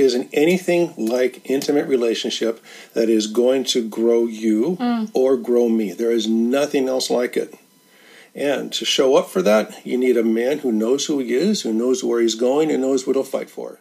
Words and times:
isn't 0.00 0.30
anything 0.32 0.94
like 0.96 1.48
intimate 1.50 1.86
relationship 1.86 2.62
that 2.94 3.08
is 3.08 3.26
going 3.26 3.64
to 3.64 3.88
grow 3.88 4.26
you 4.26 4.76
mm. 4.80 5.10
or 5.14 5.36
grow 5.36 5.68
me. 5.68 5.92
There 5.92 6.10
is 6.12 6.28
nothing 6.28 6.88
else 6.88 7.10
like 7.10 7.36
it. 7.36 7.54
And 8.34 8.72
to 8.74 8.84
show 8.84 9.16
up 9.16 9.28
for 9.28 9.42
that, 9.42 9.84
you 9.84 9.98
need 9.98 10.16
a 10.16 10.22
man 10.22 10.60
who 10.60 10.70
knows 10.70 11.06
who 11.06 11.18
he 11.18 11.34
is, 11.34 11.62
who 11.62 11.72
knows 11.72 12.04
where 12.04 12.20
he's 12.20 12.36
going, 12.36 12.70
and 12.70 12.82
knows 12.82 13.06
what 13.06 13.16
he'll 13.16 13.24
fight 13.24 13.50
for. 13.50 13.80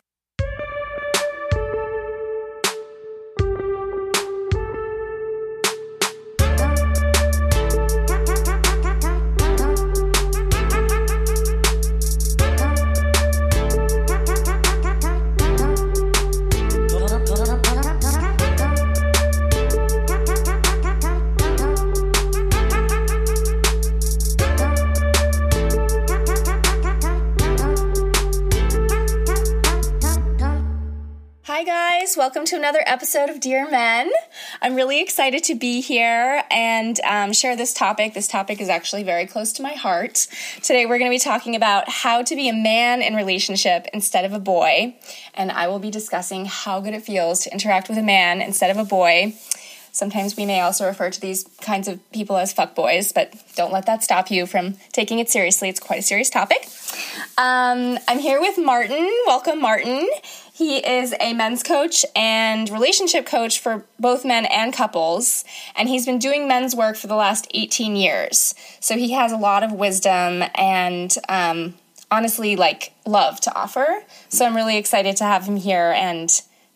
Episode 32.88 33.30
of 33.30 33.40
Dear 33.40 33.70
Men. 33.70 34.10
I'm 34.62 34.76
really 34.76 35.02
excited 35.02 35.44
to 35.46 35.56
be 35.56 35.82
here 35.82 36.44
and 36.50 37.00
um, 37.02 37.34
share 37.34 37.56
this 37.56 37.74
topic. 37.74 38.14
This 38.14 38.28
topic 38.28 38.62
is 38.62 38.70
actually 38.70 39.04
very 39.04 39.26
close 39.26 39.52
to 39.54 39.62
my 39.62 39.74
heart. 39.74 40.28
Today, 40.64 40.86
we're 40.86 40.98
going 40.98 41.12
to 41.12 41.16
be 41.16 41.20
talking 41.20 41.56
about 41.56 41.90
how 41.90 42.24
to 42.24 42.36
be 42.36 42.48
a 42.48 42.54
man 42.54 43.02
in 43.02 43.16
relationship 43.16 43.88
instead 43.94 44.24
of 44.24 44.34
a 44.34 44.40
boy. 44.40 44.96
And 45.34 45.52
I 45.52 45.68
will 45.68 45.80
be 45.80 45.92
discussing 45.92 46.46
how 46.46 46.80
good 46.80 46.94
it 46.94 47.04
feels 47.04 47.44
to 47.44 47.52
interact 47.52 47.90
with 47.90 47.98
a 47.98 48.04
man 48.04 48.42
instead 48.42 48.72
of 48.72 48.78
a 48.78 48.86
boy. 48.86 49.36
Sometimes 49.92 50.38
we 50.38 50.46
may 50.46 50.62
also 50.62 50.86
refer 50.86 51.10
to 51.10 51.20
these 51.20 51.44
kinds 51.60 51.88
of 51.88 52.00
people 52.12 52.38
as 52.38 52.54
fuckboys, 52.54 53.12
but 53.12 53.34
don't 53.56 53.74
let 53.74 53.88
that 53.88 54.04
stop 54.04 54.30
you 54.30 54.46
from 54.46 54.76
taking 54.94 55.18
it 55.18 55.28
seriously. 55.28 55.70
It's 55.70 55.80
quite 55.80 55.98
a 55.98 56.04
serious 56.04 56.30
topic. 56.30 56.68
Um, 57.36 57.98
I'm 58.08 58.20
here 58.20 58.40
with 58.40 58.60
Martin. 58.60 59.12
Welcome, 59.26 59.60
Martin. 59.60 60.08
He 60.58 60.78
is 60.78 61.14
a 61.20 61.34
men's 61.34 61.62
coach 61.62 62.04
and 62.16 62.68
relationship 62.72 63.28
coach 63.28 63.60
for 63.60 63.86
both 64.00 64.26
men 64.26 64.46
and 64.46 64.74
couples, 64.74 65.46
and 65.76 65.88
he's 65.88 66.08
been 66.08 66.18
doing 66.18 66.48
men's 66.48 66.76
work 66.76 66.96
for 66.96 67.06
the 67.06 67.16
last 67.16 67.46
18 67.54 67.96
years. 67.96 68.56
So 68.80 68.98
he 68.98 69.12
has 69.12 69.32
a 69.32 69.38
lot 69.38 69.62
of 69.62 69.72
wisdom 69.72 70.44
and 70.56 71.16
um, 71.30 71.76
honestly, 72.10 72.56
like, 72.56 72.94
love 73.06 73.40
to 73.42 73.56
offer. 73.56 74.02
So 74.30 74.48
I'm 74.48 74.56
really 74.56 74.78
excited 74.78 75.16
to 75.18 75.26
have 75.26 75.44
him 75.44 75.58
here 75.58 75.94
and 75.96 76.28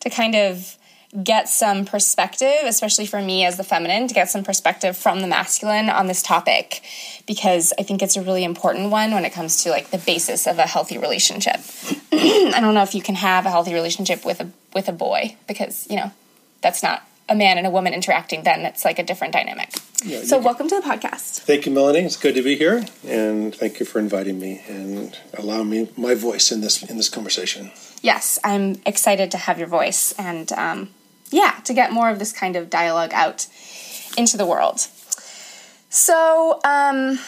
to 0.01 0.11
kind 0.11 0.35
of 0.35 0.77
get 1.23 1.49
some 1.49 1.85
perspective, 1.85 2.59
especially 2.63 3.05
for 3.05 3.21
me 3.21 3.45
as 3.45 3.57
the 3.57 3.63
feminine, 3.63 4.07
to 4.07 4.13
get 4.13 4.29
some 4.29 4.43
perspective 4.43 4.95
from 4.95 5.19
the 5.19 5.27
masculine 5.27 5.89
on 5.89 6.07
this 6.07 6.21
topic 6.21 6.81
because 7.27 7.73
I 7.77 7.83
think 7.83 8.01
it's 8.01 8.15
a 8.15 8.21
really 8.21 8.43
important 8.43 8.91
one 8.91 9.11
when 9.11 9.25
it 9.25 9.33
comes 9.33 9.63
to 9.63 9.69
like 9.69 9.89
the 9.89 9.97
basis 9.97 10.47
of 10.47 10.57
a 10.57 10.67
healthy 10.67 10.97
relationship. 10.97 11.59
I 12.11 12.57
don't 12.61 12.73
know 12.73 12.83
if 12.83 12.95
you 12.95 13.01
can 13.01 13.15
have 13.15 13.45
a 13.45 13.49
healthy 13.49 13.73
relationship 13.73 14.25
with 14.25 14.39
a 14.39 14.49
with 14.73 14.87
a 14.87 14.93
boy 14.93 15.35
because, 15.47 15.85
you 15.89 15.97
know, 15.97 16.11
that's 16.61 16.81
not 16.81 17.03
a 17.27 17.35
man 17.35 17.57
and 17.57 17.65
a 17.65 17.69
woman 17.69 17.93
interacting 17.93 18.43
then 18.43 18.61
it's 18.61 18.83
like 18.83 18.99
a 18.99 19.03
different 19.03 19.33
dynamic. 19.33 19.73
Yeah, 20.03 20.23
so 20.23 20.39
welcome 20.39 20.67
to 20.67 20.75
the 20.75 20.81
podcast. 20.81 21.41
Thank 21.41 21.65
you, 21.65 21.71
Melanie. 21.71 21.99
It's 21.99 22.17
good 22.17 22.33
to 22.33 22.41
be 22.41 22.55
here, 22.55 22.85
and 23.05 23.53
thank 23.53 23.79
you 23.79 23.85
for 23.85 23.99
inviting 23.99 24.39
me 24.39 24.63
and 24.67 25.15
allowing 25.37 25.69
me 25.69 25.89
my 25.95 26.15
voice 26.15 26.51
in 26.51 26.61
this 26.61 26.81
in 26.83 26.97
this 26.97 27.07
conversation. 27.07 27.71
Yes, 28.01 28.39
I'm 28.43 28.81
excited 28.83 29.29
to 29.31 29.37
have 29.37 29.59
your 29.59 29.67
voice 29.67 30.11
and 30.17 30.51
um, 30.53 30.89
yeah, 31.31 31.59
to 31.65 31.73
get 31.73 31.91
more 31.91 32.09
of 32.09 32.19
this 32.19 32.31
kind 32.31 32.55
of 32.55 32.69
dialogue 32.69 33.11
out 33.13 33.47
into 34.17 34.37
the 34.37 34.45
world. 34.45 34.79
So, 35.89 36.59
um, 36.63 37.19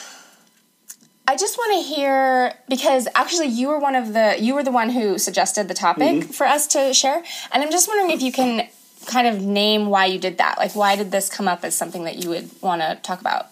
I 1.28 1.36
just 1.38 1.58
want 1.58 1.84
to 1.84 1.96
hear 1.96 2.54
because 2.68 3.08
actually 3.16 3.48
you 3.48 3.70
were 3.70 3.80
one 3.80 3.96
of 3.96 4.14
the 4.14 4.36
you 4.40 4.54
were 4.54 4.64
the 4.64 4.72
one 4.72 4.90
who 4.90 5.18
suggested 5.18 5.68
the 5.68 5.74
topic 5.74 6.26
for 6.26 6.46
us 6.46 6.68
to 6.68 6.94
share, 6.94 7.24
and 7.52 7.64
I'm 7.64 7.72
just 7.72 7.88
wondering 7.88 8.12
if 8.12 8.22
you 8.22 8.32
can 8.32 8.68
kind 9.06 9.28
of 9.28 9.42
name 9.42 9.88
why 9.88 10.06
you 10.06 10.20
did 10.20 10.38
that. 10.38 10.58
Like, 10.58 10.76
why 10.76 10.96
did 10.96 11.12
this 11.12 11.30
come 11.30 11.48
up 11.48 11.64
as 11.64 11.76
something 11.76 12.04
that 12.06 12.24
you 12.24 12.30
would 12.30 12.50
want 12.62 12.82
to 12.82 13.00
talk 13.02 13.20
about? 13.20 13.48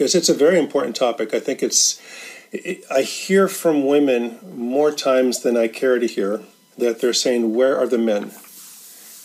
because 0.00 0.14
it's 0.14 0.30
a 0.30 0.34
very 0.34 0.58
important 0.58 0.96
topic. 0.96 1.34
I 1.34 1.40
think 1.40 1.62
it's. 1.62 2.00
It, 2.52 2.84
I 2.90 3.02
hear 3.02 3.48
from 3.48 3.84
women 3.84 4.38
more 4.56 4.90
times 4.90 5.42
than 5.42 5.58
I 5.58 5.68
care 5.68 5.98
to 5.98 6.06
hear 6.06 6.40
that 6.78 7.02
they're 7.02 7.12
saying, 7.12 7.54
"Where 7.54 7.78
are 7.78 7.86
the 7.86 7.98
men?" 7.98 8.32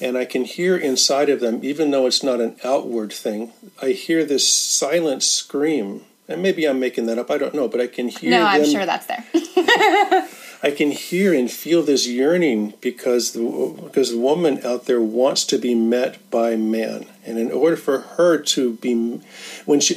And 0.05 0.19
I 0.19 0.25
can 0.25 0.43
hear 0.43 0.77
inside 0.77 1.29
of 1.29 1.39
them, 1.39 1.61
even 1.63 1.89
though 1.89 2.05
it's 2.05 2.21
not 2.21 2.39
an 2.39 2.57
outward 2.63 3.11
thing. 3.11 3.53
I 3.81 3.89
hear 3.89 4.23
this 4.23 4.47
silent 4.47 5.23
scream, 5.23 6.05
and 6.27 6.43
maybe 6.43 6.67
I'm 6.67 6.79
making 6.79 7.07
that 7.07 7.17
up. 7.17 7.31
I 7.31 7.39
don't 7.39 7.55
know, 7.55 7.67
but 7.67 7.81
I 7.81 7.87
can 7.87 8.09
hear. 8.09 8.29
No, 8.29 8.45
I'm 8.45 8.61
them- 8.61 8.69
sure 8.69 8.85
that's 8.85 9.07
there. 9.07 9.25
I 10.63 10.69
can 10.69 10.91
hear 10.91 11.33
and 11.33 11.49
feel 11.49 11.81
this 11.81 12.07
yearning 12.07 12.75
because 12.81 13.33
the 13.33 13.75
because 13.83 14.11
the 14.11 14.19
woman 14.19 14.63
out 14.63 14.85
there 14.85 15.01
wants 15.01 15.43
to 15.45 15.57
be 15.57 15.73
met 15.73 16.29
by 16.29 16.55
man, 16.55 17.07
and 17.25 17.39
in 17.39 17.51
order 17.51 17.75
for 17.75 18.01
her 18.01 18.37
to 18.37 18.73
be, 18.73 19.21
when 19.65 19.79
she 19.79 19.95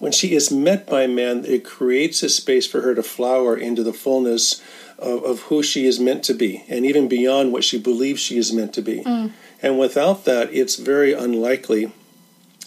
when 0.00 0.10
she 0.10 0.34
is 0.34 0.50
met 0.50 0.88
by 0.88 1.06
man, 1.06 1.44
it 1.44 1.64
creates 1.64 2.24
a 2.24 2.28
space 2.28 2.66
for 2.66 2.80
her 2.80 2.96
to 2.96 3.04
flower 3.04 3.56
into 3.56 3.84
the 3.84 3.92
fullness 3.92 4.60
of, 4.98 5.24
of 5.24 5.40
who 5.42 5.62
she 5.62 5.86
is 5.86 6.00
meant 6.00 6.24
to 6.24 6.34
be, 6.34 6.64
and 6.68 6.84
even 6.84 7.08
beyond 7.08 7.52
what 7.52 7.64
she 7.64 7.78
believes 7.78 8.20
she 8.20 8.36
is 8.36 8.52
meant 8.52 8.74
to 8.74 8.82
be. 8.82 9.02
Mm. 9.02 9.32
And 9.64 9.78
without 9.78 10.26
that, 10.26 10.52
it's 10.52 10.76
very 10.76 11.14
unlikely 11.14 11.90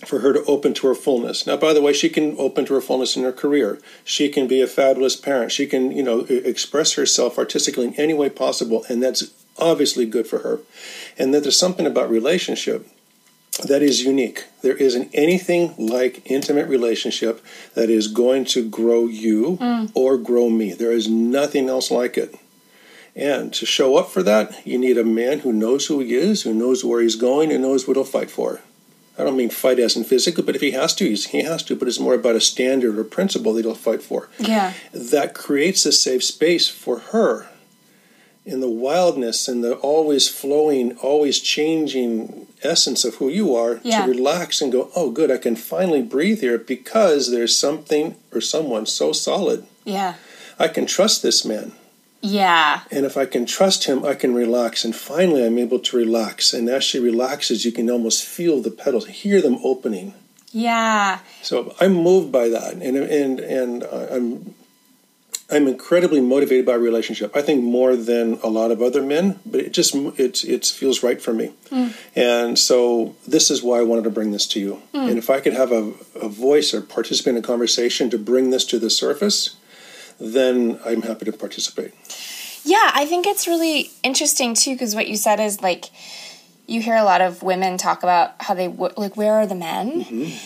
for 0.07 0.21
her 0.21 0.33
to 0.33 0.43
open 0.45 0.73
to 0.73 0.87
her 0.87 0.95
fullness. 0.95 1.45
Now, 1.45 1.55
by 1.55 1.71
the 1.73 1.81
way, 1.81 1.93
she 1.93 2.09
can 2.09 2.35
open 2.39 2.65
to 2.65 2.73
her 2.73 2.81
fullness 2.81 3.15
in 3.15 3.21
her 3.21 3.31
career. 3.31 3.79
She 4.03 4.29
can 4.29 4.47
be 4.47 4.61
a 4.61 4.67
fabulous 4.67 5.15
parent. 5.15 5.51
She 5.51 5.67
can, 5.67 5.91
you 5.91 6.01
know, 6.01 6.21
express 6.21 6.93
herself 6.93 7.37
artistically 7.37 7.85
in 7.85 7.93
any 7.99 8.15
way 8.15 8.31
possible, 8.31 8.83
and 8.89 9.03
that's 9.03 9.31
obviously 9.59 10.07
good 10.07 10.25
for 10.25 10.39
her. 10.39 10.59
And 11.19 11.35
that 11.35 11.43
there's 11.43 11.59
something 11.59 11.85
about 11.85 12.09
relationship 12.09 12.87
that 13.63 13.83
is 13.83 14.03
unique. 14.03 14.45
There 14.63 14.75
isn't 14.75 15.11
anything 15.13 15.75
like 15.77 16.23
intimate 16.25 16.67
relationship 16.67 17.45
that 17.75 17.91
is 17.91 18.07
going 18.07 18.45
to 18.45 18.67
grow 18.67 19.05
you 19.05 19.57
mm. 19.61 19.91
or 19.93 20.17
grow 20.17 20.49
me. 20.49 20.73
There 20.73 20.91
is 20.91 21.07
nothing 21.07 21.69
else 21.69 21.91
like 21.91 22.17
it. 22.17 22.35
And 23.17 23.51
to 23.55 23.65
show 23.65 23.97
up 23.97 24.09
for 24.11 24.21
that, 24.23 24.65
you 24.65 24.77
need 24.77 24.97
a 24.97 25.03
man 25.03 25.39
who 25.39 25.51
knows 25.51 25.87
who 25.87 25.99
he 25.99 26.13
is, 26.13 26.43
who 26.43 26.53
knows 26.53 26.85
where 26.85 27.01
he's 27.01 27.15
going, 27.15 27.51
and 27.51 27.63
knows 27.63 27.87
what 27.87 27.97
he'll 27.97 28.03
fight 28.03 28.29
for. 28.29 28.61
I 29.17 29.23
don't 29.23 29.35
mean 29.35 29.49
fight 29.49 29.79
as 29.79 29.97
in 29.97 30.03
physically, 30.03 30.43
but 30.43 30.55
if 30.55 30.61
he 30.61 30.71
has 30.71 30.93
to, 30.95 31.05
he's, 31.09 31.25
he 31.25 31.41
has 31.41 31.63
to. 31.63 31.75
But 31.75 31.87
it's 31.87 31.99
more 31.99 32.13
about 32.13 32.35
a 32.35 32.39
standard 32.41 32.99
or 32.99 33.03
principle 33.03 33.53
that 33.53 33.65
he'll 33.65 33.73
fight 33.73 34.03
for. 34.03 34.29
yeah. 34.37 34.73
That 34.93 35.33
creates 35.33 35.83
a 35.87 35.91
safe 35.91 36.23
space 36.23 36.69
for 36.69 36.99
her 36.99 37.47
in 38.45 38.59
the 38.59 38.69
wildness 38.69 39.47
and 39.47 39.63
the 39.63 39.73
always 39.77 40.29
flowing, 40.29 40.95
always 40.99 41.39
changing 41.39 42.45
essence 42.61 43.03
of 43.03 43.15
who 43.15 43.27
you 43.29 43.55
are 43.55 43.79
Yeah. 43.83 44.05
to 44.05 44.11
relax 44.11 44.61
and 44.61 44.71
go, 44.71 44.91
oh, 44.95 45.09
good, 45.09 45.31
I 45.31 45.37
can 45.37 45.55
finally 45.55 46.03
breathe 46.03 46.41
here 46.41 46.59
because 46.59 47.31
there's 47.31 47.57
something 47.57 48.15
or 48.31 48.39
someone 48.41 48.85
so 48.85 49.11
solid. 49.11 49.65
Yeah. 49.83 50.13
I 50.59 50.67
can 50.67 50.85
trust 50.85 51.23
this 51.23 51.43
man. 51.43 51.71
Yeah. 52.27 52.81
And 52.91 53.05
if 53.05 53.17
I 53.17 53.25
can 53.25 53.45
trust 53.45 53.85
him, 53.85 54.05
I 54.05 54.13
can 54.13 54.33
relax. 54.33 54.85
And 54.85 54.95
finally, 54.95 55.45
I'm 55.45 55.57
able 55.57 55.79
to 55.79 55.97
relax. 55.97 56.53
And 56.53 56.69
as 56.69 56.83
she 56.83 56.99
relaxes, 56.99 57.65
you 57.65 57.71
can 57.71 57.89
almost 57.89 58.25
feel 58.25 58.61
the 58.61 58.71
petals, 58.71 59.07
hear 59.07 59.41
them 59.41 59.57
opening. 59.63 60.13
Yeah. 60.51 61.19
So 61.41 61.75
I'm 61.79 61.93
moved 61.93 62.31
by 62.31 62.49
that, 62.49 62.73
and 62.73 62.97
and 62.97 63.39
and 63.39 63.83
I'm 63.83 64.55
I'm 65.49 65.67
incredibly 65.67 66.21
motivated 66.21 66.65
by 66.65 66.73
relationship. 66.73 67.35
I 67.35 67.41
think 67.41 67.63
more 67.63 67.95
than 67.95 68.39
a 68.43 68.47
lot 68.47 68.71
of 68.71 68.81
other 68.81 69.01
men, 69.01 69.39
but 69.45 69.59
it 69.59 69.71
just 69.73 69.93
it 69.95 70.43
it 70.45 70.65
feels 70.65 71.03
right 71.03 71.21
for 71.21 71.33
me. 71.33 71.53
Mm. 71.69 71.93
And 72.15 72.59
so 72.59 73.15
this 73.27 73.51
is 73.51 73.61
why 73.61 73.79
I 73.79 73.83
wanted 73.83 74.05
to 74.05 74.09
bring 74.09 74.31
this 74.31 74.47
to 74.47 74.59
you. 74.59 74.81
Mm. 74.93 75.09
And 75.09 75.17
if 75.17 75.29
I 75.29 75.41
could 75.41 75.53
have 75.53 75.71
a, 75.71 75.93
a 76.15 76.29
voice 76.29 76.73
or 76.73 76.81
participate 76.81 77.35
in 77.35 77.37
a 77.37 77.45
conversation 77.45 78.09
to 78.09 78.17
bring 78.17 78.49
this 78.49 78.65
to 78.65 78.79
the 78.79 78.89
surface, 78.89 79.56
then 80.19 80.79
I'm 80.85 81.01
happy 81.01 81.25
to 81.25 81.33
participate. 81.33 81.93
Yeah, 82.63 82.91
I 82.93 83.05
think 83.05 83.25
it's 83.25 83.47
really 83.47 83.91
interesting 84.03 84.53
too 84.53 84.73
because 84.73 84.93
what 84.93 85.07
you 85.07 85.15
said 85.15 85.39
is 85.39 85.61
like 85.61 85.85
you 86.67 86.81
hear 86.81 86.95
a 86.95 87.03
lot 87.03 87.21
of 87.21 87.41
women 87.41 87.77
talk 87.77 88.03
about 88.03 88.33
how 88.41 88.53
they 88.53 88.67
like 88.67 89.15
where 89.15 89.33
are 89.33 89.47
the 89.47 89.55
men? 89.55 90.03
Mm-hmm. 90.03 90.37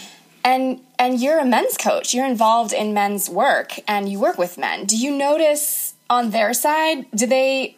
And 0.43 0.81
and 0.97 1.19
you're 1.19 1.39
a 1.39 1.45
men's 1.45 1.77
coach. 1.77 2.13
You're 2.13 2.25
involved 2.25 2.73
in 2.73 2.93
men's 2.93 3.29
work 3.29 3.73
and 3.87 4.07
you 4.07 4.19
work 4.19 4.37
with 4.37 4.57
men. 4.57 4.85
Do 4.85 4.95
you 4.95 5.11
notice 5.15 5.95
on 6.09 6.29
their 6.29 6.53
side 6.53 7.05
do 7.13 7.25
they 7.25 7.75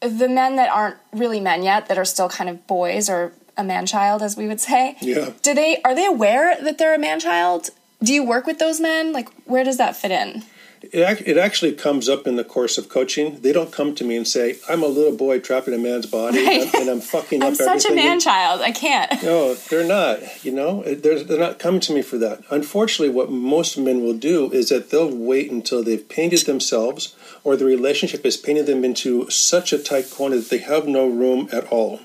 the 0.00 0.28
men 0.28 0.56
that 0.56 0.70
aren't 0.70 0.96
really 1.12 1.40
men 1.40 1.62
yet 1.62 1.86
that 1.86 1.98
are 1.98 2.04
still 2.04 2.28
kind 2.28 2.50
of 2.50 2.66
boys 2.66 3.08
or 3.08 3.32
a 3.56 3.64
man 3.64 3.86
child 3.86 4.22
as 4.22 4.36
we 4.36 4.48
would 4.48 4.60
say? 4.60 4.96
Yeah. 5.00 5.30
Do 5.42 5.54
they 5.54 5.80
are 5.82 5.94
they 5.94 6.06
aware 6.06 6.60
that 6.60 6.78
they're 6.78 6.94
a 6.94 6.98
man 6.98 7.20
child? 7.20 7.70
Do 8.02 8.12
you 8.12 8.24
work 8.24 8.46
with 8.46 8.58
those 8.58 8.80
men? 8.80 9.12
Like 9.12 9.28
where 9.44 9.62
does 9.62 9.76
that 9.78 9.94
fit 9.94 10.10
in? 10.10 10.42
It, 10.82 11.26
it 11.26 11.36
actually 11.36 11.72
comes 11.72 12.08
up 12.08 12.26
in 12.26 12.36
the 12.36 12.44
course 12.44 12.78
of 12.78 12.88
coaching. 12.88 13.40
They 13.40 13.52
don't 13.52 13.72
come 13.72 13.94
to 13.96 14.04
me 14.04 14.16
and 14.16 14.26
say, 14.26 14.58
"I'm 14.68 14.82
a 14.82 14.86
little 14.86 15.16
boy 15.16 15.40
trapped 15.40 15.68
in 15.68 15.74
a 15.74 15.78
man's 15.78 16.06
body, 16.06 16.44
Right. 16.44 16.62
and, 16.66 16.74
and 16.74 16.88
I'm 16.90 17.00
fucking 17.00 17.42
I'm 17.42 17.52
up 17.52 17.56
such 17.56 17.84
a 17.84 17.88
everything." 17.88 17.96
man 17.96 18.20
child. 18.20 18.60
I 18.60 18.70
can't. 18.72 19.22
No, 19.22 19.54
they're 19.54 19.86
not. 19.86 20.44
You 20.44 20.52
know, 20.52 20.82
they're, 20.82 21.22
they're 21.22 21.38
not 21.38 21.58
coming 21.58 21.80
to 21.80 21.92
me 21.92 22.02
for 22.02 22.18
that. 22.18 22.42
Unfortunately, 22.50 23.14
what 23.14 23.30
most 23.30 23.76
men 23.78 24.02
will 24.02 24.14
do 24.16 24.50
is 24.52 24.68
that 24.68 24.90
they'll 24.90 25.14
wait 25.14 25.50
until 25.50 25.82
they've 25.82 26.08
painted 26.08 26.46
themselves 26.46 27.14
or 27.44 27.56
the 27.56 27.64
relationship 27.64 28.24
has 28.24 28.36
painted 28.36 28.66
them 28.66 28.84
into 28.84 29.28
such 29.30 29.72
a 29.72 29.78
tight 29.78 30.10
corner 30.10 30.36
that 30.36 30.50
they 30.50 30.58
have 30.58 30.86
no 30.86 31.06
room 31.08 31.48
at 31.52 31.64
all. 31.72 32.00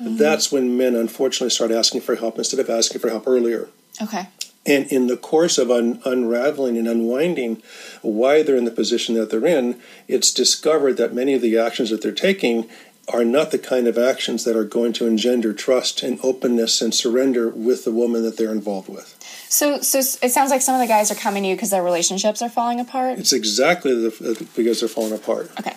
Mm. 0.00 0.16
That's 0.18 0.52
when 0.52 0.76
men, 0.76 0.94
unfortunately, 0.94 1.50
start 1.50 1.70
asking 1.70 2.02
for 2.02 2.14
help 2.16 2.38
instead 2.38 2.60
of 2.60 2.70
asking 2.70 3.00
for 3.00 3.08
help 3.10 3.26
earlier. 3.26 3.68
Okay. 4.00 4.28
And 4.68 4.86
in 4.92 5.06
the 5.06 5.16
course 5.16 5.56
of 5.56 5.70
un- 5.70 6.00
unraveling 6.04 6.76
and 6.76 6.86
unwinding 6.86 7.62
why 8.02 8.42
they're 8.42 8.56
in 8.56 8.66
the 8.66 8.70
position 8.70 9.14
that 9.14 9.30
they're 9.30 9.46
in, 9.46 9.80
it's 10.06 10.32
discovered 10.32 10.96
that 10.98 11.14
many 11.14 11.32
of 11.34 11.40
the 11.42 11.56
actions 11.58 11.88
that 11.90 12.02
they're 12.02 12.12
taking 12.12 12.68
are 13.12 13.24
not 13.24 13.50
the 13.50 13.58
kind 13.58 13.86
of 13.88 13.96
actions 13.96 14.44
that 14.44 14.54
are 14.54 14.64
going 14.64 14.92
to 14.92 15.06
engender 15.06 15.54
trust 15.54 16.02
and 16.02 16.18
openness 16.22 16.82
and 16.82 16.94
surrender 16.94 17.48
with 17.48 17.84
the 17.86 17.90
woman 17.92 18.22
that 18.22 18.36
they're 18.36 18.52
involved 18.52 18.90
with. 18.90 19.14
So, 19.48 19.80
so 19.80 20.00
it 20.00 20.30
sounds 20.30 20.50
like 20.50 20.60
some 20.60 20.74
of 20.74 20.80
the 20.82 20.86
guys 20.86 21.10
are 21.10 21.14
coming 21.14 21.42
to 21.44 21.48
you 21.48 21.54
because 21.56 21.70
their 21.70 21.82
relationships 21.82 22.42
are 22.42 22.50
falling 22.50 22.80
apart. 22.80 23.18
It's 23.18 23.32
exactly 23.32 23.94
the, 23.94 24.46
because 24.54 24.80
they're 24.80 24.90
falling 24.90 25.14
apart. 25.14 25.50
Okay. 25.58 25.74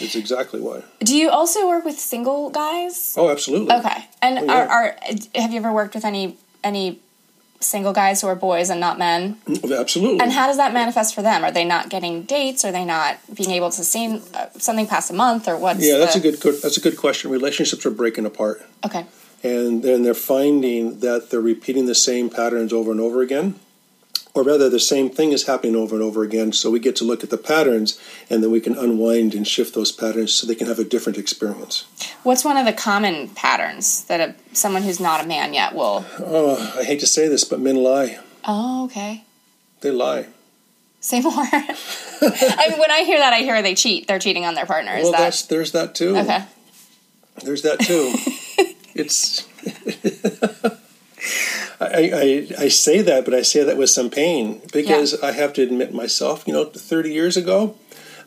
It's 0.00 0.14
exactly 0.14 0.60
why. 0.60 0.84
Do 1.00 1.16
you 1.16 1.28
also 1.30 1.66
work 1.66 1.84
with 1.84 1.98
single 1.98 2.50
guys? 2.50 3.14
Oh, 3.16 3.28
absolutely. 3.28 3.74
Okay. 3.74 4.04
And 4.22 4.38
Oh, 4.38 4.44
yeah. 4.44 4.52
are, 4.54 4.68
are 4.68 4.96
have 5.34 5.50
you 5.50 5.56
ever 5.58 5.72
worked 5.72 5.96
with 5.96 6.04
any 6.04 6.36
any 6.62 7.00
single 7.60 7.92
guys 7.92 8.20
who 8.20 8.26
are 8.28 8.34
boys 8.36 8.70
and 8.70 8.80
not 8.80 8.98
men? 8.98 9.38
Absolutely. 9.70 10.20
And 10.20 10.32
how 10.32 10.46
does 10.46 10.56
that 10.58 10.72
manifest 10.72 11.14
for 11.14 11.22
them? 11.22 11.44
Are 11.44 11.50
they 11.50 11.64
not 11.64 11.88
getting 11.88 12.22
dates? 12.22 12.64
Are 12.64 12.72
they 12.72 12.84
not 12.84 13.18
being 13.34 13.50
able 13.50 13.70
to 13.70 13.84
see 13.84 14.20
uh, 14.34 14.46
something 14.58 14.86
past 14.86 15.10
a 15.10 15.14
month? 15.14 15.48
Or 15.48 15.56
what's 15.56 15.84
yeah, 15.84 15.98
that's 15.98 16.16
a 16.16 16.20
the- 16.20 16.30
good 16.30 16.40
good- 16.40 16.62
that's 16.62 16.76
a 16.76 16.80
good 16.80 16.96
question. 16.96 17.30
Relationships 17.30 17.84
are 17.84 17.90
breaking 17.90 18.26
apart. 18.26 18.62
Okay. 18.84 19.06
and 19.42 19.82
then 19.82 20.02
they're 20.02 20.14
finding 20.14 20.98
that 21.00 21.30
they're 21.30 21.40
repeating 21.40 21.86
the 21.86 21.94
same 21.94 22.28
patterns 22.30 22.72
over 22.72 22.90
and 22.90 23.00
over 23.00 23.22
again 23.22 23.54
or 24.38 24.44
rather 24.44 24.68
the 24.70 24.78
same 24.80 25.10
thing 25.10 25.32
is 25.32 25.46
happening 25.46 25.74
over 25.74 25.94
and 25.96 26.02
over 26.04 26.22
again 26.22 26.52
so 26.52 26.70
we 26.70 26.78
get 26.78 26.94
to 26.96 27.04
look 27.04 27.24
at 27.24 27.30
the 27.30 27.36
patterns 27.36 28.00
and 28.30 28.42
then 28.42 28.50
we 28.50 28.60
can 28.60 28.76
unwind 28.78 29.34
and 29.34 29.46
shift 29.48 29.74
those 29.74 29.90
patterns 29.92 30.32
so 30.32 30.46
they 30.46 30.54
can 30.54 30.66
have 30.68 30.78
a 30.78 30.84
different 30.84 31.18
experience 31.18 31.84
What's 32.22 32.44
one 32.44 32.56
of 32.56 32.64
the 32.66 32.72
common 32.72 33.28
patterns 33.30 34.04
that 34.04 34.20
a, 34.20 34.34
someone 34.54 34.82
who's 34.82 35.00
not 35.00 35.24
a 35.24 35.26
man 35.26 35.52
yet 35.54 35.74
will? 35.74 36.04
oh 36.20 36.74
i 36.78 36.84
hate 36.84 37.00
to 37.00 37.06
say 37.06 37.26
this 37.28 37.44
but 37.44 37.60
men 37.60 37.76
lie 37.76 38.18
Oh, 38.44 38.84
okay. 38.86 39.24
they 39.80 39.90
lie 39.90 40.26
Say 41.00 41.20
more. 41.26 41.32
I 41.32 42.66
mean, 42.68 42.78
when 42.80 42.90
I 42.90 43.04
hear 43.04 43.18
that, 43.20 43.32
I 43.32 43.38
hear 43.38 43.62
they 43.62 43.76
cheat. 43.76 44.08
They're 44.08 44.18
cheating 44.18 44.44
on 44.44 44.54
their 44.54 44.66
partner. 44.66 44.96
Is 44.96 45.04
well 45.04 45.12
that 45.12 45.18
that's 45.18 45.42
there's 45.46 45.70
that 45.72 45.94
too 45.94 46.16
okay? 46.16 46.44
there's 47.44 47.62
that 47.62 47.78
too 47.78 48.12
it's 48.94 49.46
I, 51.80 52.10
I, 52.58 52.64
I 52.64 52.68
say 52.68 53.02
that, 53.02 53.24
but 53.24 53.34
I 53.34 53.42
say 53.42 53.62
that 53.62 53.76
with 53.76 53.90
some 53.90 54.10
pain 54.10 54.60
because 54.72 55.20
I 55.22 55.32
have 55.32 55.52
to 55.54 55.62
admit 55.62 55.94
myself, 55.94 56.44
you 56.46 56.52
know, 56.52 56.64
30 56.64 57.12
years 57.12 57.36
ago, 57.36 57.76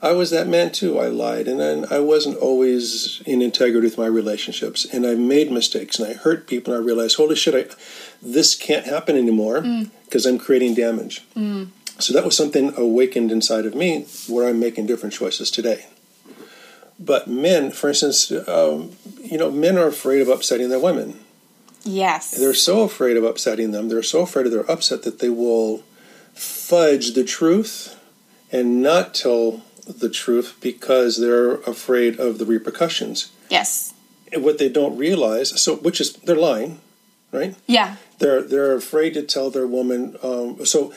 I 0.02 0.14
was 0.14 0.32
that 0.32 0.48
man 0.48 0.72
too. 0.72 0.98
I 1.00 1.08
lied 1.08 1.48
and 1.48 1.60
then 1.60 1.86
I 1.92 2.00
wasn't 2.00 2.38
always 2.38 3.22
in 3.26 3.42
integrity 3.42 3.86
with 3.88 3.98
my 3.98 4.08
relationships 4.08 4.86
and 4.86 5.06
I 5.06 5.16
made 5.16 5.52
mistakes 5.52 6.00
and 6.00 6.08
I 6.10 6.14
hurt 6.14 6.48
people 6.48 6.74
and 6.74 6.82
I 6.82 6.86
realized, 6.86 7.18
holy 7.18 7.36
shit, 7.36 7.54
I, 7.54 7.76
this 8.22 8.56
can't 8.56 8.86
happen 8.86 9.16
anymore 9.18 9.62
because 10.06 10.26
I'm 10.26 10.40
creating 10.40 10.74
damage. 10.76 11.24
So 12.00 12.14
that 12.14 12.26
was 12.26 12.36
something 12.36 12.74
awakened 12.78 13.32
inside 13.32 13.66
of 13.68 13.76
me 13.76 14.08
where 14.28 14.48
I'm 14.48 14.60
making 14.60 14.88
different 14.88 15.14
choices 15.14 15.52
today. 15.52 15.86
But 17.00 17.28
men, 17.28 17.72
for 17.72 17.90
instance, 17.90 18.32
um, 18.48 18.92
you 19.24 19.38
know, 19.38 19.52
men 19.52 19.78
are 19.78 19.88
afraid 19.88 20.22
of 20.22 20.30
upsetting 20.30 20.70
their 20.70 20.80
women. 20.80 21.20
Yes. 21.84 22.32
They're 22.32 22.54
so 22.54 22.82
afraid 22.82 23.18
of 23.18 23.24
upsetting 23.24 23.72
them. 23.72 23.90
They're 23.90 24.04
so 24.04 24.22
afraid 24.22 24.46
of 24.46 24.52
their 24.52 24.70
upset 24.70 25.04
that 25.04 25.20
they 25.20 25.30
will 25.30 25.84
fudge 26.34 27.14
the 27.14 27.24
truth 27.24 27.98
and 28.52 28.82
not 28.82 29.14
tell 29.14 29.62
the 29.88 30.10
truth 30.10 30.58
because 30.62 31.18
they're 31.20 31.56
afraid 31.62 32.20
of 32.20 32.38
the 32.38 32.46
repercussions. 32.46 33.32
yes. 33.50 33.94
And 34.34 34.46
what 34.46 34.60
they 34.60 34.70
don't 34.70 34.96
realize, 34.98 35.60
so 35.62 35.76
which 35.76 36.00
is 36.00 36.14
they're 36.14 36.38
lying, 36.38 36.80
right? 37.34 37.54
Yeah. 37.68 37.98
They're 38.20 38.42
they're 38.42 38.74
afraid 38.76 39.14
to 39.16 39.24
tell 39.24 39.50
their 39.50 39.68
woman. 39.68 40.16
Um, 40.24 40.66
so 40.66 40.94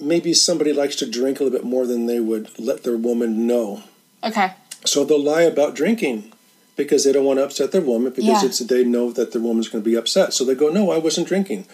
maybe 0.00 0.32
somebody 0.32 0.72
likes 0.72 0.96
to 0.96 1.10
drink 1.10 1.40
a 1.40 1.44
little 1.44 1.58
bit 1.58 1.66
more 1.66 1.86
than 1.86 2.06
they 2.06 2.20
would 2.20 2.58
let 2.58 2.82
their 2.82 2.96
woman 2.96 3.46
know. 3.46 3.82
Okay. 4.24 4.54
So 4.86 5.04
they'll 5.04 5.22
lie 5.22 5.42
about 5.42 5.74
drinking 5.74 6.32
because 6.84 7.04
they 7.04 7.12
don't 7.12 7.24
want 7.24 7.38
to 7.38 7.44
upset 7.44 7.72
their 7.72 7.80
woman 7.92 8.10
because 8.10 8.24
Yeah. 8.24 8.44
it's 8.46 8.58
they 8.60 8.84
know 8.84 9.10
that 9.12 9.32
their 9.32 9.42
woman's 9.42 9.68
going 9.68 9.82
to 9.84 9.90
be 9.90 9.96
upset. 9.96 10.32
So 10.34 10.44
they 10.44 10.54
go, 10.54 10.68
"No, 10.68 10.90
I 10.90 10.98
wasn't 10.98 11.26
drinking, 11.28 11.66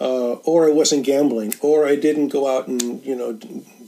uh, 0.00 0.32
or 0.50 0.68
I 0.68 0.72
wasn't 0.80 1.04
gambling, 1.04 1.54
or 1.60 1.86
I 1.92 1.96
didn't 1.96 2.28
go 2.28 2.42
out 2.54 2.68
and 2.68 3.04
you 3.04 3.16
know 3.16 3.32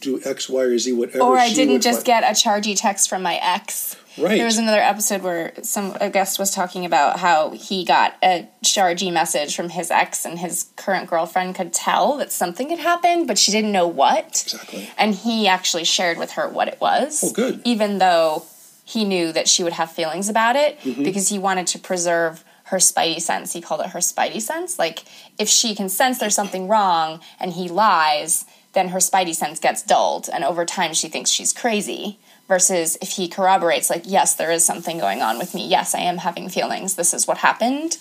do 0.07 0.21
X, 0.25 0.49
Y, 0.49 0.63
or 0.63 0.79
Z, 0.79 0.93
whatever." 0.93 1.25
Or 1.25 1.39
I 1.39 1.51
didn't 1.53 1.81
just 1.81 2.07
find. 2.07 2.23
get 2.23 2.31
a 2.31 2.35
chargy 2.35 2.75
text 2.77 3.09
from 3.09 3.23
my 3.23 3.37
ex. 3.43 3.97
right. 4.19 4.37
There 4.37 4.45
was 4.45 4.59
another 4.59 4.81
episode 4.93 5.23
where 5.23 5.53
some 5.63 5.97
a 6.01 6.11
guest 6.11 6.39
was 6.39 6.51
talking 6.51 6.85
about 6.85 7.19
how 7.21 7.51
he 7.53 7.83
got 7.85 8.15
a 8.23 8.47
chargy 8.63 9.11
message 9.11 9.57
from 9.57 9.69
his 9.71 9.91
ex, 9.91 10.25
and 10.27 10.39
his 10.39 10.67
current 10.77 11.09
girlfriend 11.09 11.55
could 11.55 11.73
tell 11.73 12.17
that 12.19 12.31
something 12.33 12.69
had 12.71 12.79
happened, 12.81 13.27
but 13.27 13.39
she 13.39 13.51
didn't 13.53 13.73
know 13.73 13.89
what. 13.89 14.43
exactly. 14.45 14.91
And 14.99 15.15
he 15.15 15.49
actually 15.49 15.85
shared 15.85 16.19
with 16.19 16.33
her 16.33 16.47
what 16.49 16.69
it 16.69 16.79
was. 16.81 17.23
Oh, 17.25 17.33
good. 17.33 17.63
Even 17.65 17.99
though 17.99 18.45
he 18.85 19.05
knew 19.05 19.33
that 19.33 19.49
she 19.49 19.63
would 19.65 19.75
have 19.75 19.91
feelings 19.93 20.29
about 20.29 20.57
it, 20.57 20.79
Mm-hmm. 20.81 21.03
because 21.05 21.29
he 21.29 21.39
wanted 21.39 21.67
to 21.69 21.79
preserve 21.79 22.45
her 22.65 22.79
spidey 22.79 23.21
sense. 23.21 23.53
He 23.53 23.61
called 23.61 23.81
it 23.83 23.89
her 23.91 23.99
spidey 24.01 24.41
sense. 24.41 24.79
Like 24.79 25.05
if 25.39 25.49
she 25.49 25.75
can 25.75 25.89
sense 25.89 26.19
there's 26.19 26.35
something 26.35 26.69
wrong 26.69 27.21
and 27.39 27.53
he 27.53 27.69
lies, 27.69 28.45
then 28.73 28.89
her 28.89 28.99
spidey 28.99 29.35
sense 29.35 29.61
gets 29.61 29.83
dulled, 29.83 30.29
and 30.33 30.43
over 30.45 30.65
time 30.65 30.95
she 30.95 31.09
thinks 31.09 31.31
she's 31.31 31.53
crazy. 31.53 32.19
Versus 32.49 32.99
if 33.01 33.11
he 33.13 33.29
corroborates, 33.29 33.89
like, 33.89 34.03
yes, 34.05 34.35
there 34.35 34.51
is 34.51 34.63
something 34.65 34.99
going 34.99 35.23
on 35.23 35.39
with 35.39 35.55
me. 35.55 35.67
Yes, 35.67 35.95
I 35.95 36.01
am 36.01 36.19
having 36.19 36.51
feelings. 36.51 36.97
This 36.97 37.15
is 37.15 37.27
what 37.27 37.39
happened. 37.39 37.97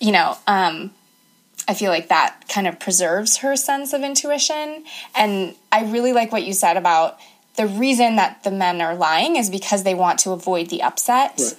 You 0.00 0.12
know, 0.12 0.36
um, 0.46 0.90
I 1.66 1.72
feel 1.74 1.90
like 1.90 2.08
that 2.08 2.46
kind 2.48 2.66
of 2.66 2.78
preserves 2.78 3.38
her 3.38 3.56
sense 3.56 3.92
of 3.94 4.02
intuition. 4.02 4.84
And 5.14 5.54
I 5.72 5.84
really 5.84 6.12
like 6.12 6.30
what 6.32 6.42
you 6.42 6.52
said 6.52 6.76
about 6.76 7.18
the 7.56 7.66
reason 7.66 8.16
that 8.16 8.44
the 8.44 8.50
men 8.50 8.80
are 8.80 8.94
lying 8.94 9.36
is 9.36 9.50
because 9.50 9.82
they 9.82 9.94
want 9.94 10.18
to 10.20 10.30
avoid 10.30 10.70
the 10.70 10.82
upset. 10.82 11.34
Right. 11.38 11.54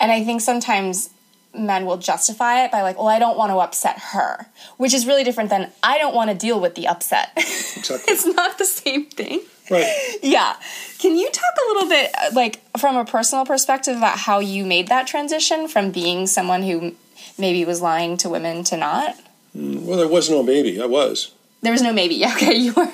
And 0.00 0.12
I 0.12 0.24
think 0.24 0.40
sometimes 0.40 1.10
men 1.56 1.86
will 1.86 1.98
justify 1.98 2.64
it 2.64 2.72
by 2.72 2.82
like, 2.82 2.98
well, 2.98 3.08
I 3.08 3.18
don't 3.18 3.36
want 3.36 3.50
to 3.52 3.58
upset 3.58 3.98
her, 4.12 4.46
which 4.76 4.92
is 4.92 5.06
really 5.06 5.24
different 5.24 5.50
than 5.50 5.70
I 5.82 5.98
don't 5.98 6.14
want 6.14 6.30
to 6.30 6.36
deal 6.36 6.60
with 6.60 6.74
the 6.74 6.88
upset. 6.88 7.30
Exactly. 7.36 7.96
it's 8.12 8.26
not 8.26 8.58
the 8.58 8.64
same 8.64 9.06
thing. 9.06 9.40
Right. 9.70 10.18
Yeah. 10.22 10.56
Can 10.98 11.16
you 11.16 11.30
talk 11.30 11.54
a 11.56 11.72
little 11.72 11.88
bit, 11.88 12.10
uh, 12.14 12.30
like, 12.34 12.60
from 12.76 12.96
a 12.96 13.04
personal 13.04 13.46
perspective 13.46 13.96
about 13.96 14.18
how 14.18 14.40
you 14.40 14.64
made 14.64 14.88
that 14.88 15.06
transition 15.06 15.68
from 15.68 15.90
being 15.90 16.26
someone 16.26 16.62
who 16.62 16.94
maybe 17.38 17.64
was 17.64 17.80
lying 17.80 18.16
to 18.18 18.28
women 18.28 18.64
to 18.64 18.76
not? 18.76 19.16
Well, 19.54 19.96
there 19.96 20.08
was 20.08 20.28
no 20.28 20.42
maybe. 20.42 20.80
I 20.80 20.86
was. 20.86 21.32
There 21.62 21.72
was 21.72 21.80
no 21.80 21.92
maybe. 21.92 22.16
Yeah, 22.16 22.34
okay, 22.36 22.54
you 22.54 22.74
were. 22.74 22.92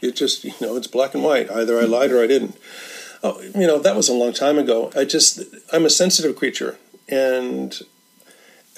It 0.00 0.16
just, 0.16 0.44
you 0.44 0.54
know, 0.60 0.76
it's 0.76 0.86
black 0.86 1.14
and 1.14 1.22
white. 1.22 1.50
Either 1.50 1.78
I 1.78 1.84
lied 1.84 2.10
or 2.10 2.22
I 2.22 2.26
didn't. 2.26 2.56
Oh, 3.22 3.40
you 3.42 3.66
know, 3.66 3.78
that 3.78 3.96
was 3.96 4.08
a 4.08 4.14
long 4.14 4.32
time 4.32 4.58
ago. 4.58 4.90
I 4.96 5.04
just, 5.04 5.42
I'm 5.72 5.84
a 5.84 5.90
sensitive 5.90 6.36
creature. 6.36 6.78
And 7.08 7.78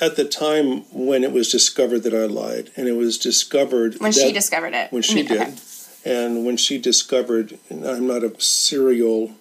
at 0.00 0.16
the 0.16 0.24
time 0.24 0.80
when 0.92 1.22
it 1.22 1.32
was 1.32 1.50
discovered 1.50 2.00
that 2.00 2.12
I 2.14 2.24
lied, 2.26 2.70
and 2.76 2.88
it 2.88 2.96
was 2.96 3.18
discovered 3.18 4.00
When 4.00 4.10
she 4.12 4.32
discovered 4.32 4.74
it. 4.74 4.90
when 4.90 5.02
she 5.02 5.16
mean, 5.16 5.26
did, 5.26 5.60
and 6.04 6.44
when 6.44 6.56
she 6.56 6.78
discovered, 6.78 7.58
and 7.70 7.86
I'm 7.86 8.06
not 8.08 8.24
a 8.24 8.40
serial 8.40 9.32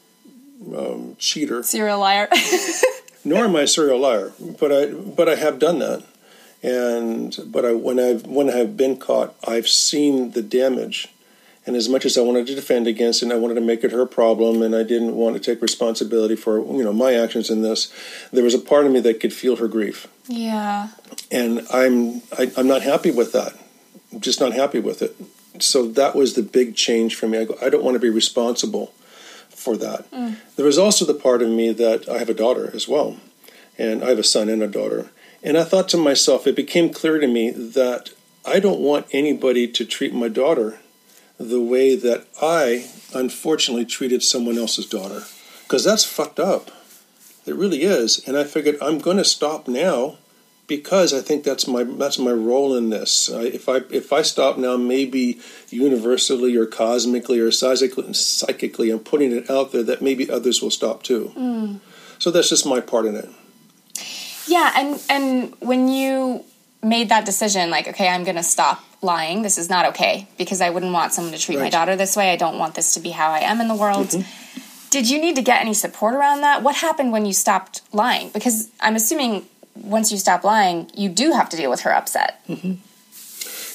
um, 0.78 1.16
cheater, 1.18 1.64
Serial 1.64 2.00
liar. 2.00 2.30
nor 3.26 3.46
am 3.46 3.56
I 3.56 3.62
a 3.62 3.68
serial 3.68 4.00
liar, 4.00 4.34
but 4.40 4.72
I 4.72 4.86
but 4.92 5.28
I 5.28 5.36
have 5.36 5.58
done 5.58 5.80
that, 5.80 6.04
and 6.62 7.36
but 7.48 7.66
I 7.66 7.74
when 7.74 8.00
I've 8.00 8.28
when 8.28 8.50
I 8.50 8.58
have 8.58 8.78
been 8.78 8.98
caught, 8.98 9.36
I've 9.48 9.68
seen 9.68 10.32
the 10.32 10.44
damage, 10.44 11.08
and 11.66 11.76
as 11.76 11.88
much 11.88 12.06
as 12.06 12.18
I 12.18 12.22
wanted 12.22 12.48
to 12.48 12.56
defend 12.56 12.88
against 12.88 13.22
it, 13.22 13.26
and 13.26 13.34
I 13.34 13.36
wanted 13.36 13.56
to 13.56 13.62
make 13.62 13.84
it 13.84 13.92
her 13.92 14.06
problem, 14.06 14.62
and 14.62 14.76
I 14.76 14.84
didn't 14.84 15.16
want 15.16 15.36
to 15.36 15.40
take 15.40 15.62
responsibility 15.62 16.36
for 16.36 16.60
you 16.60 16.84
know 16.84 16.94
my 16.94 17.14
actions 17.14 17.50
in 17.50 17.62
this, 17.62 17.94
there 18.32 18.44
was 18.44 18.54
a 18.54 18.60
part 18.60 18.86
of 18.86 18.92
me 18.92 19.00
that 19.02 19.20
could 19.20 19.34
feel 19.34 19.58
her 19.58 19.68
grief, 19.68 20.08
yeah. 20.28 20.90
and 21.30 21.66
I'm 21.72 22.22
I, 22.38 22.52
I'm 22.58 22.68
not 22.68 22.82
happy 22.82 23.12
with 23.12 23.32
that, 23.34 23.54
I'm 24.12 24.22
just 24.22 24.40
not 24.40 24.54
happy 24.54 24.80
with 24.80 25.02
it. 25.02 25.16
So 25.60 25.88
that 25.90 26.16
was 26.16 26.34
the 26.34 26.44
big 26.44 26.76
change 26.76 27.16
for 27.16 27.28
me. 27.28 27.38
I 27.38 27.46
go, 27.46 27.58
I 27.62 27.70
don't 27.70 27.84
want 27.84 27.96
to 27.96 28.00
be 28.00 28.10
responsible 28.10 28.94
for 29.50 29.78
that. 29.78 30.10
Mm. 30.12 30.38
There 30.56 30.66
was 30.66 30.80
also 30.80 31.06
the 31.06 31.14
part 31.14 31.42
of 31.42 31.50
me 31.50 31.72
that 31.74 32.10
I 32.10 32.18
have 32.18 32.30
a 32.30 32.34
daughter 32.34 32.72
as 32.74 32.88
well, 32.88 33.18
and 33.78 34.04
I 34.04 34.10
have 34.10 34.20
a 34.20 34.24
son 34.24 34.50
and 34.50 34.64
a 34.64 34.68
daughter. 34.68 35.12
And 35.44 35.58
I 35.58 35.64
thought 35.64 35.90
to 35.90 35.98
myself, 35.98 36.46
it 36.46 36.56
became 36.56 36.92
clear 36.92 37.20
to 37.20 37.28
me 37.28 37.50
that 37.52 38.12
I 38.46 38.60
don't 38.60 38.80
want 38.80 39.08
anybody 39.12 39.68
to 39.68 39.86
treat 39.86 40.14
my 40.14 40.28
daughter 40.28 40.80
the 41.50 41.62
way 41.62 41.96
that 41.96 42.28
I 42.42 42.90
unfortunately 43.14 43.86
treated 43.86 44.24
someone 44.24 44.58
else's 44.58 44.86
daughter. 44.86 45.24
Because 45.64 45.84
that's 45.84 46.06
fucked 46.06 46.40
up. 46.40 46.72
It 47.46 47.56
really 47.56 47.84
is. 47.84 48.28
And 48.28 48.38
I 48.38 48.44
figured 48.44 48.78
I'm 48.82 49.00
going 49.00 49.18
to 49.18 49.24
stop 49.24 49.68
now 49.68 50.18
because 50.68 51.14
I 51.14 51.20
think 51.20 51.44
that's 51.44 51.68
my 51.68 51.84
that's 51.84 52.18
my 52.18 52.32
role 52.32 52.78
in 52.78 52.92
this. 52.92 53.30
I, 53.30 53.42
if 53.42 53.68
I 53.68 53.82
if 53.90 54.14
I 54.14 54.22
stop 54.22 54.58
now, 54.58 54.78
maybe 54.78 55.42
universally 55.70 56.56
or 56.56 56.66
cosmically 56.66 57.40
or 57.40 57.52
psychically, 57.52 58.14
psychically, 58.14 58.90
I'm 58.92 59.00
putting 59.00 59.32
it 59.32 59.50
out 59.50 59.72
there 59.72 59.84
that 59.84 60.02
maybe 60.02 60.30
others 60.30 60.62
will 60.62 60.72
stop 60.72 61.04
too. 61.04 61.34
Mm. 61.36 61.80
So 62.20 62.32
that's 62.32 62.50
just 62.50 62.66
my 62.66 62.80
part 62.80 63.06
in 63.06 63.16
it. 63.16 63.30
Yeah, 64.48 64.72
and 64.76 65.02
and 65.10 65.54
when 65.60 65.88
you 65.88 66.46
made 66.84 67.10
that 67.10 67.26
decision, 67.26 67.70
like, 67.70 67.88
okay, 67.88 68.08
I'm 68.08 68.24
going 68.24 68.38
to 68.38 68.44
stop 68.44 68.84
lying. 69.02 69.42
This 69.42 69.58
is 69.58 69.70
not 69.70 69.86
okay 69.88 70.28
because 70.38 70.62
I 70.62 70.70
wouldn't 70.70 70.94
want 70.94 71.14
someone 71.14 71.34
to 71.34 71.40
treat 71.40 71.58
right. 71.58 71.66
my 71.66 71.70
daughter 71.70 71.96
this 71.96 72.16
way. 72.16 72.32
I 72.32 72.36
don't 72.36 72.58
want 72.58 72.76
this 72.76 72.94
to 72.94 73.00
be 73.00 73.12
how 73.12 73.32
I 73.32 73.40
am 73.40 73.62
in 73.62 73.68
the 73.68 73.76
world. 73.76 74.08
Mm-hmm. 74.08 74.90
Did 74.90 75.10
you 75.10 75.22
need 75.22 75.36
to 75.38 75.42
get 75.42 75.62
any 75.62 75.74
support 75.74 76.14
around 76.14 76.42
that? 76.42 76.64
What 76.64 76.76
happened 76.76 77.12
when 77.12 77.26
you 77.26 77.34
stopped 77.34 77.82
lying? 77.94 78.30
Because 78.30 78.70
I'm 78.82 78.96
assuming 78.96 79.46
once 79.76 80.12
you 80.12 80.18
stop 80.18 80.44
lying, 80.44 80.92
you 80.94 81.10
do 81.10 81.32
have 81.32 81.50
to 81.50 81.58
deal 81.58 81.70
with 81.70 81.82
her 81.82 81.94
upset. 81.94 82.46
Mm-hmm. 82.48 82.74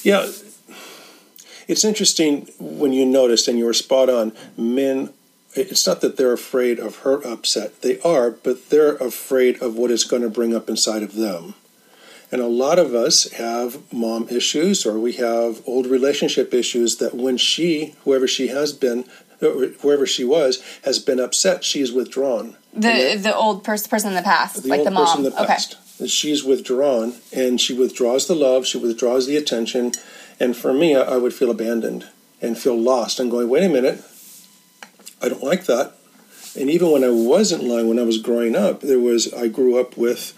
Yeah. 0.07 0.31
It's 1.67 1.83
interesting 1.83 2.47
when 2.59 2.93
you 2.93 3.05
noticed, 3.05 3.47
and 3.47 3.57
you 3.57 3.65
were 3.65 3.73
spot 3.73 4.09
on, 4.09 4.31
men 4.55 5.09
it's 5.57 5.87
not 5.87 6.01
that 6.01 6.17
they're 6.17 6.33
afraid 6.33 6.79
of 6.79 6.97
her 6.97 7.25
upset. 7.25 7.81
They 7.81 7.99
are, 8.01 8.31
but 8.31 8.69
they're 8.69 8.95
afraid 8.97 9.61
of 9.61 9.75
what 9.75 9.91
it's 9.91 10.03
going 10.03 10.21
to 10.21 10.29
bring 10.29 10.55
up 10.55 10.69
inside 10.69 11.03
of 11.03 11.15
them. 11.15 11.55
And 12.31 12.41
a 12.41 12.47
lot 12.47 12.77
of 12.77 12.93
us 12.93 13.31
have 13.33 13.81
mom 13.93 14.27
issues 14.29 14.85
or 14.85 14.99
we 14.99 15.13
have 15.13 15.61
old 15.65 15.87
relationship 15.87 16.53
issues 16.53 16.97
that 16.97 17.13
when 17.13 17.37
she, 17.37 17.95
whoever 18.03 18.27
she 18.27 18.47
has 18.47 18.73
been, 18.73 19.05
whoever 19.39 20.05
she 20.05 20.23
was, 20.23 20.61
has 20.83 20.99
been 20.99 21.19
upset, 21.19 21.63
she 21.63 21.79
she's 21.79 21.91
withdrawn. 21.91 22.57
The 22.73 23.17
the 23.21 23.35
old 23.35 23.63
pers- 23.63 23.87
person 23.87 24.09
in 24.09 24.15
the 24.15 24.21
past, 24.21 24.63
the 24.63 24.69
like 24.69 24.83
the 24.83 24.91
mom. 24.91 25.23
The 25.23 25.31
past. 25.31 25.77
Okay. 25.99 26.07
She's 26.07 26.43
withdrawn 26.43 27.15
and 27.33 27.59
she 27.59 27.73
withdraws 27.73 28.27
the 28.27 28.35
love, 28.35 28.67
she 28.67 28.77
withdraws 28.77 29.25
the 29.25 29.37
attention. 29.37 29.93
And 30.39 30.55
for 30.55 30.73
me, 30.73 30.95
I, 30.95 31.01
I 31.01 31.17
would 31.17 31.33
feel 31.33 31.49
abandoned 31.49 32.07
and 32.41 32.57
feel 32.57 32.77
lost 32.77 33.19
and 33.19 33.31
going, 33.31 33.49
wait 33.49 33.63
a 33.63 33.69
minute, 33.69 34.03
I 35.21 35.29
don't 35.29 35.43
like 35.43 35.65
that. 35.65 35.93
And 36.59 36.69
even 36.69 36.91
when 36.91 37.03
I 37.03 37.09
wasn't 37.09 37.63
lying, 37.63 37.87
when 37.87 37.99
I 37.99 38.03
was 38.03 38.17
growing 38.19 38.55
up, 38.55 38.81
there 38.81 38.99
was 38.99 39.33
I 39.33 39.47
grew 39.47 39.79
up 39.79 39.97
with 39.97 40.33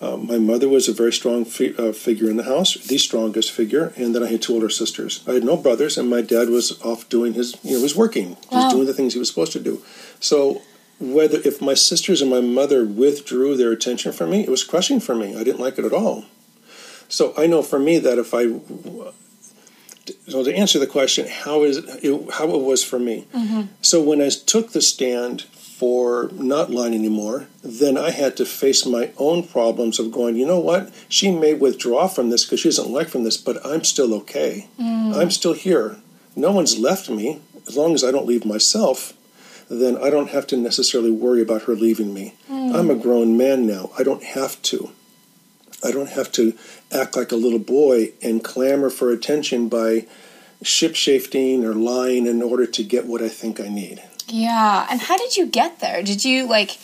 um, 0.00 0.26
my 0.26 0.38
mother 0.38 0.68
was 0.68 0.88
a 0.88 0.92
very 0.92 1.12
strong 1.12 1.44
fi- 1.44 1.74
uh, 1.76 1.92
figure 1.92 2.30
in 2.30 2.36
the 2.36 2.44
house, 2.44 2.74
the 2.74 2.98
strongest 2.98 3.50
figure, 3.50 3.92
and 3.96 4.14
then 4.14 4.22
I 4.22 4.28
had 4.28 4.42
two 4.42 4.54
older 4.54 4.70
sisters. 4.70 5.24
I 5.26 5.32
had 5.32 5.44
no 5.44 5.56
brothers, 5.56 5.98
and 5.98 6.08
my 6.08 6.20
dad 6.20 6.48
was 6.48 6.80
off 6.82 7.08
doing 7.08 7.34
his, 7.34 7.56
you 7.64 7.76
know, 7.76 7.82
was 7.82 7.96
working, 7.96 8.36
he 8.48 8.56
was 8.56 8.72
doing 8.72 8.86
the 8.86 8.94
things 8.94 9.14
he 9.14 9.18
was 9.18 9.28
supposed 9.28 9.52
to 9.52 9.60
do. 9.60 9.82
So 10.20 10.62
whether 11.00 11.38
if 11.44 11.60
my 11.60 11.74
sisters 11.74 12.20
and 12.20 12.30
my 12.30 12.40
mother 12.40 12.84
withdrew 12.84 13.56
their 13.56 13.72
attention 13.72 14.12
from 14.12 14.30
me, 14.30 14.42
it 14.42 14.48
was 14.48 14.64
crushing 14.64 15.00
for 15.00 15.14
me. 15.14 15.36
I 15.36 15.44
didn't 15.44 15.60
like 15.60 15.78
it 15.78 15.84
at 15.84 15.92
all. 15.92 16.24
So 17.08 17.34
I 17.36 17.46
know 17.46 17.62
for 17.62 17.78
me 17.78 17.98
that 17.98 18.18
if 18.18 18.34
I 18.34 18.60
so 20.28 20.42
to 20.42 20.54
answer 20.54 20.78
the 20.78 20.86
question, 20.86 21.26
how 21.28 21.64
is 21.64 21.78
it, 21.78 22.30
how 22.32 22.50
it 22.54 22.62
was 22.62 22.82
for 22.82 22.98
me. 22.98 23.26
Mm-hmm. 23.34 23.62
So 23.82 24.02
when 24.02 24.22
I 24.22 24.30
took 24.30 24.72
the 24.72 24.80
stand 24.80 25.42
for 25.78 26.28
not 26.32 26.70
lying 26.70 26.92
anymore, 26.92 27.46
then 27.62 27.96
I 27.96 28.10
had 28.10 28.36
to 28.38 28.44
face 28.44 28.84
my 28.84 29.12
own 29.16 29.46
problems 29.46 30.00
of 30.00 30.10
going, 30.10 30.34
you 30.34 30.44
know 30.44 30.58
what? 30.58 30.92
She 31.08 31.30
may 31.30 31.54
withdraw 31.54 32.08
from 32.08 32.30
this 32.30 32.44
because 32.44 32.58
she 32.58 32.68
doesn't 32.68 32.90
like 32.90 33.06
from 33.06 33.22
this, 33.22 33.36
but 33.36 33.64
I'm 33.64 33.84
still 33.84 34.12
okay. 34.14 34.66
Mm. 34.76 35.14
I'm 35.14 35.30
still 35.30 35.52
here. 35.52 35.98
No 36.34 36.50
one's 36.50 36.80
left 36.80 37.08
me. 37.08 37.40
As 37.68 37.76
long 37.76 37.94
as 37.94 38.02
I 38.02 38.10
don't 38.10 38.26
leave 38.26 38.44
myself, 38.44 39.12
then 39.70 39.96
I 39.96 40.10
don't 40.10 40.30
have 40.30 40.48
to 40.48 40.56
necessarily 40.56 41.12
worry 41.12 41.42
about 41.42 41.62
her 41.62 41.76
leaving 41.76 42.12
me. 42.12 42.34
Mm. 42.50 42.74
I'm 42.74 42.90
a 42.90 42.96
grown 42.96 43.36
man 43.36 43.64
now. 43.64 43.92
I 43.96 44.02
don't 44.02 44.24
have 44.24 44.60
to. 44.62 44.90
I 45.84 45.92
don't 45.92 46.10
have 46.10 46.32
to 46.32 46.54
act 46.90 47.16
like 47.16 47.30
a 47.30 47.36
little 47.36 47.60
boy 47.60 48.14
and 48.20 48.42
clamor 48.42 48.90
for 48.90 49.12
attention 49.12 49.68
by 49.68 50.08
ship 50.60 50.96
shifting 50.96 51.64
or 51.64 51.72
lying 51.72 52.26
in 52.26 52.42
order 52.42 52.66
to 52.66 52.82
get 52.82 53.06
what 53.06 53.22
I 53.22 53.28
think 53.28 53.60
I 53.60 53.68
need. 53.68 54.02
Yeah. 54.28 54.86
And 54.90 55.00
how 55.00 55.16
did 55.16 55.36
you 55.36 55.46
get 55.46 55.80
there? 55.80 56.02
Did 56.02 56.24
you 56.24 56.46
like, 56.46 56.78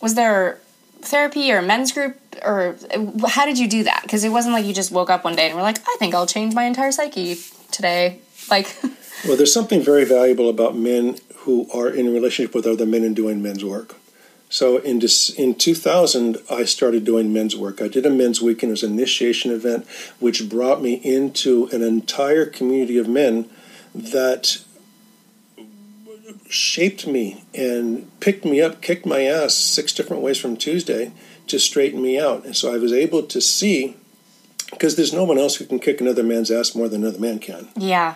was 0.00 0.14
there 0.14 0.58
therapy 1.02 1.50
or 1.50 1.62
men's 1.62 1.92
group 1.92 2.18
or 2.44 2.76
uh, 2.94 3.28
how 3.28 3.46
did 3.46 3.58
you 3.58 3.68
do 3.68 3.84
that? 3.84 4.02
Because 4.02 4.24
it 4.24 4.30
wasn't 4.30 4.54
like 4.54 4.64
you 4.64 4.74
just 4.74 4.92
woke 4.92 5.10
up 5.10 5.24
one 5.24 5.36
day 5.36 5.46
and 5.46 5.56
were 5.56 5.62
like, 5.62 5.78
I 5.80 5.96
think 5.98 6.14
I'll 6.14 6.26
change 6.26 6.54
my 6.54 6.64
entire 6.64 6.92
psyche 6.92 7.38
today. 7.70 8.20
Like, 8.50 8.76
well, 9.26 9.36
there's 9.36 9.52
something 9.52 9.82
very 9.82 10.04
valuable 10.04 10.48
about 10.48 10.76
men 10.76 11.18
who 11.38 11.68
are 11.72 11.88
in 11.88 12.06
a 12.06 12.10
relationship 12.10 12.54
with 12.54 12.66
other 12.66 12.86
men 12.86 13.04
and 13.04 13.16
doing 13.16 13.42
men's 13.42 13.64
work. 13.64 13.96
So 14.50 14.78
in 14.78 15.00
in 15.38 15.54
2000, 15.54 16.38
I 16.50 16.64
started 16.64 17.04
doing 17.04 17.32
men's 17.32 17.56
work. 17.56 17.80
I 17.80 17.86
did 17.86 18.04
a 18.04 18.10
men's 18.10 18.42
weekend. 18.42 18.72
Was 18.72 18.82
an 18.82 18.92
initiation 18.92 19.52
event, 19.52 19.86
which 20.18 20.48
brought 20.48 20.82
me 20.82 20.94
into 20.94 21.68
an 21.72 21.82
entire 21.82 22.46
community 22.46 22.98
of 22.98 23.08
men 23.08 23.48
that 23.94 24.64
shaped 26.48 27.06
me 27.06 27.44
and 27.54 28.10
picked 28.20 28.44
me 28.44 28.60
up, 28.60 28.82
kicked 28.82 29.06
my 29.06 29.22
ass 29.22 29.54
six 29.54 29.92
different 29.92 30.22
ways 30.22 30.38
from 30.38 30.56
Tuesday 30.56 31.12
to 31.46 31.58
straighten 31.58 32.02
me 32.02 32.18
out. 32.18 32.44
And 32.44 32.56
so 32.56 32.74
I 32.74 32.78
was 32.78 32.92
able 32.92 33.22
to 33.24 33.40
see, 33.40 33.96
because 34.70 34.96
there's 34.96 35.12
no 35.12 35.24
one 35.24 35.38
else 35.38 35.56
who 35.56 35.66
can 35.66 35.78
kick 35.78 36.00
another 36.00 36.22
man's 36.22 36.50
ass 36.50 36.74
more 36.74 36.88
than 36.88 37.02
another 37.02 37.20
man 37.20 37.38
can. 37.38 37.68
Yeah. 37.76 38.14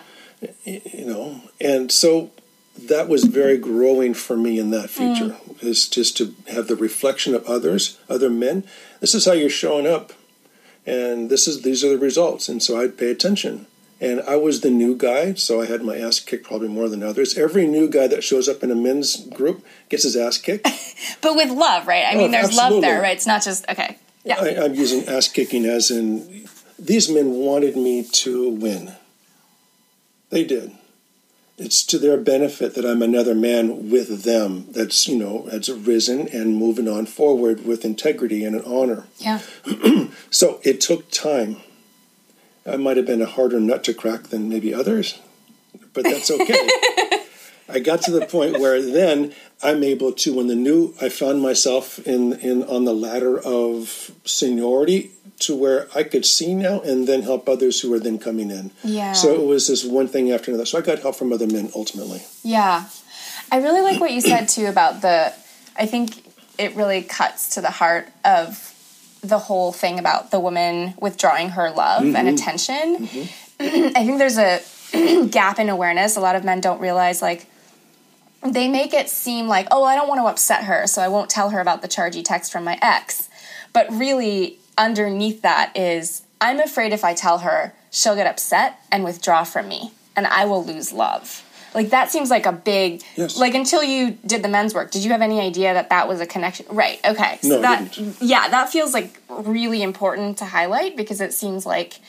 You 0.63 1.05
know, 1.05 1.41
and 1.61 1.91
so 1.91 2.31
that 2.77 3.07
was 3.07 3.23
very 3.23 3.57
growing 3.57 4.13
for 4.13 4.35
me 4.35 4.59
in 4.59 4.69
that 4.71 4.89
feature 4.89 5.29
mm. 5.29 5.63
is 5.63 5.87
just 5.87 6.17
to 6.17 6.35
have 6.47 6.67
the 6.67 6.75
reflection 6.75 7.33
of 7.33 7.45
others, 7.45 7.97
other 8.09 8.29
men. 8.29 8.65
This 8.99 9.15
is 9.15 9.25
how 9.25 9.31
you're 9.31 9.49
showing 9.49 9.87
up, 9.87 10.11
and 10.85 11.29
this 11.29 11.47
is 11.47 11.61
these 11.61 11.83
are 11.85 11.89
the 11.89 11.97
results. 11.97 12.49
And 12.49 12.61
so 12.61 12.79
I'd 12.79 12.97
pay 12.97 13.09
attention. 13.09 13.67
And 14.01 14.21
I 14.21 14.35
was 14.35 14.61
the 14.61 14.69
new 14.69 14.95
guy, 14.95 15.35
so 15.35 15.61
I 15.61 15.65
had 15.65 15.81
my 15.81 15.97
ass 15.97 16.19
kicked 16.19 16.45
probably 16.45 16.67
more 16.67 16.89
than 16.89 17.01
others. 17.01 17.37
Every 17.37 17.65
new 17.65 17.89
guy 17.89 18.07
that 18.07 18.23
shows 18.23 18.49
up 18.49 18.61
in 18.61 18.69
a 18.69 18.75
men's 18.75 19.25
group 19.27 19.65
gets 19.89 20.03
his 20.03 20.17
ass 20.17 20.37
kicked. 20.37 20.67
but 21.21 21.35
with 21.35 21.49
love, 21.49 21.87
right? 21.87 22.05
I 22.05 22.15
oh, 22.15 22.17
mean, 22.17 22.31
there's 22.31 22.47
absolutely. 22.47 22.75
love 22.75 22.81
there, 22.81 23.01
right? 23.01 23.15
It's 23.15 23.27
not 23.27 23.43
just, 23.43 23.67
okay. 23.69 23.97
Yeah. 24.25 24.35
I, 24.39 24.65
I'm 24.65 24.75
using 24.75 25.07
ass 25.07 25.29
kicking 25.29 25.65
as 25.65 25.91
in 25.91 26.47
these 26.77 27.09
men 27.09 27.31
wanted 27.31 27.77
me 27.77 28.03
to 28.03 28.49
win. 28.49 28.93
They 30.29 30.43
did 30.43 30.75
it's 31.57 31.85
to 31.85 31.97
their 31.97 32.17
benefit 32.17 32.75
that 32.75 32.85
I'm 32.85 33.01
another 33.01 33.33
man 33.33 33.89
with 33.89 34.23
them 34.23 34.65
that's, 34.71 35.07
you 35.07 35.17
know, 35.17 35.47
has 35.51 35.71
risen 35.71 36.27
and 36.27 36.57
moving 36.57 36.87
on 36.87 37.05
forward 37.05 37.65
with 37.65 37.85
integrity 37.85 38.43
and 38.43 38.55
an 38.55 38.63
honor. 38.65 39.05
Yeah. 39.19 39.39
so 40.29 40.59
it 40.63 40.81
took 40.81 41.09
time. 41.11 41.57
I 42.65 42.77
might 42.77 42.97
have 42.97 43.05
been 43.05 43.21
a 43.21 43.27
harder 43.27 43.59
nut 43.59 43.83
to 43.85 43.93
crack 43.93 44.23
than 44.23 44.49
maybe 44.49 44.73
others, 44.73 45.19
but 45.93 46.03
that's 46.03 46.31
okay. 46.31 46.69
I 47.69 47.79
got 47.79 48.01
to 48.03 48.11
the 48.11 48.25
point 48.25 48.59
where 48.59 48.81
then 48.81 49.33
I'm 49.63 49.83
able 49.83 50.11
to, 50.13 50.35
when 50.35 50.47
the 50.47 50.55
new, 50.55 50.93
I 51.01 51.09
found 51.09 51.41
myself 51.41 51.99
in, 52.07 52.33
in 52.33 52.63
on 52.63 52.85
the 52.85 52.93
ladder 52.93 53.39
of 53.39 54.11
seniority 54.23 55.11
to 55.39 55.55
where 55.55 55.87
I 55.95 56.03
could 56.03 56.25
see 56.25 56.53
now 56.53 56.79
and 56.81 57.07
then 57.07 57.23
help 57.23 57.49
others 57.49 57.81
who 57.81 57.89
were 57.89 57.99
then 57.99 58.19
coming 58.19 58.51
in. 58.51 58.71
Yeah. 58.83 59.13
So 59.13 59.33
it 59.33 59.45
was 59.45 59.67
this 59.67 59.83
one 59.83 60.07
thing 60.07 60.31
after 60.31 60.51
another. 60.51 60.65
So 60.65 60.77
I 60.77 60.81
got 60.81 60.99
help 60.99 61.15
from 61.15 61.33
other 61.33 61.47
men 61.47 61.71
ultimately. 61.75 62.23
Yeah. 62.43 62.85
I 63.51 63.57
really 63.57 63.81
like 63.81 63.99
what 63.99 64.11
you 64.11 64.21
said 64.21 64.45
too 64.47 64.67
about 64.67 65.01
the, 65.01 65.33
I 65.75 65.85
think 65.85 66.25
it 66.57 66.75
really 66.75 67.01
cuts 67.01 67.55
to 67.55 67.61
the 67.61 67.71
heart 67.71 68.07
of 68.23 68.74
the 69.29 69.39
whole 69.39 69.71
thing 69.71 69.99
about 69.99 70.31
the 70.31 70.39
woman 70.39 70.93
withdrawing 70.99 71.49
her 71.49 71.71
love 71.71 72.03
mm-hmm. 72.03 72.15
and 72.15 72.27
attention. 72.27 73.07
Mm-hmm. 73.07 73.27
I 73.97 74.05
think 74.05 74.17
there's 74.17 74.37
a 74.37 74.61
gap 75.31 75.59
in 75.59 75.69
awareness. 75.69 76.15
A 76.15 76.21
lot 76.21 76.35
of 76.35 76.43
men 76.43 76.61
don't 76.61 76.79
realize, 76.79 77.21
like, 77.21 77.47
they 78.43 78.67
make 78.67 78.93
it 78.93 79.09
seem 79.09 79.47
like, 79.47 79.67
oh, 79.71 79.83
I 79.83 79.95
don't 79.95 80.07
want 80.07 80.19
to 80.19 80.25
upset 80.25 80.65
her, 80.65 80.87
so 80.87 81.01
I 81.01 81.07
won't 81.07 81.29
tell 81.29 81.49
her 81.49 81.59
about 81.59 81.81
the 81.81 81.87
chargy 81.87 82.23
text 82.23 82.51
from 82.51 82.63
my 82.63 82.77
ex. 82.81 83.29
But 83.73 83.91
really, 83.91 84.59
underneath 84.77 85.41
that 85.41 85.75
is 85.75 86.23
I'm 86.39 86.59
afraid 86.59 86.93
if 86.93 87.03
I 87.03 87.13
tell 87.13 87.39
her, 87.39 87.73
she'll 87.91 88.15
get 88.15 88.27
upset 88.27 88.79
and 88.91 89.03
withdraw 89.03 89.43
from 89.43 89.67
me, 89.67 89.91
and 90.15 90.27
I 90.27 90.45
will 90.45 90.63
lose 90.63 90.91
love. 90.93 91.43
Like 91.75 91.89
that 91.89 92.09
seems 92.09 92.29
like 92.29 92.45
a 92.45 92.53
big 92.53 93.03
yes. 93.15 93.37
like 93.37 93.53
until 93.53 93.83
you 93.83 94.17
did 94.25 94.41
the 94.41 94.47
men's 94.47 94.73
work. 94.73 94.91
Did 94.91 95.03
you 95.03 95.11
have 95.11 95.21
any 95.21 95.41
idea 95.41 95.73
that 95.73 95.89
that 95.89 96.07
was 96.07 96.21
a 96.21 96.25
connection? 96.25 96.65
Right. 96.69 96.99
Okay. 97.05 97.37
So 97.41 97.49
no, 97.49 97.61
that 97.61 97.97
yeah, 98.21 98.47
that 98.47 98.69
feels 98.69 98.93
like 98.93 99.21
really 99.29 99.83
important 99.83 100.37
to 100.39 100.45
highlight 100.45 100.95
because 100.95 101.21
it 101.21 101.33
seems 101.33 101.65
like 101.65 101.99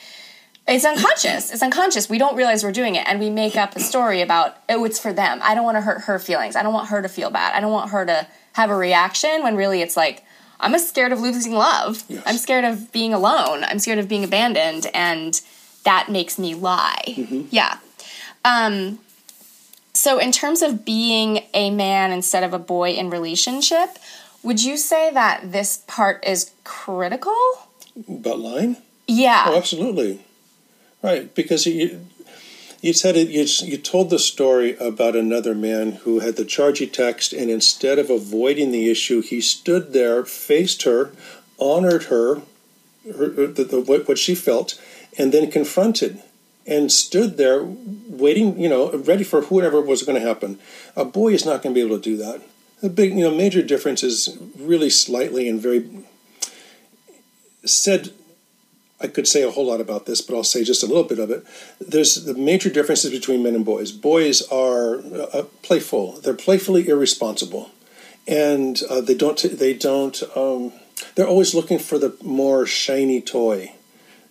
it's 0.67 0.85
unconscious. 0.85 1.51
It's 1.51 1.61
unconscious. 1.61 2.09
We 2.09 2.17
don't 2.17 2.35
realize 2.35 2.63
we're 2.63 2.71
doing 2.71 2.95
it, 2.95 3.07
and 3.07 3.19
we 3.19 3.29
make 3.29 3.55
up 3.55 3.75
a 3.75 3.79
story 3.79 4.21
about 4.21 4.57
oh, 4.69 4.85
it's 4.85 4.99
for 4.99 5.13
them. 5.13 5.39
I 5.43 5.53
don't 5.53 5.63
want 5.63 5.77
to 5.77 5.81
hurt 5.81 6.01
her 6.01 6.19
feelings. 6.19 6.55
I 6.55 6.63
don't 6.63 6.73
want 6.73 6.89
her 6.89 7.01
to 7.01 7.09
feel 7.09 7.29
bad. 7.29 7.53
I 7.53 7.59
don't 7.59 7.71
want 7.71 7.91
her 7.91 8.05
to 8.05 8.27
have 8.53 8.69
a 8.69 8.75
reaction. 8.75 9.43
When 9.43 9.55
really, 9.55 9.81
it's 9.81 9.97
like 9.97 10.23
I'm 10.59 10.77
scared 10.79 11.11
of 11.11 11.19
losing 11.19 11.53
love. 11.53 12.03
Yes. 12.07 12.23
I'm 12.25 12.37
scared 12.37 12.65
of 12.65 12.91
being 12.91 13.13
alone. 13.13 13.63
I'm 13.63 13.79
scared 13.79 13.99
of 13.99 14.07
being 14.07 14.23
abandoned, 14.23 14.87
and 14.93 15.39
that 15.83 16.09
makes 16.09 16.37
me 16.37 16.55
lie. 16.55 17.03
Mm-hmm. 17.07 17.43
Yeah. 17.49 17.77
Um, 18.43 18.99
So, 19.97 20.19
in 20.19 20.31
terms 20.31 20.61
of 20.61 20.85
being 20.85 21.45
a 21.55 21.71
man 21.71 22.11
instead 22.11 22.43
of 22.43 22.53
a 22.53 22.59
boy 22.59 22.91
in 22.91 23.09
relationship, 23.09 23.97
would 24.43 24.63
you 24.63 24.77
say 24.77 25.09
that 25.11 25.51
this 25.51 25.77
part 25.87 26.23
is 26.23 26.51
critical? 26.63 27.35
About 28.07 28.37
lying? 28.37 28.77
Yeah. 29.07 29.45
Oh, 29.47 29.57
absolutely. 29.57 30.21
Right, 31.01 31.33
because 31.33 31.65
you 31.65 32.05
you 32.79 32.93
said 32.93 33.17
it. 33.17 33.29
You, 33.29 33.47
you 33.67 33.77
told 33.77 34.11
the 34.11 34.19
story 34.19 34.77
about 34.77 35.15
another 35.15 35.55
man 35.55 35.93
who 36.03 36.19
had 36.19 36.35
the 36.35 36.45
charge 36.45 36.77
he 36.77 36.85
text, 36.85 37.33
and 37.33 37.49
instead 37.49 37.97
of 37.97 38.11
avoiding 38.11 38.71
the 38.71 38.91
issue, 38.91 39.23
he 39.23 39.41
stood 39.41 39.93
there, 39.93 40.23
faced 40.25 40.83
her, 40.83 41.11
honored 41.57 42.03
her, 42.03 42.43
her 43.03 43.47
the, 43.47 43.63
the, 43.63 43.81
what, 43.81 44.07
what 44.07 44.19
she 44.19 44.35
felt, 44.35 44.79
and 45.17 45.31
then 45.31 45.49
confronted 45.49 46.21
and 46.67 46.91
stood 46.91 47.37
there 47.37 47.63
waiting, 47.63 48.59
you 48.59 48.67
know, 48.67 48.91
ready 48.91 49.23
for 49.23 49.41
whatever 49.43 49.79
was 49.79 50.03
going 50.03 50.19
to 50.19 50.27
happen. 50.27 50.59
A 50.95 51.05
boy 51.05 51.33
is 51.33 51.45
not 51.45 51.63
going 51.63 51.73
to 51.73 51.79
be 51.79 51.85
able 51.85 51.97
to 51.97 52.03
do 52.03 52.17
that. 52.17 52.41
The 52.81 52.89
big, 52.89 53.11
you 53.11 53.23
know, 53.23 53.33
major 53.33 53.63
difference 53.63 54.03
is 54.03 54.37
really 54.59 54.89
slightly 54.89 55.47
and 55.47 55.59
very 55.59 55.89
said. 57.65 58.11
I 58.99 59.05
could 59.05 59.27
say 59.27 59.43
a 59.43 59.51
whole 59.51 59.67
lot 59.67 59.79
about 59.79 60.07
this, 60.07 60.21
but 60.21 60.35
I'll 60.35 60.43
say 60.43 60.63
just 60.63 60.81
a 60.81 60.87
little 60.87 61.03
bit 61.03 61.19
of 61.19 61.29
it. 61.29 61.45
There's 61.79 62.25
the 62.25 62.33
major 62.33 62.71
differences 62.71 63.11
between 63.11 63.43
men 63.43 63.53
and 63.53 63.63
boys. 63.63 63.91
Boys 63.91 64.41
are 64.51 64.97
uh, 65.33 65.43
playful; 65.61 66.13
they're 66.13 66.33
playfully 66.33 66.87
irresponsible, 66.87 67.69
and 68.27 68.81
uh, 68.89 69.01
they 69.01 69.13
don't. 69.13 69.37
They 69.37 69.73
don't. 69.73 70.21
Um, 70.35 70.73
they're 71.13 71.27
always 71.27 71.53
looking 71.53 71.77
for 71.77 71.99
the 71.99 72.15
more 72.23 72.65
shiny 72.65 73.21
toy 73.21 73.73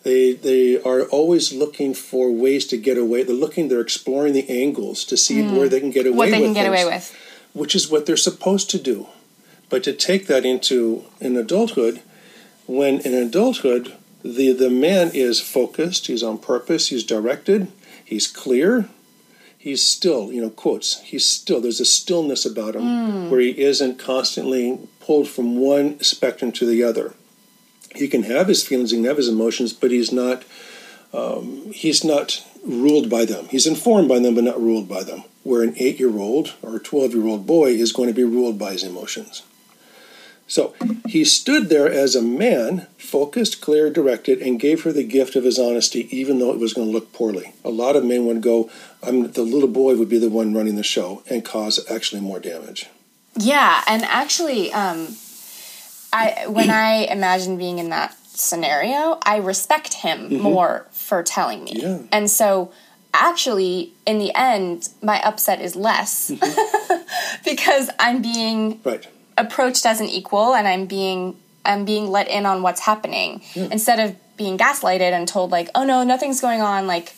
they 0.07 0.35
they 0.35 0.81
are 0.83 1.03
always 1.03 1.53
looking 1.53 1.93
for 1.93 2.31
ways 2.31 2.65
to 2.69 2.77
get 2.77 2.97
away. 2.97 3.25
They're 3.25 3.35
looking. 3.35 3.69
They're 3.69 3.81
exploring 3.81 4.35
the 4.35 4.49
angles 4.49 5.05
to 5.07 5.17
see 5.17 5.39
mm. 5.43 5.57
where 5.57 5.69
they 5.69 5.81
can 5.81 5.91
get 5.91 6.07
away. 6.07 6.17
What 6.17 6.31
they 6.31 6.43
can 6.43 6.53
get 6.53 6.71
things, 6.71 6.85
away 6.85 6.85
with, 6.85 7.17
which 7.55 7.75
is 7.75 7.91
what 7.91 8.07
they're 8.07 8.17
supposed 8.17 8.71
to 8.71 8.79
do. 8.79 9.09
But 9.69 9.83
to 9.83 9.93
take 9.93 10.29
that 10.29 10.47
into 10.47 11.05
an 11.21 11.37
adulthood, 11.37 12.03
when 12.67 13.01
in 13.01 13.15
adulthood 13.15 13.97
the 14.23 14.53
the 14.53 14.71
man 14.71 15.11
is 15.13 15.41
focused, 15.41 16.07
he's 16.07 16.23
on 16.23 16.39
purpose, 16.39 16.89
he's 16.89 17.03
directed, 17.03 17.67
he's 18.05 18.29
clear, 18.29 18.89
he's 19.59 19.83
still, 19.83 20.31
you 20.31 20.41
know, 20.41 20.51
quotes, 20.51 21.01
he's 21.01 21.27
still, 21.29 21.61
there's 21.61 21.81
a 21.81 21.85
stillness 21.85 22.47
about 22.47 22.77
him 22.77 22.83
mm. 22.83 23.29
where 23.29 23.41
he 23.41 23.61
isn't 23.61 23.99
constantly 23.99 24.79
pulled 25.01 25.27
from 25.27 25.59
one 25.59 25.99
spectrum 26.01 26.53
to 26.53 26.65
the 26.65 26.85
other 26.85 27.15
he 27.97 28.09
can 28.09 28.25
have 28.25 28.49
his 28.49 28.67
feelings, 28.67 28.91
he 28.91 28.97
can 28.97 29.07
have 29.07 29.17
his 29.17 29.29
emotions, 29.29 29.73
but 29.73 29.91
he's 29.91 30.13
not 30.13 30.45
um, 31.13 31.73
he's 31.73 32.05
not 32.05 32.45
ruled 32.65 33.09
by 33.09 33.25
them. 33.25 33.47
He's 33.49 33.67
informed 33.67 34.09
by 34.09 34.19
them, 34.19 34.35
but 34.35 34.45
not 34.45 34.61
ruled 34.61 34.89
by 34.89 35.03
them. 35.03 35.25
Where 35.45 35.63
an 35.63 35.75
eight 35.79 35.99
year 35.99 36.19
old 36.19 36.55
or 36.63 36.77
a 36.77 36.81
12 36.81 37.15
year 37.15 37.27
old 37.27 37.47
boy 37.47 37.71
is 37.71 37.93
going 37.93 38.09
to 38.09 38.15
be 38.15 38.25
ruled 38.25 38.59
by 38.59 38.73
his 38.73 38.83
emotions. 38.83 39.43
So 40.49 40.75
he 41.09 41.25
stood 41.25 41.69
there 41.69 41.91
as 41.91 42.15
a 42.15 42.23
man, 42.23 42.87
focused, 42.99 43.61
clear, 43.61 43.91
directed, 43.91 44.41
and 44.41 44.61
gave 44.61 44.85
her 44.85 44.93
the 44.93 45.03
gift 45.03 45.35
of 45.35 45.43
his 45.43 45.59
honesty, 45.59 46.09
even 46.17 46.39
though 46.39 46.53
it 46.53 46.61
was 46.61 46.73
going 46.73 46.87
to 46.87 46.93
look 46.93 47.13
poorly. 47.13 47.53
A 47.65 47.71
lot 47.71 47.97
of 47.97 48.05
men 48.05 48.27
would 48.27 48.43
go, 48.43 48.71
I'm, 49.03 49.33
the 49.33 49.43
little 49.43 49.69
boy 49.69 49.97
would 49.97 50.09
be 50.09 50.19
the 50.19 50.29
one 50.29 50.55
running 50.55 50.77
the 50.77 50.85
show 50.85 51.25
and 51.29 51.45
cause 51.45 51.85
actually 51.91 52.21
more 52.21 52.39
damage. 52.39 52.87
Yeah, 53.37 53.83
and 53.89 54.05
actually, 54.05 54.73
um, 54.73 55.17
I 56.13 56.47
when 56.49 56.71
I 56.71 57.07
imagine 57.11 57.57
being 57.57 57.79
in 57.79 57.91
that 57.91 58.17
scenario, 58.27 59.19
I 59.23 59.39
respect 59.39 59.95
him 59.95 60.31
mm-hmm. 60.31 60.43
more 60.43 60.87
for 60.91 61.23
telling 61.23 61.65
me. 61.65 61.81
Yeah. 61.83 62.03
And 62.13 62.31
so 62.31 62.73
actually 63.15 63.95
in 64.05 64.19
the 64.19 64.31
end 64.35 64.91
my 65.01 65.19
upset 65.23 65.61
is 65.63 65.75
less 65.75 66.31
mm-hmm. 66.31 67.41
because 67.45 67.89
I'm 67.99 68.21
being 68.21 68.81
right. 68.85 69.07
approached 69.39 69.87
as 69.87 70.01
an 70.01 70.07
equal 70.07 70.55
and 70.55 70.69
I'm 70.69 70.85
being 70.85 71.37
I'm 71.65 71.85
being 71.85 72.11
let 72.11 72.29
in 72.29 72.47
on 72.47 72.63
what's 72.63 72.81
happening 72.81 73.43
yeah. 73.55 73.69
instead 73.71 74.01
of 74.01 74.17
being 74.37 74.59
gaslighted 74.59 75.13
and 75.13 75.27
told 75.27 75.51
like, 75.51 75.69
"Oh 75.75 75.85
no, 75.85 76.05
nothing's 76.05 76.41
going 76.41 76.61
on." 76.61 76.87
Like 76.87 77.15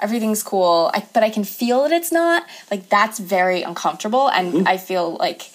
everything's 0.00 0.42
cool, 0.42 0.90
I, 0.94 1.06
but 1.12 1.22
I 1.22 1.30
can 1.30 1.44
feel 1.44 1.82
that 1.82 1.92
it's 1.92 2.12
not. 2.12 2.46
Like 2.70 2.88
that's 2.88 3.18
very 3.18 3.62
uncomfortable, 3.62 4.28
and 4.28 4.52
mm-hmm. 4.52 4.68
I 4.68 4.76
feel 4.76 5.16
like 5.16 5.50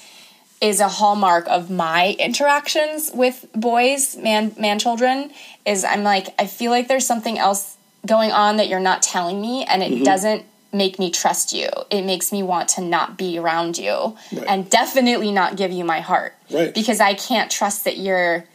is 0.64 0.80
a 0.80 0.88
hallmark 0.88 1.46
of 1.50 1.70
my 1.70 2.16
interactions 2.18 3.12
with 3.14 3.46
boys, 3.54 4.16
man 4.16 4.56
man 4.58 4.80
children, 4.80 5.30
is 5.66 5.84
I'm 5.84 6.04
like 6.04 6.34
I 6.40 6.48
feel 6.48 6.72
like 6.72 6.88
there's 6.88 7.06
something 7.06 7.38
else 7.38 7.76
going 8.06 8.32
on 8.32 8.56
that 8.58 8.70
you're 8.70 8.80
not 8.80 9.04
telling 9.04 9.42
me 9.42 9.66
and 9.66 9.84
it 9.84 9.92
mm-hmm. 9.92 10.04
doesn't 10.04 10.46
make 10.72 10.98
me 10.98 11.12
trust 11.12 11.52
you. 11.52 11.68
It 11.92 12.04
makes 12.04 12.32
me 12.32 12.44
want 12.44 12.70
to 12.70 12.82
not 12.82 13.18
be 13.18 13.38
around 13.38 13.78
you 13.78 14.16
right. 14.32 14.46
and 14.48 14.70
definitely 14.70 15.32
not 15.34 15.58
give 15.58 15.72
you 15.72 15.84
my 15.84 16.00
heart. 16.00 16.34
Right. 16.50 16.74
Because 16.74 17.02
I 17.02 17.14
can't 17.14 17.52
trust 17.52 17.84
that 17.84 17.98
you're 17.98 18.46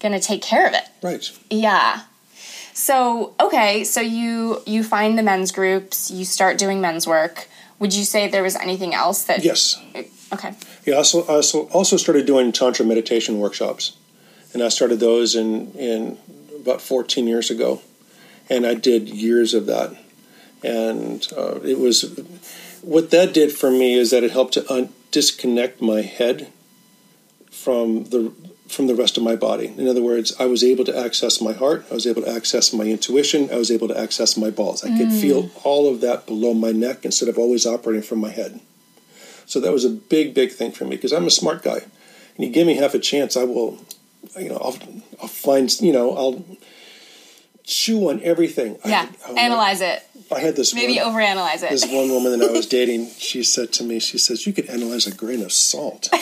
going 0.00 0.12
to 0.12 0.20
take 0.20 0.40
care 0.42 0.66
of 0.66 0.72
it. 0.72 0.84
Right. 1.02 1.30
Yeah. 1.50 2.00
So, 2.72 3.34
okay, 3.38 3.84
so 3.84 4.00
you 4.00 4.62
you 4.66 4.82
find 4.82 5.18
the 5.18 5.22
men's 5.22 5.52
groups, 5.52 6.10
you 6.10 6.24
start 6.24 6.56
doing 6.56 6.80
men's 6.80 7.06
work. 7.06 7.48
Would 7.78 7.94
you 7.94 8.04
say 8.04 8.28
there 8.28 8.42
was 8.42 8.56
anything 8.56 8.94
else 8.94 9.24
that 9.24 9.44
Yes. 9.44 9.76
Okay. 10.32 10.54
Yeah, 10.86 10.94
also 10.94 11.22
also 11.26 11.66
also 11.68 11.96
started 11.96 12.26
doing 12.26 12.52
tantra 12.52 12.84
meditation 12.84 13.38
workshops, 13.38 13.96
and 14.52 14.62
I 14.62 14.68
started 14.68 15.00
those 15.00 15.34
in 15.34 15.72
in 15.72 16.18
about 16.60 16.80
14 16.80 17.26
years 17.26 17.50
ago, 17.50 17.80
and 18.48 18.66
I 18.66 18.74
did 18.74 19.08
years 19.08 19.54
of 19.54 19.66
that, 19.66 19.96
and 20.62 21.26
uh, 21.36 21.60
it 21.62 21.78
was 21.78 22.20
what 22.82 23.10
that 23.10 23.34
did 23.34 23.52
for 23.52 23.70
me 23.70 23.94
is 23.94 24.10
that 24.10 24.24
it 24.24 24.30
helped 24.30 24.54
to 24.54 24.72
un- 24.72 24.92
disconnect 25.10 25.82
my 25.82 26.02
head 26.02 26.52
from 27.50 28.04
the 28.04 28.32
from 28.68 28.86
the 28.86 28.94
rest 28.94 29.16
of 29.16 29.24
my 29.24 29.34
body. 29.34 29.66
In 29.66 29.88
other 29.88 30.02
words, 30.02 30.32
I 30.38 30.46
was 30.46 30.62
able 30.62 30.84
to 30.84 30.96
access 30.96 31.40
my 31.40 31.52
heart, 31.52 31.84
I 31.90 31.94
was 31.94 32.06
able 32.06 32.22
to 32.22 32.30
access 32.30 32.72
my 32.72 32.84
intuition, 32.84 33.50
I 33.50 33.56
was 33.56 33.70
able 33.70 33.88
to 33.88 33.98
access 33.98 34.36
my 34.36 34.50
balls. 34.50 34.84
I 34.84 34.90
mm. 34.90 34.98
could 34.98 35.12
feel 35.12 35.50
all 35.64 35.92
of 35.92 36.00
that 36.02 36.26
below 36.26 36.54
my 36.54 36.70
neck 36.70 37.04
instead 37.04 37.28
of 37.28 37.36
always 37.36 37.66
operating 37.66 38.02
from 38.02 38.20
my 38.20 38.30
head. 38.30 38.60
So 39.50 39.58
that 39.58 39.72
was 39.72 39.84
a 39.84 39.90
big, 39.90 40.32
big 40.32 40.52
thing 40.52 40.70
for 40.70 40.84
me 40.84 40.90
because 40.90 41.12
I'm 41.12 41.26
a 41.26 41.30
smart 41.30 41.64
guy. 41.64 41.78
And 42.36 42.46
you 42.46 42.50
give 42.50 42.68
me 42.68 42.76
half 42.76 42.94
a 42.94 43.00
chance, 43.00 43.36
I 43.36 43.42
will, 43.42 43.84
you 44.38 44.48
know, 44.48 44.58
I'll, 44.58 44.78
I'll 45.20 45.28
find, 45.28 45.68
you 45.80 45.92
know, 45.92 46.16
I'll 46.16 46.44
chew 47.64 48.10
on 48.10 48.22
everything. 48.22 48.78
Yeah, 48.84 49.08
I, 49.26 49.32
I, 49.32 49.40
analyze 49.40 49.80
it. 49.80 50.06
I 50.32 50.38
had 50.38 50.54
this 50.54 50.72
maybe 50.72 50.98
one, 50.98 51.12
overanalyze 51.12 51.64
it. 51.64 51.70
This 51.70 51.84
one 51.84 52.10
woman 52.10 52.38
that 52.38 52.48
I 52.48 52.52
was 52.52 52.66
dating, 52.78 53.08
she 53.18 53.42
said 53.42 53.72
to 53.72 53.82
me, 53.82 53.98
she 53.98 54.18
says, 54.18 54.46
"You 54.46 54.52
could 54.52 54.66
analyze 54.66 55.08
a 55.08 55.14
grain 55.14 55.42
of 55.42 55.50
salt." 55.50 56.08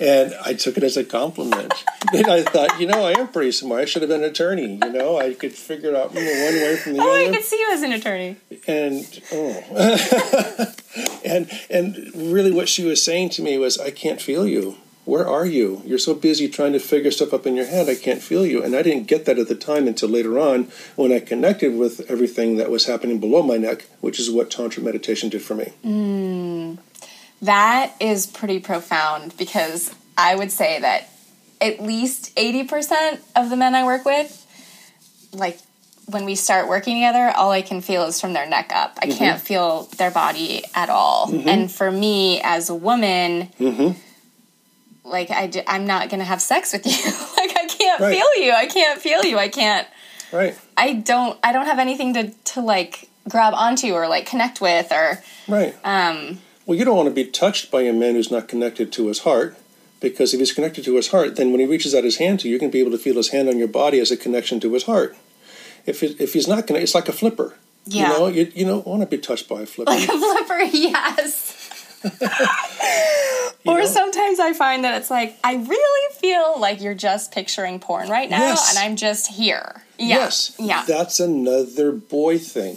and 0.00 0.34
I 0.44 0.54
took 0.54 0.76
it 0.76 0.82
as 0.82 0.96
a 0.96 1.04
compliment. 1.04 1.72
then 2.12 2.28
I 2.28 2.42
thought, 2.42 2.80
you 2.80 2.86
know, 2.86 3.04
I 3.06 3.18
am 3.18 3.28
pretty 3.28 3.52
smart. 3.52 3.82
I 3.82 3.84
should 3.84 4.02
have 4.02 4.08
been 4.08 4.22
an 4.22 4.30
attorney. 4.30 4.74
You 4.82 4.92
know, 4.92 5.18
I 5.18 5.34
could 5.34 5.52
figure 5.52 5.90
it 5.90 5.96
out 5.96 6.14
one 6.14 6.24
way 6.24 6.76
from 6.76 6.94
the 6.94 7.00
oh, 7.00 7.10
other. 7.10 7.20
Oh, 7.20 7.28
I 7.28 7.34
could 7.34 7.44
see 7.44 7.58
you 7.58 7.70
as 7.72 7.82
an 7.82 7.92
attorney. 7.92 8.36
And 8.66 9.22
oh, 9.32 10.72
and 11.24 11.50
and 11.70 12.10
really, 12.14 12.50
what 12.50 12.68
she 12.68 12.84
was 12.84 13.02
saying 13.02 13.30
to 13.30 13.42
me 13.42 13.58
was, 13.58 13.78
I 13.78 13.90
can't 13.90 14.20
feel 14.20 14.46
you. 14.46 14.76
Where 15.08 15.26
are 15.26 15.46
you? 15.46 15.80
You're 15.86 15.98
so 15.98 16.12
busy 16.12 16.50
trying 16.50 16.74
to 16.74 16.78
figure 16.78 17.10
stuff 17.10 17.32
up 17.32 17.46
in 17.46 17.56
your 17.56 17.64
head. 17.64 17.88
I 17.88 17.94
can't 17.94 18.20
feel 18.20 18.44
you. 18.44 18.62
And 18.62 18.76
I 18.76 18.82
didn't 18.82 19.06
get 19.06 19.24
that 19.24 19.38
at 19.38 19.48
the 19.48 19.54
time 19.54 19.88
until 19.88 20.10
later 20.10 20.38
on 20.38 20.64
when 20.96 21.12
I 21.12 21.20
connected 21.20 21.78
with 21.78 22.04
everything 22.10 22.58
that 22.58 22.68
was 22.68 22.84
happening 22.84 23.18
below 23.18 23.42
my 23.42 23.56
neck, 23.56 23.86
which 24.02 24.20
is 24.20 24.30
what 24.30 24.50
Tantra 24.50 24.82
meditation 24.82 25.30
did 25.30 25.40
for 25.40 25.54
me. 25.54 25.72
Mm. 25.82 26.76
That 27.42 27.94
is 28.00 28.26
pretty 28.26 28.58
profound 28.58 29.36
because 29.36 29.94
I 30.16 30.34
would 30.34 30.50
say 30.50 30.80
that 30.80 31.08
at 31.60 31.80
least 31.80 32.34
80% 32.36 33.20
of 33.36 33.50
the 33.50 33.56
men 33.56 33.74
I 33.74 33.84
work 33.84 34.04
with, 34.04 34.44
like 35.32 35.58
when 36.06 36.24
we 36.24 36.34
start 36.34 36.68
working 36.68 36.96
together, 36.96 37.32
all 37.36 37.50
I 37.50 37.62
can 37.62 37.80
feel 37.80 38.04
is 38.04 38.20
from 38.20 38.32
their 38.32 38.48
neck 38.48 38.72
up. 38.74 38.98
I 39.00 39.06
mm-hmm. 39.06 39.18
can't 39.18 39.40
feel 39.40 39.82
their 39.98 40.10
body 40.10 40.62
at 40.74 40.88
all. 40.88 41.26
Mm-hmm. 41.28 41.48
And 41.48 41.70
for 41.70 41.90
me 41.90 42.40
as 42.42 42.70
a 42.70 42.74
woman, 42.74 43.48
mm-hmm. 43.60 43.98
like 45.08 45.30
I, 45.30 45.50
I'm 45.66 45.86
not 45.86 46.08
going 46.08 46.20
to 46.20 46.24
have 46.24 46.40
sex 46.40 46.72
with 46.72 46.86
you. 46.86 46.92
like 46.92 47.56
I 47.56 47.66
can't 47.66 48.00
right. 48.00 48.16
feel 48.16 48.44
you. 48.44 48.52
I 48.52 48.66
can't 48.66 49.00
feel 49.00 49.24
you. 49.24 49.38
I 49.38 49.48
can't. 49.48 49.86
Right. 50.32 50.58
I 50.76 50.94
don't. 50.94 51.38
I 51.42 51.52
don't 51.52 51.66
have 51.66 51.78
anything 51.78 52.14
to 52.14 52.30
to 52.52 52.60
like 52.60 53.08
grab 53.28 53.54
onto 53.54 53.92
or 53.92 54.08
like 54.08 54.26
connect 54.26 54.60
with 54.60 54.90
or. 54.92 55.22
Right. 55.46 55.74
Um. 55.84 56.38
Well, 56.68 56.76
you 56.76 56.84
don't 56.84 56.96
want 56.98 57.08
to 57.08 57.14
be 57.14 57.24
touched 57.24 57.70
by 57.70 57.80
a 57.80 57.94
man 57.94 58.14
who's 58.14 58.30
not 58.30 58.46
connected 58.46 58.92
to 58.92 59.08
his 59.08 59.20
heart, 59.20 59.56
because 60.02 60.34
if 60.34 60.40
he's 60.40 60.52
connected 60.52 60.84
to 60.84 60.96
his 60.96 61.08
heart, 61.08 61.36
then 61.36 61.50
when 61.50 61.60
he 61.60 61.66
reaches 61.66 61.94
out 61.94 62.04
his 62.04 62.18
hand 62.18 62.40
to 62.40 62.46
you, 62.46 62.50
you're 62.50 62.60
going 62.60 62.70
to 62.70 62.76
be 62.76 62.80
able 62.80 62.90
to 62.90 62.98
feel 62.98 63.14
his 63.14 63.30
hand 63.30 63.48
on 63.48 63.56
your 63.56 63.68
body 63.68 63.98
as 64.00 64.10
a 64.10 64.18
connection 64.18 64.60
to 64.60 64.74
his 64.74 64.82
heart. 64.82 65.16
If 65.86 66.02
it, 66.02 66.20
if 66.20 66.34
he's 66.34 66.46
not 66.46 66.66
connected, 66.66 66.82
it's 66.82 66.94
like 66.94 67.08
a 67.08 67.12
flipper. 67.12 67.54
Yeah. 67.86 68.12
You 68.12 68.18
know, 68.18 68.26
you, 68.26 68.52
you 68.54 68.66
don't 68.66 68.86
want 68.86 69.00
to 69.00 69.06
be 69.06 69.16
touched 69.16 69.48
by 69.48 69.62
a 69.62 69.66
flipper. 69.66 69.92
Like 69.92 70.10
a 70.10 70.18
flipper, 70.18 70.58
yes. 70.76 72.00
or 73.64 73.78
know? 73.78 73.86
sometimes 73.86 74.38
I 74.38 74.52
find 74.52 74.84
that 74.84 75.00
it's 75.00 75.10
like 75.10 75.38
I 75.42 75.54
really 75.54 76.14
feel 76.16 76.60
like 76.60 76.82
you're 76.82 76.92
just 76.92 77.32
picturing 77.32 77.80
porn 77.80 78.10
right 78.10 78.28
now, 78.28 78.40
yes. 78.40 78.76
and 78.76 78.84
I'm 78.84 78.96
just 78.96 79.32
here. 79.32 79.84
Yeah. 79.98 80.06
Yes. 80.16 80.54
Yeah. 80.58 80.84
That's 80.86 81.18
another 81.18 81.92
boy 81.92 82.36
thing 82.36 82.76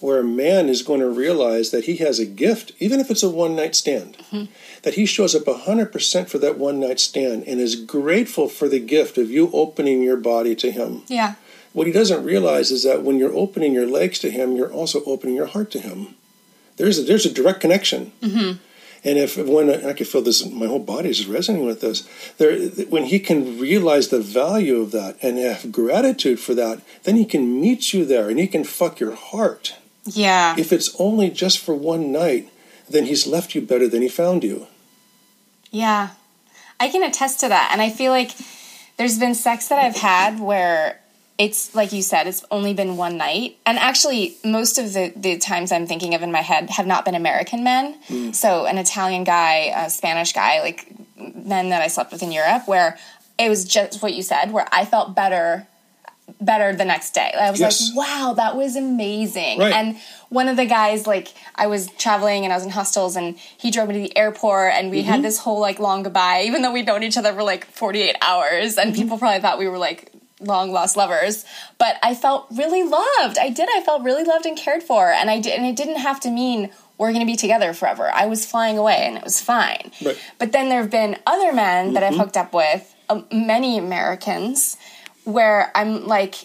where 0.00 0.20
a 0.20 0.24
man 0.24 0.68
is 0.68 0.82
going 0.82 1.00
to 1.00 1.08
realize 1.08 1.70
that 1.70 1.84
he 1.84 1.96
has 1.96 2.18
a 2.18 2.26
gift, 2.26 2.72
even 2.78 3.00
if 3.00 3.10
it's 3.10 3.22
a 3.22 3.30
one 3.30 3.56
night 3.56 3.74
stand, 3.74 4.16
mm-hmm. 4.18 4.44
that 4.82 4.94
he 4.94 5.06
shows 5.06 5.34
up 5.34 5.44
100% 5.44 6.28
for 6.28 6.38
that 6.38 6.58
one 6.58 6.80
night 6.80 7.00
stand 7.00 7.44
and 7.44 7.60
is 7.60 7.76
grateful 7.76 8.48
for 8.48 8.68
the 8.68 8.80
gift 8.80 9.16
of 9.16 9.30
you 9.30 9.50
opening 9.52 10.02
your 10.02 10.16
body 10.16 10.54
to 10.54 10.70
him. 10.70 11.02
Yeah. 11.08 11.34
What 11.72 11.86
he 11.86 11.92
doesn't 11.92 12.24
realize 12.24 12.70
is 12.70 12.84
that 12.84 13.02
when 13.02 13.18
you're 13.18 13.34
opening 13.34 13.72
your 13.72 13.86
legs 13.86 14.18
to 14.20 14.30
him, 14.30 14.56
you're 14.56 14.72
also 14.72 15.02
opening 15.04 15.34
your 15.34 15.46
heart 15.46 15.70
to 15.72 15.80
him. 15.80 16.14
There's 16.76 16.98
a, 16.98 17.02
there's 17.02 17.26
a 17.26 17.32
direct 17.32 17.60
connection. 17.60 18.12
Mm-hmm. 18.20 18.58
And 19.04 19.18
if 19.18 19.36
when 19.36 19.70
I 19.70 19.92
can 19.92 20.04
feel 20.04 20.22
this, 20.22 20.44
my 20.50 20.66
whole 20.66 20.80
body 20.80 21.10
is 21.10 21.26
resonating 21.26 21.66
with 21.66 21.80
this. 21.80 22.08
There, 22.38 22.58
when 22.86 23.04
he 23.04 23.20
can 23.20 23.58
realize 23.58 24.08
the 24.08 24.20
value 24.20 24.80
of 24.80 24.90
that 24.92 25.16
and 25.22 25.38
have 25.38 25.70
gratitude 25.70 26.40
for 26.40 26.54
that, 26.54 26.80
then 27.04 27.16
he 27.16 27.24
can 27.24 27.60
meet 27.60 27.92
you 27.92 28.04
there 28.04 28.28
and 28.28 28.38
he 28.38 28.46
can 28.46 28.64
fuck 28.64 28.98
your 28.98 29.14
heart. 29.14 29.76
Yeah. 30.06 30.54
If 30.58 30.72
it's 30.72 30.94
only 31.00 31.30
just 31.30 31.58
for 31.58 31.74
one 31.74 32.12
night, 32.12 32.50
then 32.88 33.06
he's 33.06 33.26
left 33.26 33.54
you 33.54 33.60
better 33.60 33.88
than 33.88 34.02
he 34.02 34.08
found 34.08 34.44
you. 34.44 34.66
Yeah. 35.70 36.10
I 36.78 36.88
can 36.88 37.02
attest 37.02 37.40
to 37.40 37.48
that. 37.48 37.70
And 37.72 37.82
I 37.82 37.90
feel 37.90 38.12
like 38.12 38.32
there's 38.96 39.18
been 39.18 39.34
sex 39.34 39.68
that 39.68 39.78
I've 39.78 39.96
had 39.96 40.40
where 40.40 41.00
it's 41.38 41.74
like 41.74 41.92
you 41.92 42.02
said, 42.02 42.26
it's 42.26 42.44
only 42.50 42.72
been 42.72 42.96
one 42.96 43.16
night. 43.16 43.58
And 43.66 43.78
actually, 43.78 44.36
most 44.44 44.78
of 44.78 44.92
the, 44.92 45.12
the 45.14 45.36
times 45.38 45.70
I'm 45.70 45.86
thinking 45.86 46.14
of 46.14 46.22
in 46.22 46.32
my 46.32 46.40
head 46.40 46.70
have 46.70 46.86
not 46.86 47.04
been 47.04 47.14
American 47.14 47.62
men. 47.62 47.98
Mm. 48.08 48.34
So, 48.34 48.66
an 48.66 48.78
Italian 48.78 49.24
guy, 49.24 49.72
a 49.76 49.90
Spanish 49.90 50.32
guy, 50.32 50.60
like 50.60 50.90
men 51.16 51.70
that 51.70 51.82
I 51.82 51.88
slept 51.88 52.12
with 52.12 52.22
in 52.22 52.32
Europe, 52.32 52.66
where 52.66 52.98
it 53.38 53.50
was 53.50 53.64
just 53.64 54.02
what 54.02 54.14
you 54.14 54.22
said, 54.22 54.52
where 54.52 54.66
I 54.72 54.86
felt 54.86 55.14
better 55.14 55.66
better 56.40 56.74
the 56.74 56.84
next 56.84 57.12
day. 57.14 57.32
I 57.40 57.50
was 57.50 57.60
Yes. 57.60 57.90
like, 57.94 58.06
wow, 58.08 58.34
that 58.36 58.56
was 58.56 58.76
amazing. 58.76 59.58
Right. 59.60 59.72
And 59.72 59.96
one 60.28 60.48
of 60.48 60.56
the 60.56 60.66
guys, 60.66 61.06
like, 61.06 61.28
I 61.54 61.66
was 61.68 61.88
traveling 61.98 62.44
and 62.44 62.52
I 62.52 62.56
was 62.56 62.64
in 62.64 62.70
hostels 62.70 63.16
and 63.16 63.36
he 63.56 63.70
drove 63.70 63.88
me 63.88 63.94
to 63.94 64.00
the 64.00 64.16
airport 64.16 64.72
and 64.74 64.90
we 64.90 65.00
Mm-hmm. 65.00 65.08
had 65.10 65.22
this 65.22 65.38
whole 65.38 65.60
like 65.60 65.78
long 65.78 66.02
goodbye, 66.02 66.42
even 66.46 66.62
though 66.62 66.72
we'd 66.72 66.86
known 66.86 67.02
each 67.02 67.16
other 67.16 67.32
for 67.32 67.42
like 67.42 67.64
48 67.66 68.16
hours 68.22 68.76
and 68.76 68.92
Mm-hmm. 68.92 69.02
people 69.02 69.18
probably 69.18 69.40
thought 69.40 69.58
we 69.58 69.68
were 69.68 69.78
like 69.78 70.12
long 70.40 70.70
lost 70.72 70.96
lovers. 70.96 71.44
But 71.78 71.96
I 72.02 72.14
felt 72.14 72.46
really 72.54 72.82
loved. 72.82 73.38
I 73.38 73.48
did. 73.48 73.68
I 73.74 73.80
felt 73.82 74.02
really 74.02 74.24
loved 74.24 74.44
and 74.46 74.56
cared 74.56 74.82
for. 74.82 75.10
And 75.10 75.30
I 75.30 75.40
did, 75.40 75.56
and 75.56 75.64
it 75.66 75.76
didn't 75.76 75.96
have 75.98 76.20
to 76.20 76.30
mean 76.30 76.70
we're 76.98 77.12
going 77.12 77.20
to 77.24 77.30
be 77.30 77.36
together 77.36 77.72
forever. 77.72 78.10
I 78.12 78.26
was 78.26 78.44
flying 78.46 78.76
away 78.78 79.04
and 79.06 79.16
it 79.16 79.22
was 79.24 79.40
fine. 79.40 79.92
Right. 80.04 80.18
But 80.38 80.52
then 80.52 80.68
there 80.70 80.80
have 80.80 80.90
been 80.90 81.16
other 81.26 81.52
men 81.52 81.92
that 81.94 82.02
Mm-hmm. 82.02 82.14
I've 82.14 82.26
hooked 82.26 82.36
up 82.36 82.52
with, 82.52 82.94
um, 83.08 83.26
many 83.30 83.78
Americans, 83.78 84.76
where 85.26 85.70
I'm 85.74 86.06
like, 86.06 86.36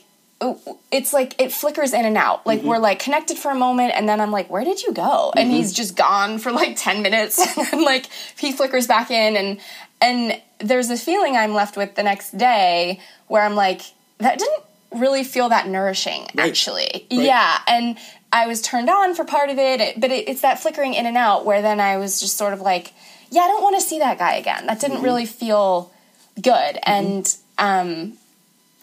oh, 0.41 0.79
it's 0.91 1.13
like 1.13 1.39
it 1.39 1.51
flickers 1.51 1.93
in 1.93 2.05
and 2.05 2.17
out. 2.17 2.45
Like 2.45 2.59
mm-hmm. 2.59 2.67
we're 2.67 2.79
like 2.79 2.99
connected 2.99 3.37
for 3.37 3.51
a 3.51 3.55
moment, 3.55 3.93
and 3.95 4.09
then 4.09 4.19
I'm 4.19 4.31
like, 4.31 4.49
where 4.49 4.63
did 4.63 4.83
you 4.83 4.91
go? 4.91 5.31
And 5.35 5.47
mm-hmm. 5.47 5.57
he's 5.57 5.71
just 5.71 5.95
gone 5.95 6.39
for 6.39 6.51
like 6.51 6.75
ten 6.75 7.01
minutes, 7.01 7.39
and 7.57 7.67
then 7.67 7.85
like 7.85 8.07
he 8.37 8.51
flickers 8.51 8.87
back 8.87 9.11
in, 9.11 9.37
and 9.37 9.59
and 10.01 10.41
there's 10.59 10.89
a 10.89 10.97
feeling 10.97 11.37
I'm 11.37 11.53
left 11.53 11.77
with 11.77 11.95
the 11.95 12.03
next 12.03 12.37
day 12.37 12.99
where 13.27 13.43
I'm 13.43 13.55
like, 13.55 13.81
that 14.17 14.39
didn't 14.39 14.63
really 14.91 15.23
feel 15.23 15.49
that 15.49 15.67
nourishing, 15.67 16.27
actually. 16.37 17.05
Yeah, 17.09 17.59
and 17.67 17.97
I 18.33 18.47
was 18.47 18.61
turned 18.61 18.89
on 18.89 19.15
for 19.15 19.23
part 19.23 19.49
of 19.49 19.57
it, 19.57 19.99
but 19.99 20.11
it, 20.11 20.27
it's 20.27 20.41
that 20.41 20.59
flickering 20.59 20.95
in 20.95 21.05
and 21.05 21.17
out 21.17 21.45
where 21.45 21.61
then 21.61 21.79
I 21.79 21.97
was 21.97 22.19
just 22.19 22.37
sort 22.37 22.53
of 22.53 22.61
like, 22.61 22.93
yeah, 23.29 23.41
I 23.41 23.47
don't 23.47 23.61
want 23.61 23.75
to 23.75 23.81
see 23.81 23.99
that 23.99 24.17
guy 24.17 24.35
again. 24.35 24.65
That 24.65 24.79
didn't 24.79 24.97
mm-hmm. 24.97 25.05
really 25.05 25.25
feel 25.25 25.91
good, 26.41 26.79
and 26.83 27.33
um, 27.57 28.17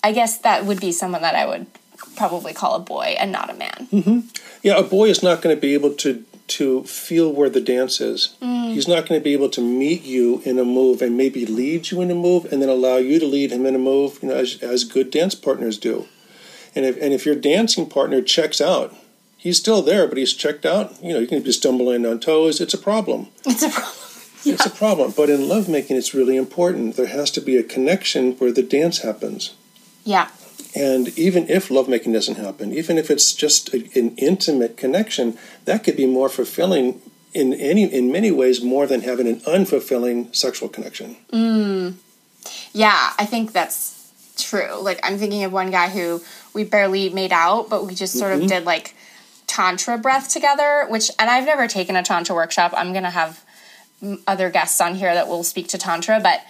I 0.03 0.13
guess 0.13 0.39
that 0.39 0.65
would 0.65 0.81
be 0.81 0.93
someone 0.93 1.23
that 1.23 1.35
I 1.35 1.47
would 1.47 1.67
probably 2.17 2.53
call 2.53 2.75
a 2.75 2.81
boy 2.81 3.17
and 3.19 3.33
not 3.33 3.51
a 3.51 3.55
man. 3.55 3.89
Mm-hmm. 3.93 4.21
Yeah, 4.63 4.79
a 4.79 4.83
boy 4.83 5.09
is 5.09 5.23
not 5.23 5.43
going 5.43 5.55
to 5.55 5.61
be 5.61 5.75
able 5.75 5.95
to 5.95 6.25
to 6.49 6.83
feel 6.85 7.31
where 7.31 7.51
the 7.51 7.61
dance 7.61 8.01
is. 8.01 8.35
Mm. 8.41 8.73
He's 8.73 8.89
not 8.89 9.07
going 9.07 9.21
to 9.21 9.25
be 9.25 9.35
able 9.35 9.51
to 9.51 9.61
meet 9.61 10.03
you 10.03 10.41
in 10.47 10.59
a 10.59 10.65
move 10.65 11.03
and 11.03 11.15
maybe 11.15 11.45
lead 11.45 11.91
you 11.91 12.01
in 12.01 12.11
a 12.11 12.15
move 12.15 12.51
and 12.51 12.63
then 12.63 12.71
allow 12.71 12.97
you 12.97 13.19
to 13.21 13.27
lead 13.27 13.53
him 13.53 13.67
in 13.67 13.75
a 13.75 13.79
move, 13.79 14.19
you 14.23 14.29
know, 14.29 14.35
as, 14.35 14.59
as 14.63 14.85
good 14.85 15.11
dance 15.11 15.35
partners 15.35 15.77
do. 15.77 16.09
And 16.75 16.85
if 16.85 16.97
and 17.01 17.13
if 17.13 17.27
your 17.27 17.35
dancing 17.35 17.89
partner 17.89 18.23
checks 18.23 18.61
out, 18.61 18.95
he's 19.37 19.59
still 19.59 19.83
there, 19.83 20.07
but 20.07 20.19
he's 20.19 20.33
checked 20.33 20.65
out. 20.65 21.03
You 21.03 21.15
know, 21.15 21.21
you 21.21 21.27
can 21.27 21.43
be 21.43 21.53
stumbling 21.53 22.07
on 22.07 22.21
toes. 22.21 22.61
It's 22.61 22.75
a 22.75 22.79
problem. 22.79 23.29
It's 23.45 23.63
a 23.63 23.71
problem. 23.71 23.95
It's 24.45 24.65
a 24.65 24.71
problem. 24.71 25.13
But 25.17 25.31
in 25.31 25.49
lovemaking, 25.49 25.97
it's 25.97 26.15
really 26.15 26.37
important. 26.37 26.97
There 26.97 27.09
has 27.09 27.31
to 27.33 27.41
be 27.41 27.57
a 27.57 27.63
connection 27.65 28.33
where 28.35 28.53
the 28.53 28.63
dance 28.63 28.99
happens. 28.99 29.53
Yeah. 30.09 30.31
And 30.75 31.09
even 31.19 31.51
if 31.51 31.71
lovemaking 31.71 32.15
doesn't 32.15 32.37
happen, 32.37 32.73
even 32.73 32.97
if 32.97 33.11
it's 33.11 33.35
just 33.35 33.75
a, 33.75 33.79
an 33.95 34.17
intimate 34.17 34.79
connection, 34.79 35.37
that 35.67 35.85
could 35.85 35.99
be 35.99 36.07
more 36.07 36.31
fulfilling 36.31 37.03
in 37.35 37.53
any 37.53 37.85
in 37.85 38.11
many 38.11 38.31
ways 38.31 38.63
more 38.63 38.87
than 38.87 39.03
having 39.03 39.29
an 39.29 39.41
unfulfilling 39.41 40.35
sexual 40.35 40.71
connection. 40.71 41.17
Yeah, 42.73 43.13
I 43.19 43.27
think 43.27 43.53
that's 43.53 44.11
true. 44.39 44.81
Like 44.81 44.99
I'm 45.03 45.19
thinking 45.19 45.45
of 45.45 45.53
one 45.53 45.71
guy 45.71 45.91
who 45.91 46.23
we 46.55 46.65
barely 46.65 47.11
made 47.11 47.33
out, 47.33 47.69
but 47.69 47.87
we 47.87 47.95
just 47.95 48.19
sort 48.19 48.33
of 48.33 48.47
did 48.49 48.65
like 48.65 48.95
tantra 49.47 49.99
breath 49.99 50.31
together, 50.33 50.87
which 50.89 51.11
and 51.19 51.29
I've 51.29 51.45
never 51.45 51.69
taken 51.69 51.97
a 51.97 52.03
tantra 52.03 52.35
workshop. 52.35 52.73
I'm 52.75 52.93
going 52.93 53.05
to 53.05 53.11
have 53.11 53.45
mm, 54.03 54.23
other 54.27 54.49
guests 54.49 54.81
on 54.81 54.95
here 54.95 55.13
that 55.13 55.29
will 55.29 55.45
speak 55.45 55.69
to 55.69 55.79
tantra, 55.79 56.19
but 56.23 56.41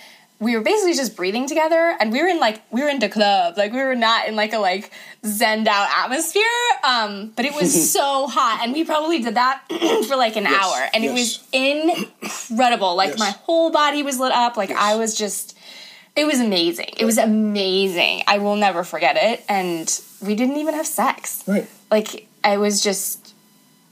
we 0.41 0.57
were 0.57 0.63
basically 0.63 0.95
just 0.95 1.17
breathing 1.17 1.49
together 1.49 1.97
and 2.01 2.13
we 2.13 2.23
were 2.23 2.29
in 2.29 2.39
like 2.39 2.63
we 2.71 2.81
were 2.83 2.89
in 2.89 2.99
the 3.01 3.09
club 3.09 3.57
like 3.57 3.73
we 3.73 3.83
were 3.83 3.95
not 3.97 4.29
in 4.29 4.37
like 4.37 4.53
a 4.53 4.59
like 4.59 4.93
zenned 5.25 5.67
out 5.67 5.89
atmosphere 6.05 6.43
um 6.85 7.33
but 7.35 7.45
it 7.45 7.55
was 7.55 7.93
so 7.93 8.27
hot 8.29 8.61
and 8.63 8.73
we 8.73 8.85
probably 8.85 9.21
did 9.21 9.35
that 9.35 9.63
for 10.09 10.17
like 10.17 10.37
an 10.37 10.45
Yes, 10.45 10.65
hour 10.65 10.89
and 10.95 11.05
it 11.05 11.13
was 11.13 11.43
incredible 11.53 12.95
like 12.95 13.11
Yes. 13.11 13.19
my 13.19 13.31
whole 13.31 13.71
body 13.71 14.03
was 14.03 14.19
lit 14.19 14.33
up 14.33 14.57
like 14.57 14.71
i 14.71 14.95
was 14.97 15.17
just 15.17 15.57
it 16.17 16.27
was 16.27 16.41
amazing. 16.41 16.89
It 16.97 17.05
was 17.05 17.17
amazing. 17.17 18.25
I 18.27 18.39
will 18.39 18.57
never 18.57 18.83
forget 18.83 19.17
it. 19.17 19.45
And 19.49 19.89
we 20.21 20.35
didn't 20.35 20.57
even 20.57 20.75
have 20.75 20.85
sex. 20.87 21.45
Right. 21.47 21.69
Like, 21.93 22.27
I 22.43 22.57
was 22.57 22.83
just, 22.83 23.28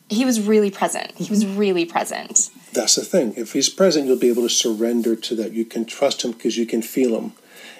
he 0.08 0.24
was 0.24 0.40
really 0.40 0.70
present. 0.70 1.12
He 1.16 1.28
was 1.28 1.44
mm-hmm. 1.44 1.58
really 1.58 1.84
present. 1.84 2.50
That's 2.72 2.94
the 2.94 3.04
thing. 3.04 3.34
If 3.36 3.52
he's 3.52 3.68
present, 3.68 4.06
you'll 4.06 4.18
be 4.18 4.28
able 4.28 4.42
to 4.42 4.48
surrender 4.48 5.16
to 5.16 5.34
that. 5.36 5.52
You 5.52 5.64
can 5.64 5.84
trust 5.84 6.22
him 6.22 6.32
because 6.32 6.56
you 6.56 6.66
can 6.66 6.82
feel 6.82 7.18
him. 7.18 7.32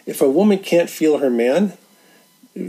If 0.06 0.20
a 0.20 0.28
woman 0.28 0.58
can't 0.58 0.90
feel 0.90 1.18
her 1.18 1.30
man, 1.30 1.76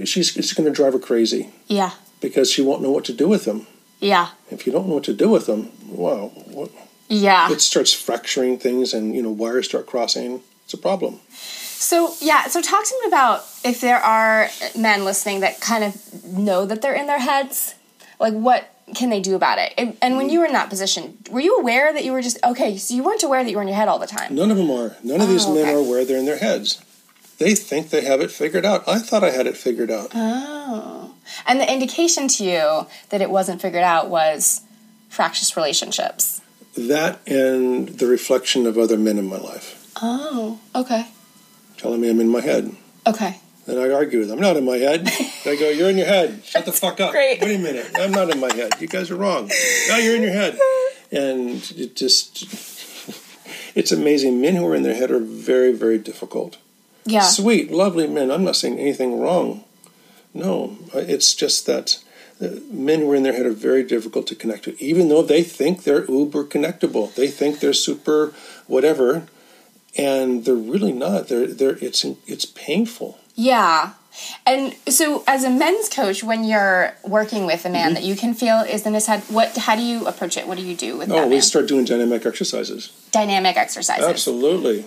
she's 0.05 0.35
it's 0.35 0.53
going 0.53 0.67
to 0.67 0.75
drive 0.75 0.93
her 0.93 0.99
crazy 0.99 1.49
Yeah. 1.67 1.91
because 2.21 2.51
she 2.51 2.61
won't 2.61 2.81
know 2.81 2.91
what 2.91 3.05
to 3.05 3.13
do 3.13 3.27
with 3.27 3.45
him. 3.45 3.67
Yeah. 3.99 4.29
If 4.51 4.65
you 4.65 4.71
don't 4.71 4.87
know 4.87 4.95
what 4.95 5.03
to 5.05 5.13
do 5.13 5.29
with 5.29 5.45
them, 5.47 5.71
wow, 5.87 6.31
what, 6.45 6.71
Yeah. 7.09 7.51
it 7.51 7.61
starts 7.61 7.93
fracturing 7.93 8.59
things 8.59 8.93
and 8.93 9.15
you 9.15 9.21
know 9.21 9.31
wires 9.31 9.67
start 9.67 9.87
crossing. 9.87 10.41
It's 10.65 10.73
a 10.73 10.77
problem. 10.77 11.19
So, 11.31 12.13
yeah. 12.19 12.47
So, 12.47 12.61
talk 12.61 12.83
to 12.83 12.95
me 13.01 13.07
about 13.07 13.45
if 13.63 13.79
there 13.79 13.99
are 13.99 14.49
men 14.75 15.05
listening 15.05 15.39
that 15.39 15.61
kind 15.61 15.83
of 15.83 16.25
know 16.25 16.65
that 16.65 16.81
they're 16.81 16.93
in 16.95 17.07
their 17.07 17.19
heads. 17.19 17.75
Like, 18.19 18.33
what 18.33 18.76
can 18.95 19.09
they 19.09 19.19
do 19.19 19.35
about 19.35 19.59
it? 19.59 19.73
And- 19.77 19.97
And 20.01 20.17
when 20.17 20.29
you 20.29 20.39
were 20.39 20.45
in 20.45 20.53
that 20.53 20.69
position, 20.69 21.17
were 21.29 21.39
you 21.41 21.57
aware 21.57 21.91
that 21.93 22.03
you 22.05 22.11
were 22.13 22.21
just, 22.21 22.37
okay, 22.43 22.77
so 22.77 22.93
you 22.95 23.03
weren't 23.03 23.23
aware 23.23 23.43
that 23.43 23.49
you 23.49 23.57
were 23.57 23.61
in 23.61 23.67
your 23.67 23.77
head 23.77 23.87
all 23.87 23.99
the 23.99 24.07
time? 24.07 24.33
None 24.35 24.49
of 24.51 24.57
them 24.57 24.71
are. 24.71 24.95
None 25.03 25.21
of 25.21 25.27
oh, 25.29 25.31
these 25.31 25.45
Oh, 25.45 25.53
men 25.53 25.63
okay. 25.63 25.73
are 25.73 25.77
aware 25.79 26.05
they're 26.05 26.17
in 26.17 26.25
their 26.25 26.37
heads. 26.37 26.79
They 27.37 27.53
think 27.53 27.89
they 27.91 28.01
have 28.05 28.21
it 28.21 28.31
figured 28.31 28.65
out. 28.65 28.87
I 28.87 28.99
thought 28.99 29.23
I 29.23 29.29
had 29.31 29.45
it 29.45 29.55
figured 29.57 29.91
out. 29.91 30.11
Oh. 30.15 31.13
And 31.45 31.59
the 31.59 31.71
indication 31.71 32.27
to 32.29 32.43
you 32.43 32.87
that 33.09 33.21
it 33.21 33.29
wasn't 33.29 33.61
figured 33.61 33.83
out 33.83 34.09
was 34.09 34.61
fractious 35.09 35.55
relationships. 35.55 36.41
That 36.77 37.19
and 37.27 37.89
the 37.89 38.07
reflection 38.07 38.65
of 38.65 38.77
other 38.77 38.97
men 38.97 39.17
in 39.17 39.25
my 39.27 39.37
life 39.37 39.91
Oh, 40.01 40.59
okay. 40.75 41.07
telling 41.77 42.01
me 42.01 42.09
I'm 42.09 42.19
in 42.19 42.29
my 42.29 42.41
head. 42.41 42.75
Okay. 43.05 43.39
Then 43.67 43.77
I 43.77 43.93
argue 43.93 44.19
with 44.19 44.29
them. 44.29 44.37
I'm 44.37 44.41
not 44.41 44.55
in 44.55 44.63
my 44.65 44.77
head. 44.77 45.07
I 45.45 45.55
go, 45.57 45.69
You're 45.69 45.89
in 45.89 45.97
your 45.97 46.07
head. 46.07 46.41
Shut 46.45 46.65
the 46.65 46.71
fuck 46.71 47.01
up. 47.01 47.11
great. 47.11 47.41
Wait 47.41 47.55
a 47.55 47.59
minute. 47.59 47.91
I'm 47.95 48.11
not 48.11 48.29
in 48.29 48.39
my 48.39 48.51
head. 48.53 48.71
You 48.79 48.87
guys 48.87 49.11
are 49.11 49.17
wrong. 49.17 49.51
Now 49.89 49.97
you're 49.97 50.15
in 50.15 50.21
your 50.23 50.31
head. 50.31 50.57
And 51.11 51.61
it 51.75 51.95
just, 51.95 52.43
it's 53.75 53.91
amazing. 53.91 54.39
Men 54.41 54.55
who 54.55 54.65
are 54.67 54.75
in 54.75 54.83
their 54.83 54.95
head 54.95 55.11
are 55.11 55.19
very, 55.19 55.73
very 55.73 55.97
difficult. 55.97 56.57
Yeah. 57.05 57.21
Sweet, 57.21 57.71
lovely 57.71 58.07
men. 58.07 58.31
I'm 58.31 58.43
not 58.43 58.55
saying 58.55 58.79
anything 58.79 59.19
wrong. 59.19 59.63
No, 60.33 60.77
it's 60.93 61.33
just 61.33 61.65
that 61.65 62.03
uh, 62.41 62.47
men 62.69 62.99
who 62.99 63.11
are 63.11 63.15
in 63.15 63.23
their 63.23 63.33
head 63.33 63.45
are 63.45 63.51
very 63.51 63.83
difficult 63.83 64.27
to 64.27 64.35
connect 64.35 64.65
to, 64.65 64.81
even 64.83 65.09
though 65.09 65.21
they 65.23 65.41
think 65.43 65.83
they're 65.83 66.05
uber 66.11 66.43
connectable. 66.43 67.13
They 67.15 67.27
think 67.27 67.59
they're 67.59 67.73
super 67.73 68.33
whatever, 68.67 69.27
and 69.97 70.45
they're 70.45 70.53
really 70.53 70.91
not. 70.91 71.27
They're 71.29 71.47
they're 71.47 71.77
it's 71.81 72.03
it's 72.27 72.45
painful. 72.45 73.17
Yeah. 73.37 73.93
And 74.47 74.75
so 74.89 75.23
as 75.27 75.43
a 75.43 75.49
men's 75.49 75.89
coach, 75.89 76.23
when 76.23 76.43
you're 76.43 76.93
working 77.05 77.45
with 77.45 77.65
a 77.65 77.69
man 77.69 77.93
that 77.93 78.03
you 78.03 78.15
can 78.15 78.33
feel 78.33 78.57
is 78.61 78.83
in 78.85 78.95
his 78.95 79.05
head, 79.05 79.21
what 79.29 79.55
how 79.55 79.75
do 79.75 79.83
you 79.83 80.07
approach 80.07 80.37
it? 80.37 80.47
What 80.47 80.57
do 80.57 80.63
you 80.65 80.75
do 80.75 80.97
with 80.97 81.11
Oh, 81.11 81.23
we 81.25 81.35
man? 81.35 81.41
start 81.43 81.67
doing 81.67 81.85
dynamic 81.85 82.25
exercises. 82.25 82.91
Dynamic 83.11 83.55
exercises. 83.55 84.03
Absolutely. 84.05 84.85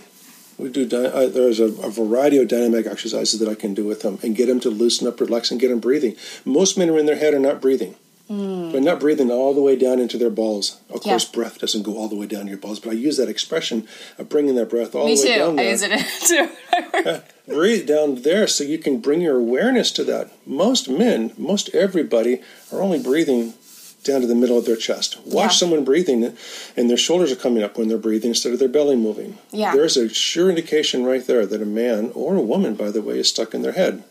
We 0.58 0.68
do. 0.68 0.82
Uh, 0.84 1.28
there's 1.28 1.60
a, 1.60 1.66
a 1.66 1.90
variety 1.90 2.38
of 2.38 2.48
dynamic 2.48 2.86
exercises 2.86 3.38
that 3.38 3.48
I 3.48 3.54
can 3.54 3.72
do 3.72 3.86
with 3.86 4.02
them 4.02 4.18
and 4.22 4.34
get 4.36 4.46
them 4.46 4.58
to 4.60 4.68
loosen 4.68 5.06
up, 5.06 5.20
relax, 5.20 5.50
and 5.52 5.60
get 5.60 5.68
them 5.68 5.78
breathing. 5.78 6.16
Most 6.44 6.76
men 6.76 6.90
are 6.90 6.98
in 6.98 7.06
their 7.06 7.16
head 7.16 7.32
are 7.32 7.38
not 7.38 7.60
breathing. 7.62 7.94
but 8.28 8.82
not 8.82 9.00
breathing 9.00 9.28
all 9.30 9.52
the 9.54 9.60
way 9.62 9.74
down 9.74 9.98
into 9.98 10.16
their 10.18 10.30
balls. 10.30 10.78
Of 10.88 11.00
Yeah. 11.04 11.12
course, 11.12 11.24
breath 11.24 11.58
doesn't 11.58 11.82
go 11.82 11.96
all 11.98 12.06
the 12.08 12.14
way 12.14 12.26
down 12.26 12.42
to 12.44 12.48
your 12.50 12.58
balls, 12.58 12.78
but 12.78 12.90
I 12.90 12.92
use 12.94 13.16
that 13.16 13.28
expression 13.28 13.88
of 14.18 14.28
bringing 14.28 14.54
that 14.56 14.68
breath 14.70 14.94
all 14.94 15.06
Me 15.06 15.16
the 15.16 15.22
way 15.22 15.32
too. 15.34 15.38
down 15.38 15.58
I 15.58 15.62
there. 15.62 15.70
use 15.70 15.82
it 15.82 15.92
too. 17.06 17.20
breathe 17.50 17.86
down 17.86 18.22
there 18.22 18.46
so 18.46 18.64
you 18.64 18.78
can 18.78 18.98
bring 19.00 19.20
your 19.20 19.36
awareness 19.38 19.90
to 19.92 20.04
that. 20.04 20.30
Most 20.46 20.88
men, 20.88 21.32
most 21.36 21.68
everybody, 21.74 22.40
are 22.72 22.80
only 22.80 23.02
breathing 23.02 23.54
down 24.02 24.22
to 24.22 24.26
the 24.26 24.34
middle 24.34 24.56
of 24.56 24.64
their 24.64 24.76
chest. 24.76 25.18
Watch 25.26 25.52
Yeah. 25.52 25.56
someone 25.58 25.84
breathing 25.84 26.34
and 26.76 26.88
their 26.88 26.96
shoulders 26.96 27.30
are 27.30 27.36
coming 27.36 27.62
up 27.62 27.76
when 27.76 27.88
they're 27.88 27.98
breathing 27.98 28.30
instead 28.30 28.52
of 28.54 28.58
their 28.58 28.68
belly 28.68 28.96
moving. 28.96 29.36
Yeah. 29.52 29.74
There's 29.74 29.98
a 29.98 30.08
sure 30.08 30.48
indication 30.48 31.04
right 31.04 31.26
there 31.26 31.44
that 31.44 31.60
a 31.60 31.66
man 31.66 32.10
or 32.14 32.36
a 32.36 32.40
woman, 32.40 32.74
by 32.74 32.90
the 32.90 33.02
way, 33.02 33.18
is 33.18 33.28
stuck 33.28 33.52
in 33.52 33.60
their 33.62 33.72
head. 33.72 34.02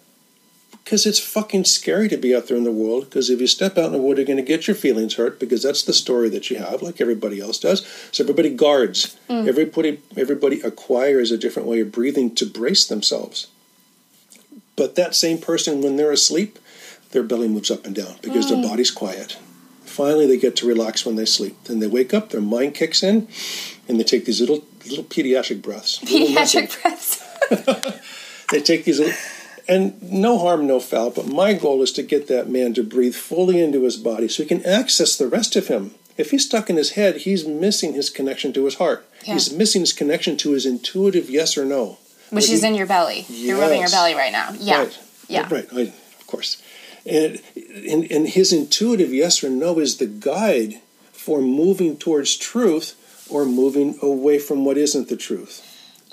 Because 0.90 1.06
it's 1.06 1.20
fucking 1.20 1.66
scary 1.66 2.10
to 2.10 2.18
be 2.18 2.36
out 2.36 2.48
there 2.48 2.58
in 2.58 2.64
the 2.64 2.72
world. 2.72 3.06
Because 3.06 3.30
if 3.30 3.40
you 3.40 3.46
step 3.46 3.78
out 3.78 3.86
in 3.86 3.92
the 3.92 4.00
world, 4.00 4.18
you're 4.18 4.26
going 4.26 4.38
to 4.38 4.44
get 4.44 4.66
your 4.66 4.76
feelings 4.76 5.18
hurt. 5.18 5.40
Because 5.40 5.62
that's 5.62 5.84
the 5.84 5.94
story 5.94 6.30
that 6.30 6.50
you 6.50 6.58
have, 6.58 6.82
like 6.82 7.00
everybody 7.00 7.40
else 7.40 7.60
does. 7.60 7.86
So 8.12 8.24
everybody 8.24 8.50
guards. 8.50 9.16
Mm. 9.30 9.48
Everybody, 9.48 10.02
everybody 10.18 10.62
acquires 10.62 11.30
a 11.30 11.38
different 11.38 11.68
way 11.68 11.80
of 11.82 11.92
breathing 11.92 12.34
to 12.34 12.46
brace 12.48 12.88
themselves. 12.88 13.50
But 14.76 14.96
that 14.96 15.14
same 15.14 15.38
person, 15.38 15.84
when 15.84 15.96
they're 15.96 16.12
asleep, 16.12 16.58
their 17.12 17.22
belly 17.22 17.50
moves 17.50 17.70
up 17.70 17.86
and 17.86 17.94
down 17.94 18.16
because 18.24 18.50
their 18.50 18.58
mm. 18.58 18.68
body's 18.68 18.90
quiet. 18.90 19.38
Finally, 19.84 20.26
they 20.26 20.38
get 20.38 20.56
to 20.56 20.68
relax 20.68 21.06
when 21.06 21.18
they 21.18 21.26
sleep. 21.26 21.56
Then 21.66 21.82
they 21.82 21.88
wake 21.88 22.16
up, 22.16 22.32
their 22.32 22.42
mind 22.42 22.74
kicks 22.74 23.04
in, 23.04 23.28
and 23.88 24.00
they 24.00 24.04
take 24.04 24.26
these 24.26 24.42
little 24.42 24.66
little 24.88 25.04
pediatric 25.04 25.62
breaths. 25.62 26.00
Pediatric 26.00 26.82
breaths. 26.82 28.00
They 28.52 28.62
take 28.62 28.84
these 28.84 29.00
little, 29.00 29.14
and 29.70 30.02
no 30.02 30.38
harm, 30.40 30.66
no 30.68 30.80
foul. 30.80 31.12
But 31.12 31.28
my 31.28 31.54
goal 31.54 31.82
is 31.82 31.92
to 31.94 32.04
get 32.04 32.28
that 32.28 32.50
man 32.50 32.74
to 32.74 32.84
breathe 32.84 33.16
fully 33.16 33.62
into 33.62 33.84
his 33.84 33.98
body 33.98 34.28
so 34.28 34.44
he 34.44 34.50
can 34.50 34.66
access 34.66 35.16
the 35.18 35.28
rest 35.28 35.56
of 35.56 35.68
him. 35.68 35.92
If 36.18 36.32
he's 36.32 36.46
stuck 36.46 36.70
in 36.70 36.76
his 36.76 36.92
head, 36.92 37.18
he's 37.18 37.48
missing 37.48 37.94
his 37.94 38.10
connection 38.10 38.52
to 38.54 38.66
his 38.66 38.76
heart. 38.76 39.08
Yeah. 39.26 39.34
He's 39.36 39.54
missing 39.54 39.82
his 39.82 39.94
connection 39.94 40.36
to 40.38 40.52
his 40.52 40.66
intuitive 40.66 41.30
yes 41.30 41.58
or 41.58 41.64
no. 41.66 41.98
Which 42.30 42.50
is 42.50 42.62
he- 42.62 42.68
in 42.68 42.76
your 42.76 42.88
belly. 42.88 43.26
You're 43.30 43.58
rubbing 43.60 43.80
your 43.80 43.90
belly 43.90 44.16
right 44.16 44.32
now. 44.32 44.52
Yeah. 44.60 44.80
Right. 44.80 45.00
Yeah. 45.30 45.48
Right. 45.50 45.68
I, 45.74 45.82
of 46.20 46.28
course. 46.28 46.62
And, 47.06 47.42
and 47.56 48.12
and 48.12 48.28
his 48.28 48.52
intuitive 48.52 49.14
yes 49.14 49.44
or 49.44 49.50
no 49.50 49.80
is 49.80 49.98
the 49.98 50.06
guide 50.06 50.82
for 51.14 51.42
moving 51.42 51.96
towards 51.98 52.36
truth 52.36 52.96
or 53.30 53.46
moving 53.46 53.98
away 54.02 54.40
from 54.40 54.66
what 54.66 54.78
isn't 54.78 55.08
the 55.08 55.16
truth. 55.16 55.64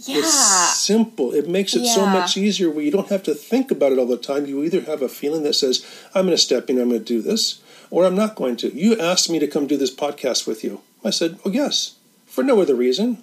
Yeah. 0.09 0.19
It's 0.19 0.79
simple. 0.81 1.33
It 1.33 1.49
makes 1.49 1.75
it 1.75 1.87
so 1.87 2.07
much 2.07 2.37
easier 2.37 2.71
where 2.71 2.85
you 2.85 2.91
don't 2.91 3.09
have 3.09 3.23
to 3.25 3.35
think 3.35 3.71
about 3.71 3.93
it 3.93 3.99
all 3.99 4.07
the 4.07 4.17
time. 4.17 4.47
You 4.47 4.63
either 4.65 4.81
have 4.83 5.03
a 5.03 5.09
feeling 5.09 5.43
that 5.43 5.55
says, 5.55 5.85
I'm 6.15 6.27
going 6.27 6.37
to 6.37 6.43
step 6.43 6.71
in, 6.71 6.79
I'm 6.79 6.89
going 6.89 7.01
to 7.01 7.05
do 7.05 7.21
this, 7.23 7.61
or 7.91 8.05
I'm 8.05 8.15
not 8.15 8.35
going 8.35 8.57
to. 8.59 8.75
You 8.75 8.99
asked 8.99 9.31
me 9.31 9.39
to 9.39 9.47
come 9.47 9.67
do 9.67 9.77
this 9.77 9.95
podcast 9.95 10.47
with 10.47 10.63
you. 10.65 10.81
I 11.05 11.11
said, 11.11 11.39
Oh, 11.45 11.51
yes, 11.51 11.97
for 12.27 12.43
no 12.43 12.61
other 12.61 12.75
reason. 12.75 13.23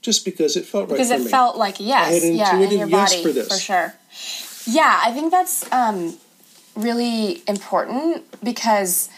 Just 0.00 0.24
because 0.26 0.54
it 0.54 0.66
felt 0.66 0.90
right 0.90 0.96
because 0.98 1.10
it 1.10 1.30
felt 1.30 1.56
like 1.56 1.76
yes, 1.80 2.08
I 2.08 2.12
had 2.12 2.22
an 2.24 2.34
yeah, 2.34 2.56
in 2.56 2.62
intuitive 2.62 2.78
your 2.78 2.88
yes 2.88 3.12
body 3.12 3.22
for 3.22 3.32
this. 3.32 3.48
For 3.48 3.58
sure. 3.58 3.94
Yeah, 4.66 5.00
I 5.02 5.12
think 5.12 5.30
that's 5.30 5.70
um, 5.72 6.18
really 6.76 7.42
important 7.48 8.22
because 8.44 9.08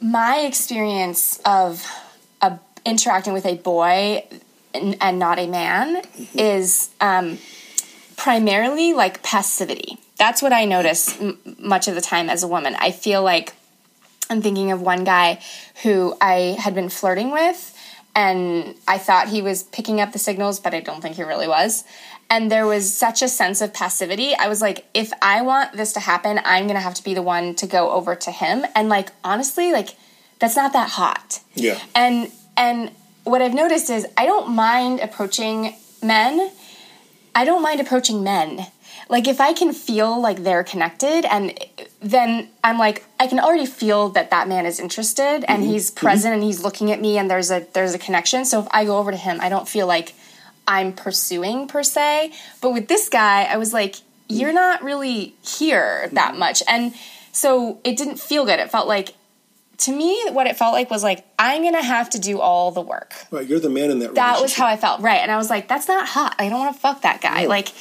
my 0.00 0.40
experience 0.40 1.40
of 1.44 1.86
a, 2.42 2.58
interacting 2.84 3.32
with 3.32 3.46
a 3.46 3.56
boy 3.56 4.24
and, 4.82 4.96
and 5.00 5.18
not 5.18 5.38
a 5.38 5.46
man 5.46 6.02
Mm-hmm. 6.02 6.38
is 6.38 6.90
um, 7.00 7.38
primarily 8.16 8.92
like 8.92 9.22
passivity. 9.22 9.98
That's 10.18 10.40
what 10.42 10.52
I 10.52 10.64
notice 10.64 11.20
m- 11.20 11.38
much 11.58 11.88
of 11.88 11.94
the 11.94 12.00
time 12.00 12.30
as 12.30 12.42
a 12.42 12.48
woman. 12.48 12.74
I 12.78 12.90
feel 12.90 13.22
like 13.22 13.52
I'm 14.30 14.42
thinking 14.42 14.72
of 14.72 14.80
one 14.80 15.04
guy 15.04 15.40
who 15.82 16.16
I 16.20 16.56
had 16.58 16.74
been 16.74 16.88
flirting 16.88 17.30
with, 17.30 17.72
and 18.14 18.74
I 18.88 18.98
thought 18.98 19.28
he 19.28 19.42
was 19.42 19.62
picking 19.64 20.00
up 20.00 20.12
the 20.12 20.18
signals, 20.18 20.58
but 20.58 20.74
I 20.74 20.80
don't 20.80 21.00
think 21.02 21.16
he 21.16 21.22
really 21.22 21.46
was. 21.48 21.84
And 22.28 22.50
there 22.50 22.66
was 22.66 22.92
such 22.92 23.22
a 23.22 23.28
sense 23.28 23.60
of 23.60 23.72
passivity. 23.72 24.34
I 24.34 24.48
was 24.48 24.60
like, 24.60 24.86
if 24.94 25.12
I 25.22 25.42
want 25.42 25.74
this 25.74 25.92
to 25.92 26.00
happen, 26.00 26.40
I'm 26.44 26.66
gonna 26.66 26.80
have 26.80 26.94
to 26.94 27.04
be 27.04 27.14
the 27.14 27.22
one 27.22 27.54
to 27.56 27.66
go 27.66 27.90
over 27.90 28.16
to 28.16 28.30
him. 28.32 28.64
And 28.74 28.88
like, 28.88 29.10
honestly, 29.22 29.70
like, 29.72 29.90
that's 30.40 30.56
not 30.56 30.72
that 30.72 30.90
hot. 30.90 31.40
Yeah. 31.54 31.78
And 31.94 32.32
and 32.56 32.90
what 33.26 33.42
I've 33.42 33.54
noticed 33.54 33.90
is 33.90 34.06
I 34.16 34.24
don't 34.24 34.50
mind 34.50 35.00
approaching 35.00 35.74
men. 36.02 36.50
I 37.34 37.44
don't 37.44 37.60
mind 37.60 37.80
approaching 37.80 38.22
men. 38.22 38.66
Like 39.08 39.26
if 39.26 39.40
I 39.40 39.52
can 39.52 39.72
feel 39.72 40.20
like 40.20 40.42
they're 40.42 40.64
connected 40.64 41.24
and 41.24 41.58
then 42.00 42.48
I'm 42.62 42.78
like 42.78 43.04
I 43.20 43.26
can 43.26 43.40
already 43.40 43.66
feel 43.66 44.10
that 44.10 44.30
that 44.30 44.48
man 44.48 44.64
is 44.64 44.80
interested 44.80 45.44
and 45.44 45.62
mm-hmm. 45.62 45.72
he's 45.72 45.90
mm-hmm. 45.90 46.06
present 46.06 46.34
and 46.34 46.42
he's 46.42 46.62
looking 46.62 46.92
at 46.92 47.00
me 47.00 47.18
and 47.18 47.30
there's 47.30 47.50
a 47.50 47.66
there's 47.72 47.94
a 47.94 47.98
connection. 47.98 48.44
So 48.44 48.60
if 48.60 48.68
I 48.70 48.84
go 48.84 48.98
over 48.98 49.10
to 49.10 49.16
him, 49.16 49.38
I 49.40 49.48
don't 49.48 49.68
feel 49.68 49.86
like 49.86 50.14
I'm 50.66 50.92
pursuing 50.92 51.68
per 51.68 51.82
se. 51.82 52.32
But 52.60 52.72
with 52.72 52.88
this 52.88 53.08
guy, 53.08 53.44
I 53.44 53.56
was 53.56 53.72
like 53.72 53.96
you're 54.28 54.50
mm. 54.50 54.54
not 54.54 54.82
really 54.82 55.34
here 55.42 56.08
that 56.12 56.30
mm-hmm. 56.30 56.38
much. 56.40 56.62
And 56.68 56.94
so 57.32 57.80
it 57.84 57.96
didn't 57.96 58.18
feel 58.18 58.44
good. 58.44 58.60
It 58.60 58.70
felt 58.70 58.88
like 58.88 59.14
to 59.78 59.92
me 59.92 60.18
what 60.30 60.46
it 60.46 60.56
felt 60.56 60.72
like 60.72 60.90
was 60.90 61.02
like 61.02 61.24
I'm 61.38 61.62
to 61.62 61.82
have 61.82 62.10
to 62.10 62.18
do 62.18 62.40
all 62.40 62.70
the 62.70 62.80
work 62.80 63.14
Right, 63.30 63.46
you're 63.46 63.60
the 63.60 63.70
man 63.70 63.90
in 63.90 63.98
that 64.00 64.14
that 64.14 64.40
was 64.40 64.54
how 64.54 64.66
I 64.66 64.76
felt, 64.76 65.00
right? 65.00 65.20
And 65.20 65.30
I 65.30 65.36
was 65.36 65.50
like, 65.50 65.68
that's 65.68 65.88
not 65.88 66.06
hot. 66.08 66.34
I 66.38 66.48
don't 66.48 66.58
want 66.60 66.74
to 66.74 66.80
fuck 66.80 67.02
that 67.02 67.20
guy. 67.20 67.46
Like, 67.46 67.72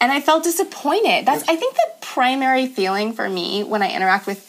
and 0.00 0.10
I 0.10 0.20
felt 0.20 0.44
disappointed. 0.44 1.26
That's 1.26 1.48
I 1.48 1.56
think 1.56 1.74
the 1.74 1.88
primary 2.00 2.66
feeling 2.66 3.12
for 3.12 3.28
me 3.28 3.64
when 3.64 3.82
I 3.82 3.94
interact 3.94 4.26
with 4.26 4.44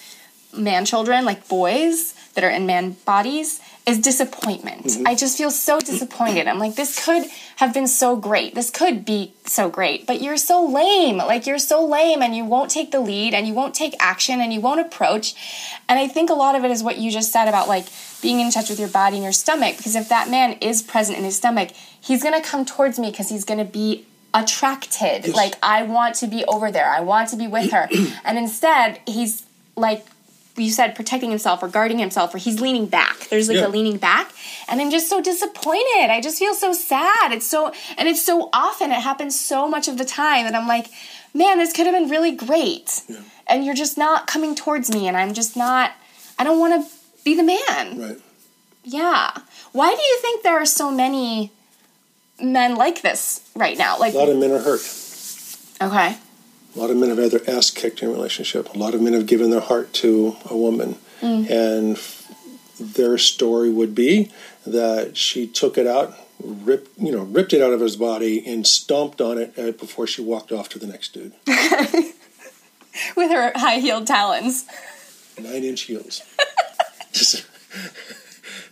man 0.55 0.85
children, 0.85 1.25
like 1.25 1.47
boys 1.47 2.13
that 2.33 2.43
are 2.43 2.49
in 2.49 2.65
man 2.65 2.95
bodies, 3.05 3.61
is 3.85 3.99
disappointment. 3.99 4.85
Mm-hmm. 4.85 5.07
I 5.07 5.15
just 5.15 5.37
feel 5.37 5.51
so 5.51 5.79
disappointed. 5.79 6.47
I'm 6.47 6.59
like, 6.59 6.75
this 6.75 7.03
could 7.03 7.25
have 7.55 7.73
been 7.73 7.87
so 7.87 8.15
great. 8.15 8.53
This 8.55 8.69
could 8.69 9.03
be 9.03 9.33
so 9.45 9.69
great, 9.69 10.05
but 10.05 10.21
you're 10.21 10.37
so 10.37 10.65
lame. 10.65 11.17
Like 11.17 11.47
you're 11.47 11.57
so 11.59 11.85
lame, 11.85 12.21
and 12.21 12.35
you 12.35 12.45
won't 12.45 12.69
take 12.69 12.91
the 12.91 12.99
lead, 12.99 13.33
and 13.33 13.47
you 13.47 13.53
won't 13.53 13.73
take 13.73 13.95
action, 13.99 14.41
and 14.41 14.53
you 14.53 14.61
won't 14.61 14.79
approach. 14.79 15.33
And 15.87 15.97
I 15.99 16.07
think 16.07 16.29
a 16.29 16.33
lot 16.33 16.55
of 16.55 16.63
it 16.63 16.71
is 16.71 16.83
what 16.83 16.97
you 16.97 17.11
just 17.11 17.31
said 17.31 17.47
about 17.47 17.67
like 17.67 17.87
being 18.21 18.39
in 18.39 18.51
touch 18.51 18.69
with 18.69 18.79
your 18.79 18.89
body 18.89 19.15
and 19.15 19.23
your 19.23 19.33
stomach. 19.33 19.77
Because 19.77 19.95
if 19.95 20.09
that 20.09 20.29
man 20.29 20.53
is 20.61 20.81
present 20.81 21.17
in 21.17 21.23
his 21.23 21.37
stomach, 21.37 21.71
he's 21.99 22.21
gonna 22.21 22.43
come 22.43 22.65
towards 22.65 22.99
me 22.99 23.09
because 23.09 23.29
he's 23.29 23.45
gonna 23.45 23.65
be 23.65 24.05
attracted. 24.33 25.25
Yes. 25.25 25.35
Like 25.35 25.55
I 25.63 25.83
want 25.83 26.15
to 26.15 26.27
be 26.27 26.45
over 26.45 26.71
there. 26.71 26.89
I 26.89 27.01
want 27.01 27.29
to 27.29 27.35
be 27.35 27.47
with 27.47 27.71
her. 27.71 27.89
and 28.23 28.37
instead, 28.37 28.99
he's 29.07 29.45
like 29.75 30.05
you 30.59 30.69
said, 30.71 30.93
protecting 30.95 31.29
himself 31.29 31.63
or 31.63 31.67
guarding 31.67 31.97
himself, 31.99 32.33
or 32.35 32.37
he's 32.37 32.59
leaning 32.61 32.85
back. 32.85 33.27
There's 33.29 33.47
like 33.47 33.57
Yeah. 33.57 33.67
a 33.67 33.69
leaning 33.69 33.97
back, 33.97 34.31
and 34.67 34.79
I'm 34.81 34.91
just 34.91 35.09
so 35.09 35.21
disappointed. 35.21 36.09
I 36.11 36.19
just 36.21 36.37
feel 36.37 36.53
so 36.53 36.73
sad. 36.73 37.31
It's 37.31 37.47
so, 37.47 37.73
and 37.97 38.07
it's 38.07 38.21
so 38.23 38.49
often. 38.53 38.91
It 38.91 39.01
happens 39.01 39.39
so 39.39 39.67
much 39.67 39.87
of 39.87 39.97
the 39.97 40.05
time 40.05 40.43
that 40.45 40.53
I'm 40.55 40.67
like, 40.67 40.87
man, 41.33 41.57
this 41.59 41.73
could 41.73 41.85
have 41.87 41.95
been 41.95 42.09
really 42.09 42.31
great, 42.31 43.01
and 43.47 43.65
you're 43.65 43.75
just 43.75 43.97
not 43.97 44.27
coming 44.27 44.53
towards 44.55 44.93
me, 44.93 45.07
and 45.07 45.15
I'm 45.17 45.33
just 45.33 45.55
not. 45.57 45.91
I 46.37 46.43
don't 46.43 46.59
want 46.59 46.73
to 46.85 46.91
be 47.23 47.35
the 47.35 47.43
man. 47.43 47.99
Right. 47.99 48.17
Yeah. 48.83 49.31
Why 49.71 49.93
do 49.95 50.01
you 50.01 50.17
think 50.21 50.43
there 50.43 50.59
are 50.59 50.65
so 50.65 50.89
many 50.91 51.51
men 52.41 52.75
like 52.75 53.01
this 53.01 53.41
right 53.55 53.77
now? 53.77 53.97
Like, 53.99 54.13
A 54.13 54.17
lot 54.17 54.29
of 54.29 54.37
men 54.37 54.51
are 54.51 54.59
hurt. 54.59 54.81
okay, 55.81 56.17
A 56.75 56.79
lot 56.79 56.89
of 56.91 56.97
men 56.97 57.09
have 57.09 57.17
had 57.17 57.31
their 57.31 57.49
ass 57.55 57.71
kicked 57.71 58.01
in 58.01 58.09
a 58.09 58.11
relationship. 58.11 58.73
A 58.73 58.77
lot 58.77 58.93
of 58.93 59.01
men 59.01 59.13
have 59.13 59.25
given 59.25 59.49
their 59.49 59.59
heart 59.59 59.91
to 59.93 60.35
a 60.49 60.55
woman, 60.55 60.97
and 61.21 61.95
f- 61.97 62.31
their 62.79 63.17
story 63.17 63.69
would 63.69 63.95
be 63.95 64.31
that 64.65 65.17
she 65.17 65.47
took 65.47 65.77
it 65.77 65.87
out, 65.87 66.15
ripped 66.41 66.97
you 66.99 67.11
know, 67.11 67.23
ripped 67.23 67.53
it 67.53 67.61
out 67.61 67.73
of 67.73 67.79
his 67.79 67.95
body, 67.95 68.43
and 68.45 68.65
stomped 68.67 69.19
on 69.19 69.37
it 69.37 69.53
uh, 69.57 69.71
before 69.71 70.05
she 70.05 70.21
walked 70.21 70.51
off 70.51 70.69
to 70.69 70.79
the 70.79 70.87
next 70.87 71.13
dude. 71.13 71.33
with 73.15 73.31
her 73.31 73.51
high 73.55 73.79
heeled 73.79 74.05
talons. 74.07 74.65
Nine 75.39 75.63
inch 75.63 75.81
heels. 75.81 76.21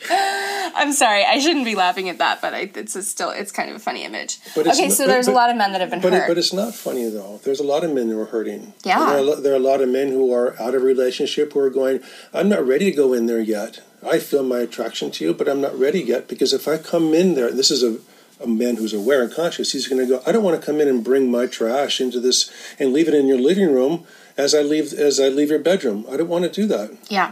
I'm 0.78 0.94
sorry, 0.94 1.24
I 1.26 1.40
shouldn't 1.40 1.66
be 1.66 1.76
laughing 1.76 2.08
at 2.10 2.18
that, 2.20 2.42
but 2.42 2.54
I, 2.54 2.72
it's 2.74 3.08
still 3.08 3.32
it's 3.32 3.52
kind 3.52 3.70
of 3.70 3.76
a 3.76 3.80
funny 3.80 4.04
image. 4.06 4.40
But 4.56 4.68
it's 4.68 4.78
okay, 4.78 4.88
not- 4.88 4.98
so 4.98 5.06
but- 5.06 5.12
there's 5.12 5.28
a 5.28 5.32
lot 5.32 5.50
of 5.50 5.58
men 5.58 5.72
that 5.74 5.82
have 5.82 5.90
been 5.90 6.02
But, 6.02 6.13
it, 6.13 6.20
hurt. 6.22 6.28
but 6.30 6.38
it's 6.38 6.54
not 6.54 6.74
funny 6.76 7.10
though. 7.10 7.40
There's 7.44 7.60
a 7.60 7.63
lot 7.63 7.84
of 7.84 7.92
men 7.94 8.10
who 8.10 8.20
are 8.20 8.26
hurting. 8.26 8.74
Yeah. 8.84 9.00
There 9.00 9.08
are, 9.18 9.34
a 9.34 9.42
there 9.42 9.54
are 9.54 9.58
a 9.58 9.60
lot 9.60 9.82
of 9.82 9.90
men 9.90 10.10
who 10.10 10.34
are 10.34 10.60
out 10.62 10.76
of 10.76 10.84
relationship 10.84 11.54
who 11.54 11.60
are 11.60 11.70
going, 11.70 12.00
I'm 12.34 12.50
not 12.50 12.66
ready 12.66 12.90
to 12.92 12.96
go 12.96 13.13
in 13.13 13.26
there 13.26 13.42
yet. 13.42 13.82
I 14.08 14.20
feel 14.20 14.44
my 14.44 14.60
attraction 14.60 15.10
to 15.12 15.26
you, 15.26 15.34
but 15.34 15.50
I'm 15.50 15.60
not 15.60 15.78
ready 15.78 16.02
yet 16.02 16.28
because 16.28 16.54
if 16.54 16.68
I 16.68 16.78
come 16.78 17.13
in 17.16 17.34
there, 17.34 17.52
this 17.52 17.72
is 17.72 17.82
a, 17.84 17.98
a 18.44 18.48
man 18.48 18.76
who's 18.78 18.94
aware 18.94 19.24
and 19.24 19.34
conscious, 19.34 19.72
he's 19.72 19.88
going 19.88 20.00
to 20.02 20.08
go, 20.08 20.22
I 20.26 20.32
don't 20.32 20.44
want 20.44 20.60
to 20.60 20.63
come 20.66 20.80
in 20.80 20.88
and 20.88 21.04
bring 21.04 21.32
my 21.32 21.48
trash 21.48 22.00
into 22.00 22.20
this 22.20 22.52
and 22.80 22.94
leave 22.94 23.08
it 23.08 23.16
in 23.16 23.26
your 23.28 23.40
living 23.40 23.74
room 23.74 24.06
as 24.38 24.54
I 24.54 24.62
leave 24.62 24.94
as 24.94 25.20
I 25.20 25.30
leave 25.30 25.50
your 25.50 25.58
bedroom. 25.60 26.06
I 26.12 26.16
don't 26.18 26.28
want 26.30 26.46
to 26.46 26.52
do 26.52 26.68
that 26.68 26.96
yeah, 27.10 27.32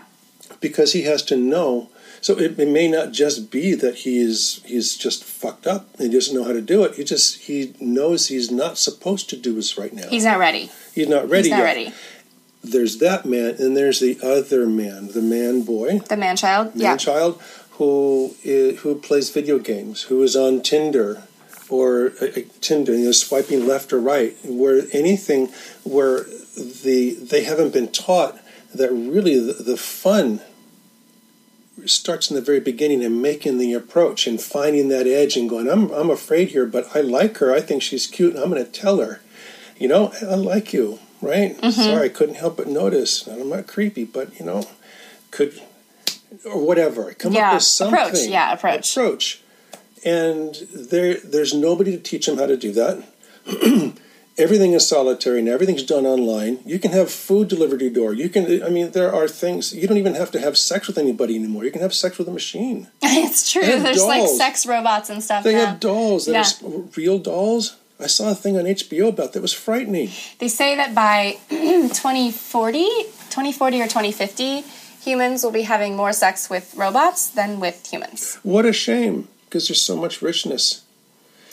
because 0.59 0.93
he 0.93 1.03
has 1.03 1.21
to 1.23 1.37
know. 1.37 1.89
So 2.25 2.33
it, 2.39 2.59
it 2.59 2.67
may 2.79 2.87
not 2.87 3.11
just 3.11 3.51
be 3.51 3.75
that 3.83 3.95
he 4.03 4.13
is 4.29 4.39
he's 4.65 4.97
just 5.05 5.23
fucked 5.23 5.67
up 5.67 5.81
he 5.99 6.09
doesn't 6.09 6.35
know 6.35 6.43
how 6.49 6.53
to 6.53 6.61
do 6.73 6.83
it. 6.85 6.95
He 6.95 7.03
just 7.03 7.27
he 7.47 7.57
knows 7.79 8.19
he's 8.33 8.49
not 8.49 8.73
supposed 8.87 9.29
to 9.29 9.37
do 9.37 9.53
this 9.53 9.77
right 9.77 9.93
now. 9.93 10.07
he's 10.09 10.25
not 10.25 10.39
ready. 10.39 10.71
He's 10.97 11.07
not 11.15 11.29
ready 11.29 11.43
He's 11.49 11.51
not 11.51 11.59
yet. 11.59 11.63
ready. 11.71 11.87
there's 12.63 12.97
that 12.97 13.21
man, 13.33 13.51
and 13.59 13.77
there's 13.77 13.99
the 13.99 14.17
other 14.23 14.65
man, 14.65 14.99
the 15.17 15.21
man 15.21 15.61
boy, 15.61 15.99
The 15.99 16.17
man 16.17 16.35
child. 16.35 16.65
man 16.75 16.83
yeah. 16.83 16.97
child, 16.97 17.33
who 17.77 18.33
who 18.81 18.89
plays 19.07 19.29
video 19.29 19.59
games, 19.59 19.97
who 20.09 20.23
is 20.23 20.35
on 20.35 20.53
Tinder 20.63 21.09
or 21.69 22.11
uh, 22.21 22.25
uh, 22.25 22.41
Tinder, 22.61 22.93
you 22.97 23.05
know, 23.05 23.11
swiping 23.11 23.61
left 23.67 23.93
or 23.93 23.99
right, 23.99 24.35
where 24.61 24.77
anything 25.01 25.41
where 25.95 26.23
the 26.85 27.13
they 27.31 27.43
haven't 27.43 27.71
been 27.77 27.91
taught 27.91 28.33
that 28.73 28.91
really 28.91 29.37
the, 29.39 29.53
the 29.71 29.77
fun 29.77 30.41
starts 31.85 32.29
in 32.29 32.35
the 32.35 32.41
very 32.41 32.59
beginning 32.59 33.03
and 33.03 33.21
making 33.21 33.57
the 33.57 33.73
approach 33.73 34.27
and 34.27 34.41
finding 34.41 34.87
that 34.89 35.07
edge 35.07 35.35
and 35.37 35.49
going, 35.49 35.69
I'm, 35.69 35.91
I'm 35.91 36.09
afraid 36.09 36.49
here, 36.49 36.65
but 36.65 36.95
I 36.95 37.01
like 37.01 37.37
her. 37.37 37.53
I 37.53 37.61
think 37.61 37.81
she's 37.83 38.07
cute 38.07 38.33
and 38.35 38.43
I'm 38.43 38.49
going 38.49 38.63
to 38.65 38.71
tell 38.71 38.97
her, 38.99 39.21
you 39.77 39.87
know, 39.87 40.13
I 40.21 40.35
like 40.35 40.73
you, 40.73 40.99
right? 41.21 41.55
Mm-hmm. 41.57 41.69
Sorry, 41.69 42.05
I 42.05 42.09
couldn't 42.09 42.35
help 42.35 42.57
but 42.57 42.67
notice. 42.67 43.27
And 43.27 43.41
I'm 43.41 43.49
not 43.49 43.67
creepy, 43.67 44.05
but, 44.05 44.39
you 44.39 44.45
know, 44.45 44.67
could, 45.31 45.61
or 46.45 46.65
whatever. 46.65 47.13
Come 47.13 47.33
Yeah, 47.33 47.49
up 47.49 47.53
with 47.55 47.63
something. 47.63 47.99
approach, 47.99 48.25
yeah, 48.27 48.53
approach. 48.53 48.95
Approach. 48.95 49.41
And 50.05 50.55
there, 50.73 51.15
there's 51.15 51.53
nobody 51.53 51.91
to 51.97 52.01
teach 52.01 52.25
them 52.27 52.37
how 52.37 52.45
to 52.45 52.55
do 52.57 52.71
that. 52.73 53.03
everything 54.37 54.73
is 54.73 54.87
solitary 54.87 55.39
and 55.39 55.47
everything's 55.49 55.83
done 55.83 56.05
online. 56.05 56.59
You 56.65 56.79
can 56.79 56.91
have 56.91 57.09
food 57.11 57.47
delivered 57.47 57.79
to 57.79 57.85
your 57.85 57.93
door. 57.93 58.13
You 58.13 58.29
can, 58.29 58.63
I 58.63 58.69
mean, 58.69 58.91
there 58.91 59.13
are 59.13 59.27
things, 59.27 59.73
you 59.73 59.87
don't 59.87 59.97
even 59.97 60.15
have 60.15 60.31
to 60.31 60.39
have 60.39 60.57
sex 60.57 60.87
with 60.87 60.97
anybody 60.97 61.35
anymore. 61.35 61.63
You 61.63 61.71
can 61.71 61.81
have 61.81 61.93
sex 61.93 62.17
with 62.17 62.27
a 62.27 62.31
machine. 62.31 62.87
it's 63.01 63.51
true. 63.51 63.61
There's 63.61 64.03
like 64.03 64.27
sex 64.27 64.65
robots 64.65 65.09
and 65.09 65.23
stuff 65.23 65.43
They 65.43 65.53
now. 65.53 65.65
have 65.67 65.79
dolls 65.79 66.25
that 66.25 66.33
Yeah. 66.61 66.67
are 66.67 66.81
real 66.97 67.19
dolls. 67.19 67.77
I 67.97 68.07
saw 68.07 68.31
a 68.31 68.35
thing 68.35 68.57
on 68.57 68.65
HBO 68.65 69.07
about 69.07 69.31
that 69.33 69.41
was 69.41 69.53
frightening. 69.53 70.09
They 70.39 70.49
say 70.49 70.75
that 70.75 70.93
by 70.93 71.37
2040, 71.49 72.83
2040 73.29 73.81
or 73.81 73.85
2050, 73.85 74.61
humans 75.01 75.43
will 75.43 75.51
be 75.51 75.61
having 75.63 75.95
more 75.95 76.11
sex 76.11 76.49
with 76.49 76.73
robots 76.75 77.27
than 77.29 77.59
with 77.59 77.85
humans. 77.91 78.37
What 78.43 78.65
a 78.65 78.73
shame, 78.73 79.27
because 79.45 79.67
there's 79.69 79.81
so 79.81 79.95
much 79.95 80.21
richness. 80.21 80.81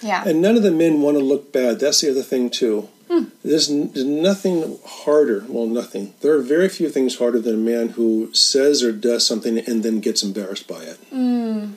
Yeah. 0.02 0.24
And 0.26 0.42
none 0.42 0.56
of 0.56 0.62
the 0.62 0.70
men 0.70 1.00
want 1.00 1.16
to 1.16 1.22
look 1.24 1.52
bad. 1.52 1.80
That's 1.80 2.00
the 2.00 2.10
other 2.10 2.22
thing, 2.22 2.50
too. 2.50 2.88
Hmm. 3.08 3.24
There's, 3.44 3.70
n- 3.70 3.90
there's 3.92 4.06
nothing 4.06 4.78
harder. 4.84 5.44
Well, 5.48 5.66
nothing. 5.66 6.14
There 6.20 6.34
are 6.34 6.42
very 6.42 6.68
few 6.68 6.88
things 6.88 7.18
harder 7.18 7.40
than 7.40 7.54
a 7.54 7.58
man 7.58 7.90
who 7.90 8.32
says 8.32 8.82
or 8.82 8.92
does 8.92 9.26
something 9.26 9.58
and 9.58 9.82
then 9.82 10.00
gets 10.00 10.22
embarrassed 10.22 10.66
by 10.66 10.82
it. 10.82 10.96
Hmm. 11.10 11.72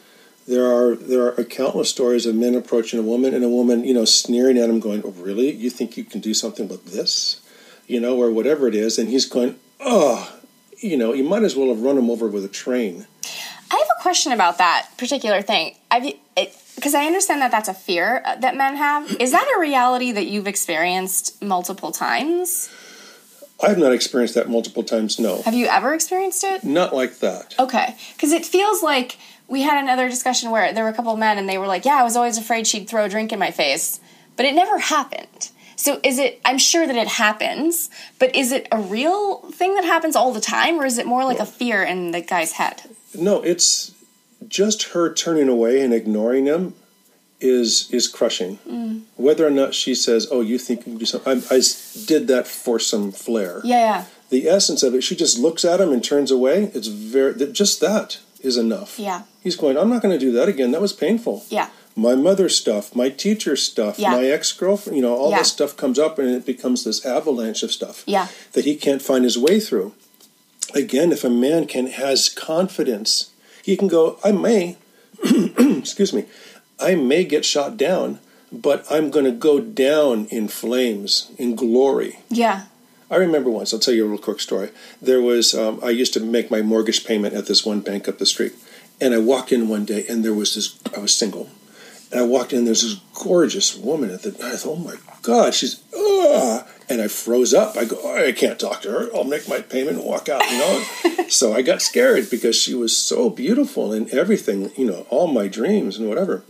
There 0.47 0.65
are 0.65 0.95
there 0.95 1.37
are 1.39 1.43
countless 1.43 1.89
stories 1.89 2.27
of 2.27 2.35
men 2.35 2.53
approaching 2.53 2.99
a 2.99 3.01
woman 3.01 3.33
and 3.33 3.43
a 3.43 3.49
woman, 3.49 3.83
you 3.83 3.95
know, 3.95 4.05
sneering 4.05 4.59
at 4.59 4.69
him, 4.69 4.79
going, 4.79 5.01
"Oh, 5.03 5.09
really? 5.17 5.51
You 5.51 5.71
think 5.71 5.97
you 5.97 6.03
can 6.03 6.21
do 6.21 6.35
something 6.35 6.67
with 6.67 6.85
this?" 6.85 7.41
You 7.87 7.99
know, 7.99 8.21
or 8.21 8.29
whatever 8.29 8.67
it 8.67 8.75
is, 8.75 8.99
and 8.99 9.09
he's 9.09 9.25
going, 9.25 9.55
"Oh, 9.79 10.31
you 10.77 10.97
know, 10.97 11.13
you 11.13 11.23
might 11.23 11.41
as 11.41 11.55
well 11.55 11.69
have 11.69 11.81
run 11.81 11.97
him 11.97 12.11
over 12.11 12.27
with 12.27 12.45
a 12.45 12.47
train." 12.47 13.07
I 13.71 13.75
have 13.75 13.87
a 13.97 14.01
question 14.03 14.31
about 14.33 14.59
that 14.59 14.89
particular 14.99 15.41
thing. 15.41 15.77
I've 15.89 16.13
because 16.75 16.93
I 16.93 17.05
understand 17.05 17.41
that 17.41 17.51
that's 17.51 17.69
a 17.69 17.73
fear 17.73 18.21
uh, 18.25 18.35
that 18.37 18.55
men 18.55 18.75
have. 18.75 19.09
Is 19.19 19.31
that 19.31 19.47
a 19.55 19.59
reality 19.59 20.11
that 20.11 20.27
you've 20.27 20.47
experienced 20.47 21.41
multiple 21.43 21.91
times? 21.91 22.69
I've 23.63 23.77
not 23.77 23.93
experienced 23.93 24.35
that 24.35 24.49
multiple 24.49 24.83
times. 24.83 25.17
No, 25.17 25.41
Have 25.43 25.53
you 25.53 25.67
ever 25.67 25.93
experienced 25.93 26.43
it? 26.43 26.63
not 26.63 26.93
like 26.93 27.19
that. 27.19 27.55
Okay, 27.57 27.95
because 28.15 28.31
it 28.33 28.45
feels 28.45 28.83
like 28.83 29.17
we 29.47 29.61
had 29.61 29.81
another 29.81 30.09
discussion 30.09 30.51
where 30.51 30.73
there 30.73 30.83
were 30.83 30.89
a 30.89 30.93
couple 30.93 31.13
of 31.13 31.19
men 31.19 31.37
and 31.37 31.47
they 31.47 31.57
were 31.57 31.67
like, 31.67 31.85
"Yeah, 31.85 31.95
I 31.95 32.03
was 32.03 32.15
always 32.17 32.37
afraid 32.37 32.67
she'd 32.67 32.89
throw 32.89 33.05
a 33.05 33.09
drink 33.09 33.31
in 33.31 33.39
my 33.39 33.51
face," 33.51 33.99
but 34.35 34.45
it 34.45 34.53
never 34.55 34.77
happened. 34.79 35.49
So 35.77 35.99
is 36.03 36.19
it? 36.19 36.41
I'm 36.43 36.57
sure 36.57 36.85
that 36.87 36.95
it 36.95 37.07
happens, 37.07 37.89
but 38.19 38.35
is 38.35 38.51
it 38.51 38.67
a 38.71 38.79
real 38.79 39.37
thing 39.51 39.75
that 39.75 39.85
happens 39.85 40.15
all 40.15 40.31
the 40.33 40.41
time, 40.41 40.79
or 40.79 40.85
is 40.85 40.97
it 40.97 41.05
more 41.05 41.23
like 41.23 41.39
a 41.39 41.45
fear 41.45 41.81
in 41.83 42.11
the 42.11 42.21
guy's 42.21 42.53
head? 42.53 42.81
No, 43.13 43.41
it's 43.41 43.91
just 44.47 44.83
her 44.93 45.13
turning 45.13 45.49
away 45.49 45.81
and 45.81 45.93
ignoring 45.93 46.45
him 46.45 46.73
is 47.41 47.89
is 47.91 48.07
crushing. 48.07 48.59
Mm. 48.67 49.01
Whether 49.17 49.45
or 49.45 49.49
not 49.51 49.73
she 49.75 49.93
says, 49.95 50.27
"Oh, 50.31 50.41
you 50.41 50.57
think 50.57 50.79
you 50.81 50.83
can 50.93 50.97
do 50.97 51.05
something," 51.05 51.43
I 51.51 51.61
did 52.05 52.27
that 52.27 52.47
for 52.47 52.79
some 52.79 53.11
flair. 53.11 53.61
Yeah, 53.63 53.79
yeah, 53.79 54.03
The 54.29 54.47
essence 54.49 54.83
of 54.83 54.95
it, 54.95 55.03
she 55.03 55.15
just 55.15 55.37
looks 55.37 55.63
at 55.65 55.81
him 55.81 55.91
and 55.91 56.03
turns 56.03 56.31
away. 56.31 56.71
It's 56.73 56.87
very 56.87 57.33
that- 57.33 57.53
just 57.53 57.79
that 57.81 58.17
is 58.41 58.57
enough. 58.57 58.97
yeah, 58.99 59.23
He's 59.43 59.55
going, 59.55 59.77
"I'm 59.77 59.89
not 59.89 60.01
going 60.01 60.17
to 60.17 60.25
do 60.25 60.31
that 60.33 60.47
again. 60.47 60.71
That 60.71 60.81
was 60.81 60.93
painful." 60.93 61.45
yeah, 61.49 61.69
My 61.97 62.13
mother 62.15 62.49
stuff, 62.49 62.93
my 62.95 63.07
teacher 63.09 63.55
stuff, 63.55 63.97
Yeah. 63.97 64.11
my 64.11 64.25
ex 64.25 64.51
girlfriend, 64.51 64.97
you 64.97 65.01
know, 65.01 65.15
all 65.15 65.29
Yeah. 65.31 65.39
this 65.39 65.47
stuff 65.49 65.77
comes 65.77 65.97
up 65.97 66.19
and 66.19 66.29
it 66.29 66.45
becomes 66.45 66.83
this 66.83 67.05
avalanche 67.05 67.63
of 67.63 67.71
stuff 67.71 68.03
yeah, 68.05 68.27
that 68.53 68.65
he 68.65 68.75
can't 68.75 69.01
find 69.01 69.23
his 69.23 69.37
way 69.37 69.59
through. 69.61 69.93
Again, 70.73 71.11
if 71.13 71.23
a 71.23 71.29
man 71.29 71.67
can 71.67 71.87
has 71.87 72.27
confidence, 72.27 73.27
he 73.65 73.75
can 73.75 73.87
go, 73.87 74.19
I 74.23 74.31
may, 74.31 74.77
excuse 75.23 76.13
me, 76.13 76.25
I 76.79 76.93
may 76.93 77.23
get 77.23 77.43
shot 77.43 77.77
down, 77.77 78.19
but 78.51 78.85
I'm 78.91 79.09
going 79.09 79.25
to 79.25 79.31
go 79.31 79.59
down 79.59 80.27
in 80.27 80.49
flames, 80.49 81.31
in 81.39 81.55
glory. 81.55 82.19
yeah. 82.29 82.65
I 83.09 83.17
remember 83.17 83.51
once, 83.51 83.71
I'll 83.71 83.79
tell 83.79 83.93
you 83.93 84.05
a 84.05 84.09
real 84.09 84.17
quick 84.19 84.39
story. 84.39 84.69
There 84.99 85.21
was, 85.21 85.53
um, 85.53 85.79
I 85.83 85.89
used 85.89 86.13
to 86.13 86.19
make 86.19 86.49
my 86.49 86.63
mortgage 86.63 87.05
payment 87.05 87.35
at 87.35 87.45
this 87.45 87.63
one 87.63 87.81
bank 87.81 88.07
up 88.07 88.17
the 88.17 88.25
street. 88.25 88.53
And 88.99 89.13
I 89.13 89.19
walked 89.19 89.51
in 89.51 89.67
one 89.67 89.85
day 89.85 90.05
and 90.09 90.25
there 90.25 90.33
was 90.33 90.55
this, 90.55 90.79
I 90.95 90.99
was 90.99 91.15
single. 91.15 91.49
And 92.11 92.19
I 92.19 92.23
walked 92.23 92.51
in, 92.51 92.65
there's 92.65 92.81
this 92.81 92.99
gorgeous 93.13 93.75
woman 93.77 94.09
at 94.09 94.23
the, 94.23 94.29
I 94.29 94.55
thought, 94.55 94.71
oh 94.71 94.75
my 94.77 94.95
God, 95.21 95.53
she's, 95.53 95.83
ah. 95.95 96.67
And 96.87 97.01
I 97.01 97.07
froze 97.07 97.53
up. 97.53 97.75
I 97.77 97.85
go, 97.85 97.97
oh, 98.03 98.27
I 98.27 98.31
can't 98.31 98.59
talk 98.59 98.81
to 98.83 98.91
her. 98.91 99.09
I'll 99.15 99.23
make 99.23 99.49
my 99.49 99.59
payment 99.59 99.97
and 99.97 100.05
walk 100.05 100.29
out, 100.29 100.43
you 100.49 100.57
know? 100.57 101.25
so 101.29 101.53
I 101.53 101.61
got 101.61 101.81
scared 101.81 102.29
because 102.29 102.55
she 102.55 102.75
was 102.75 102.95
so 102.95 103.29
beautiful 103.29 103.91
and 103.91 104.09
everything, 104.11 104.71
you 104.77 104.85
know, 104.85 105.07
all 105.09 105.27
my 105.27 105.47
dreams 105.47 105.97
and 105.97 106.07
whatever. 106.07 106.43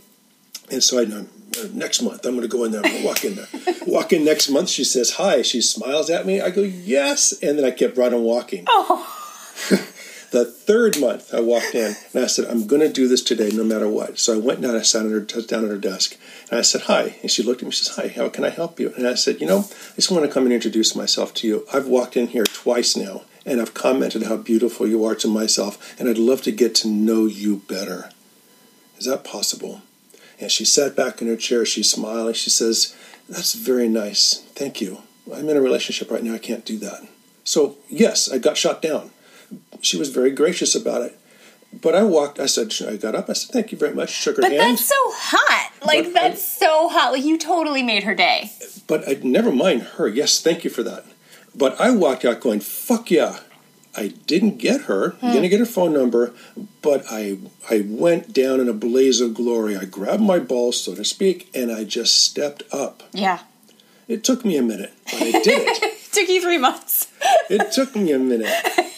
And 0.69 0.83
so 0.83 0.99
I 0.99 1.05
know 1.05 1.25
next 1.73 2.01
month 2.01 2.25
I'm 2.25 2.35
going 2.35 2.41
to 2.41 2.47
go 2.47 2.63
in 2.63 2.71
there. 2.71 2.81
I'm 2.83 2.91
going 2.91 3.01
to 3.01 3.07
walk 3.07 3.23
in 3.23 3.35
there. 3.35 3.47
walk 3.87 4.13
in 4.13 4.25
next 4.25 4.49
month. 4.49 4.69
She 4.69 4.83
says 4.83 5.11
hi. 5.11 5.41
She 5.41 5.61
smiles 5.61 6.09
at 6.09 6.25
me. 6.25 6.41
I 6.41 6.49
go 6.49 6.61
yes, 6.61 7.33
and 7.41 7.57
then 7.57 7.65
I 7.65 7.71
kept 7.71 7.97
right 7.97 8.11
on 8.11 8.23
walking. 8.23 8.65
Oh. 8.67 9.11
the 10.35 10.45
third 10.45 10.99
month 10.99 11.33
I 11.33 11.39
walked 11.39 11.73
in 11.73 11.95
and 12.13 12.23
I 12.23 12.27
said 12.27 12.45
I'm 12.45 12.67
going 12.67 12.81
to 12.81 12.91
do 12.91 13.07
this 13.07 13.23
today 13.23 13.49
no 13.53 13.63
matter 13.63 13.87
what. 13.87 14.19
So 14.19 14.33
I 14.33 14.37
went 14.37 14.61
down. 14.61 14.75
I 14.75 14.81
sat 14.81 15.05
at 15.05 15.11
her, 15.11 15.21
down 15.21 15.63
at 15.63 15.71
her 15.71 15.77
desk 15.77 16.17
and 16.49 16.59
I 16.59 16.61
said 16.61 16.81
hi. 16.81 17.15
And 17.21 17.31
she 17.31 17.41
looked 17.41 17.61
at 17.61 17.65
me. 17.65 17.71
She 17.71 17.85
says 17.85 17.95
hi. 17.95 18.09
How 18.09 18.27
can 18.27 18.43
I 18.43 18.49
help 18.49 18.79
you? 18.79 18.93
And 18.97 19.07
I 19.07 19.15
said 19.15 19.39
you 19.39 19.47
know 19.47 19.59
I 19.59 19.95
just 19.95 20.11
want 20.11 20.25
to 20.25 20.31
come 20.31 20.43
and 20.43 20.53
introduce 20.53 20.95
myself 20.95 21.33
to 21.35 21.47
you. 21.47 21.65
I've 21.73 21.87
walked 21.87 22.17
in 22.17 22.27
here 22.27 22.43
twice 22.43 22.97
now 22.97 23.23
and 23.45 23.61
I've 23.61 23.73
commented 23.73 24.23
how 24.23 24.35
beautiful 24.35 24.87
you 24.87 25.05
are 25.05 25.15
to 25.15 25.27
myself 25.27 25.97
and 25.99 26.09
I'd 26.09 26.17
love 26.17 26.41
to 26.43 26.51
get 26.51 26.75
to 26.75 26.89
know 26.89 27.25
you 27.25 27.57
better. 27.67 28.09
Is 28.97 29.05
that 29.05 29.23
possible? 29.23 29.81
And 30.39 30.51
she 30.51 30.65
sat 30.65 30.95
back 30.97 31.21
in 31.21 31.27
her 31.27 31.37
chair. 31.37 31.65
She's 31.65 31.89
smiling. 31.89 32.33
She 32.33 32.49
says, 32.49 32.95
That's 33.29 33.53
very 33.53 33.87
nice. 33.87 34.41
Thank 34.53 34.81
you. 34.81 34.99
I'm 35.33 35.47
in 35.47 35.57
a 35.57 35.61
relationship 35.61 36.11
right 36.11 36.23
now. 36.23 36.33
I 36.33 36.39
can't 36.39 36.65
do 36.65 36.77
that. 36.79 37.07
So, 37.43 37.77
yes, 37.89 38.31
I 38.31 38.37
got 38.37 38.57
shot 38.57 38.81
down. 38.81 39.11
She 39.81 39.97
was 39.97 40.09
very 40.09 40.31
gracious 40.31 40.75
about 40.75 41.01
it. 41.01 41.19
But 41.81 41.93
I 41.93 42.03
walked, 42.03 42.39
I 42.39 42.45
said, 42.45 42.73
I 42.87 42.95
got 42.95 43.15
up, 43.15 43.29
I 43.29 43.33
said, 43.33 43.51
Thank 43.51 43.71
you 43.71 43.77
very 43.77 43.93
much. 43.93 44.09
Shook 44.09 44.37
her 44.37 44.41
But 44.41 44.51
hand. 44.51 44.77
that's 44.77 44.85
so 44.87 44.95
hot. 44.97 45.71
Like 45.85 46.05
But 46.05 46.13
that's 46.13 46.43
so 46.59 46.87
hot. 46.89 47.11
Like 47.11 47.25
you 47.25 47.37
totally 47.37 47.83
made 47.83 48.03
her 48.03 48.15
day. 48.15 48.51
But 48.87 49.07
I 49.09 49.19
never 49.23 49.51
mind 49.51 49.81
her. 49.97 50.07
Yes, 50.07 50.39
thank 50.41 50.63
you 50.63 50.69
for 50.69 50.83
that. 50.83 51.05
But 51.53 51.79
I 51.79 51.91
walked 51.91 52.23
out 52.25 52.39
going, 52.39 52.59
Fuck 52.61 53.11
yeah. 53.11 53.39
I 53.97 54.09
didn't 54.27 54.57
get 54.57 54.81
her. 54.83 55.11
Hmm. 55.21 55.31
Didn't 55.31 55.49
get 55.49 55.59
her 55.59 55.65
phone 55.65 55.93
number, 55.93 56.33
but 56.81 57.05
I 57.09 57.37
I 57.69 57.85
went 57.87 58.33
down 58.33 58.59
in 58.59 58.67
a 58.67 58.73
blaze 58.73 59.21
of 59.21 59.33
glory. 59.33 59.77
I 59.77 59.85
grabbed 59.85 60.21
my 60.21 60.37
balls, 60.39 60.81
so 60.81 60.95
to 60.95 61.05
speak, 61.05 61.49
and 61.55 61.71
I 61.71 61.85
just 61.85 62.15
stepped 62.23 62.63
up. 62.73 63.03
Yeah. 63.13 63.39
It 64.09 64.23
took 64.23 64.43
me 64.45 64.57
a 64.57 64.61
minute, 64.61 64.93
but 65.05 65.21
I 65.21 65.31
did 65.31 65.47
it. 65.47 65.91
Took 66.11 66.29
you 66.29 66.39
three 66.41 66.57
months. 66.57 67.07
it 67.49 67.73
took 67.73 67.93
me 67.95 68.11
a 68.13 68.19
minute. 68.19 68.47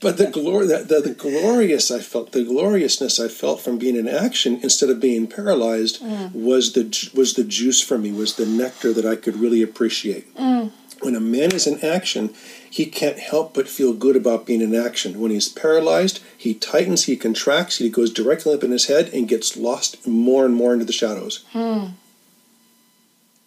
But 0.00 0.16
the 0.16 0.28
glory, 0.28 0.66
the, 0.66 0.78
the, 0.78 1.00
the 1.00 1.14
glorious 1.14 1.90
I 1.90 2.00
felt, 2.00 2.32
the 2.32 2.44
gloriousness 2.44 3.20
I 3.20 3.28
felt 3.28 3.60
from 3.60 3.78
being 3.78 3.96
in 3.96 4.08
action 4.08 4.60
instead 4.62 4.88
of 4.88 5.00
being 5.00 5.26
paralyzed 5.26 6.02
mm. 6.02 6.32
was 6.32 6.72
the 6.72 7.10
was 7.14 7.34
the 7.34 7.44
juice 7.44 7.82
for 7.82 7.98
me, 7.98 8.10
was 8.10 8.36
the 8.36 8.46
nectar 8.46 8.92
that 8.94 9.04
I 9.04 9.16
could 9.16 9.36
really 9.36 9.62
appreciate. 9.62 10.34
Mm. 10.36 10.72
When 11.00 11.14
a 11.14 11.20
man 11.20 11.52
is 11.52 11.66
in 11.66 11.82
action, 11.84 12.34
he 12.68 12.86
can't 12.86 13.18
help 13.18 13.54
but 13.54 13.68
feel 13.68 13.92
good 13.92 14.16
about 14.16 14.46
being 14.46 14.60
in 14.60 14.74
action. 14.74 15.18
When 15.18 15.30
he's 15.30 15.48
paralyzed, 15.48 16.20
he 16.36 16.54
tightens, 16.54 17.04
he 17.04 17.16
contracts, 17.16 17.78
he 17.78 17.88
goes 17.88 18.12
directly 18.12 18.54
up 18.54 18.62
in 18.62 18.70
his 18.70 18.86
head 18.86 19.08
and 19.12 19.28
gets 19.28 19.56
lost 19.56 20.06
more 20.06 20.44
and 20.44 20.54
more 20.54 20.72
into 20.72 20.84
the 20.84 20.92
shadows. 20.92 21.44
Hmm. 21.52 21.86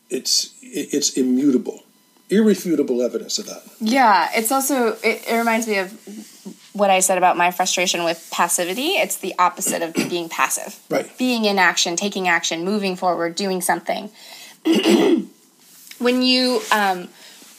It's 0.09 0.53
it's 0.61 1.15
immutable, 1.17 1.84
irrefutable 2.30 3.01
evidence 3.01 3.39
of 3.39 3.45
that. 3.47 3.63
Yeah, 3.80 4.30
it's 4.34 4.51
also 4.51 4.93
it, 5.03 5.24
it 5.28 5.38
reminds 5.38 5.67
me 5.67 5.78
of 5.78 5.91
what 6.74 6.89
I 6.89 6.99
said 6.99 7.17
about 7.17 7.38
my 7.38 7.51
frustration 7.51 8.03
with 8.03 8.28
passivity. 8.32 8.93
It's 8.95 9.17
the 9.17 9.34
opposite 9.38 9.82
of 9.82 9.93
being 10.09 10.30
passive. 10.30 10.80
Right. 10.89 11.15
Being 11.17 11.45
in 11.45 11.59
action, 11.59 11.95
taking 11.95 12.28
action, 12.28 12.65
moving 12.65 12.95
forward, 12.95 13.36
doing 13.36 13.61
something. 13.61 14.09
when 15.99 16.21
you 16.21 16.61
um, 16.71 17.09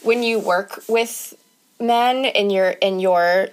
when 0.02 0.22
you 0.22 0.38
work 0.38 0.82
with 0.88 1.34
men 1.80 2.24
in 2.24 2.50
your 2.50 2.70
in 2.70 3.00
your 3.00 3.48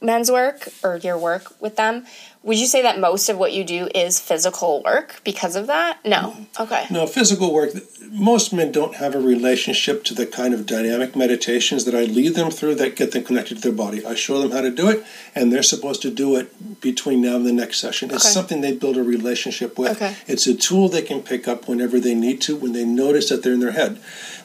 men's 0.00 0.30
work 0.30 0.68
or 0.84 0.96
your 0.96 1.18
work 1.18 1.60
with 1.60 1.76
them, 1.76 2.06
would 2.48 2.58
you 2.58 2.66
say 2.66 2.82
that 2.82 2.98
most 2.98 3.28
of 3.28 3.36
what 3.38 3.52
you 3.52 3.62
do 3.62 3.88
is 3.94 4.18
physical 4.18 4.82
work 4.82 5.20
because 5.22 5.54
of 5.54 5.66
that? 5.68 6.04
No. 6.04 6.16
Mm-hmm. 6.34 6.62
Okay. 6.62 6.86
No, 6.90 7.06
physical 7.06 7.52
work. 7.52 7.70
Most 8.10 8.52
men 8.54 8.72
don't 8.72 8.94
have 8.96 9.14
a 9.14 9.20
relationship 9.20 10.02
to 10.04 10.14
the 10.14 10.24
kind 10.26 10.54
of 10.54 10.64
dynamic 10.64 11.14
meditations 11.14 11.84
that 11.84 11.94
I 11.94 12.04
lead 12.04 12.34
them 12.34 12.50
through 12.50 12.76
that 12.76 12.96
get 12.96 13.12
them 13.12 13.22
connected 13.22 13.56
to 13.56 13.60
their 13.60 13.72
body. 13.72 14.04
I 14.04 14.14
show 14.14 14.40
them 14.40 14.50
how 14.50 14.62
to 14.62 14.70
do 14.70 14.88
it, 14.88 15.04
and 15.34 15.52
they're 15.52 15.62
supposed 15.62 16.00
to 16.02 16.10
do 16.10 16.36
it 16.36 16.80
between 16.80 17.20
now 17.20 17.36
and 17.36 17.44
the 17.46 17.52
next 17.52 17.78
session. 17.80 18.10
It's 18.10 18.24
Okay. 18.24 18.32
something 18.32 18.60
they 18.62 18.72
build 18.72 18.96
a 18.96 19.02
relationship 19.02 19.78
with. 19.78 19.90
Okay. 19.92 20.14
It's 20.26 20.46
a 20.46 20.54
tool 20.54 20.88
they 20.88 21.02
can 21.02 21.20
pick 21.20 21.46
up 21.46 21.68
whenever 21.68 22.00
they 22.00 22.14
need 22.14 22.40
to, 22.42 22.56
when 22.56 22.72
they 22.72 22.84
notice 22.86 23.28
that 23.28 23.42
they're 23.42 23.52
in 23.52 23.60
their 23.60 23.72
head. 23.72 23.98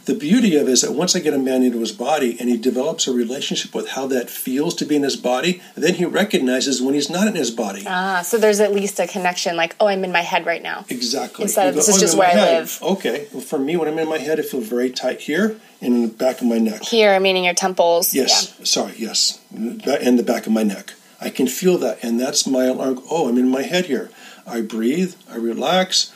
The 0.05 0.15
beauty 0.15 0.57
of 0.57 0.67
it 0.67 0.71
is 0.71 0.81
that 0.81 0.91
once 0.91 1.15
I 1.15 1.19
get 1.21 1.33
a 1.33 1.37
man 1.39 1.63
into 1.63 1.79
his 1.79 1.93
body 1.93 2.35
and 2.37 2.49
he 2.49 2.57
develops 2.57 3.07
a 3.07 3.13
relationship 3.13 3.73
with 3.73 3.91
how 3.91 4.05
that 4.07 4.29
feels 4.29 4.75
to 4.75 4.85
be 4.85 4.97
in 4.97 5.03
his 5.03 5.15
body, 5.15 5.61
then 5.75 5.93
he 5.93 6.03
recognizes 6.03 6.81
when 6.81 6.93
he's 6.93 7.09
not 7.09 7.25
in 7.27 7.35
his 7.35 7.51
body. 7.51 7.85
Ah, 7.95 8.21
so 8.23 8.37
there's 8.39 8.59
at 8.59 8.73
least 8.73 8.99
a 8.99 9.05
connection 9.05 9.55
like, 9.55 9.75
oh, 9.79 9.87
I'm 9.87 10.03
in 10.03 10.11
my 10.11 10.21
head 10.21 10.47
right 10.47 10.63
now. 10.63 10.85
Exactly. 10.89 11.43
Instead 11.43 11.67
of 11.69 11.75
this 11.75 11.87
is 11.87 11.97
"Oh, 11.97 11.99
just 11.99 12.17
where 12.17 12.27
I 12.27 12.31
head." 12.31 12.59
live. 12.59 12.79
Okay. 12.81 13.27
Well, 13.31 13.41
for 13.41 13.59
me, 13.59 13.77
when 13.77 13.87
I'm 13.87 13.99
in 13.99 14.09
my 14.09 14.17
head, 14.17 14.39
I 14.39 14.43
feel 14.43 14.61
very 14.61 14.89
tight 14.89 15.19
here 15.21 15.59
and 15.79 15.93
in 15.93 16.01
the 16.01 16.07
back 16.07 16.41
of 16.41 16.47
my 16.47 16.57
neck. 16.57 16.81
Here, 16.83 17.19
meaning 17.19 17.43
your 17.43 17.53
temples. 17.53 18.13
Yes. 18.13 18.57
Sorry. 18.67 18.93
Yes. 18.97 19.39
And 19.53 20.17
the 20.17 20.23
back 20.23 20.47
of 20.47 20.53
my 20.53 20.63
neck. 20.63 20.93
I 21.21 21.29
can 21.29 21.47
feel 21.47 21.77
that, 21.77 22.03
and 22.03 22.19
that's 22.19 22.47
my 22.47 22.65
alarm. 22.65 23.01
Oh, 23.09 23.29
I'm 23.29 23.37
in 23.37 23.49
my 23.49 23.61
head 23.61 23.85
here. 23.85 24.09
I 24.45 24.61
breathe. 24.61 25.13
I 25.29 25.35
relax. 25.37 26.11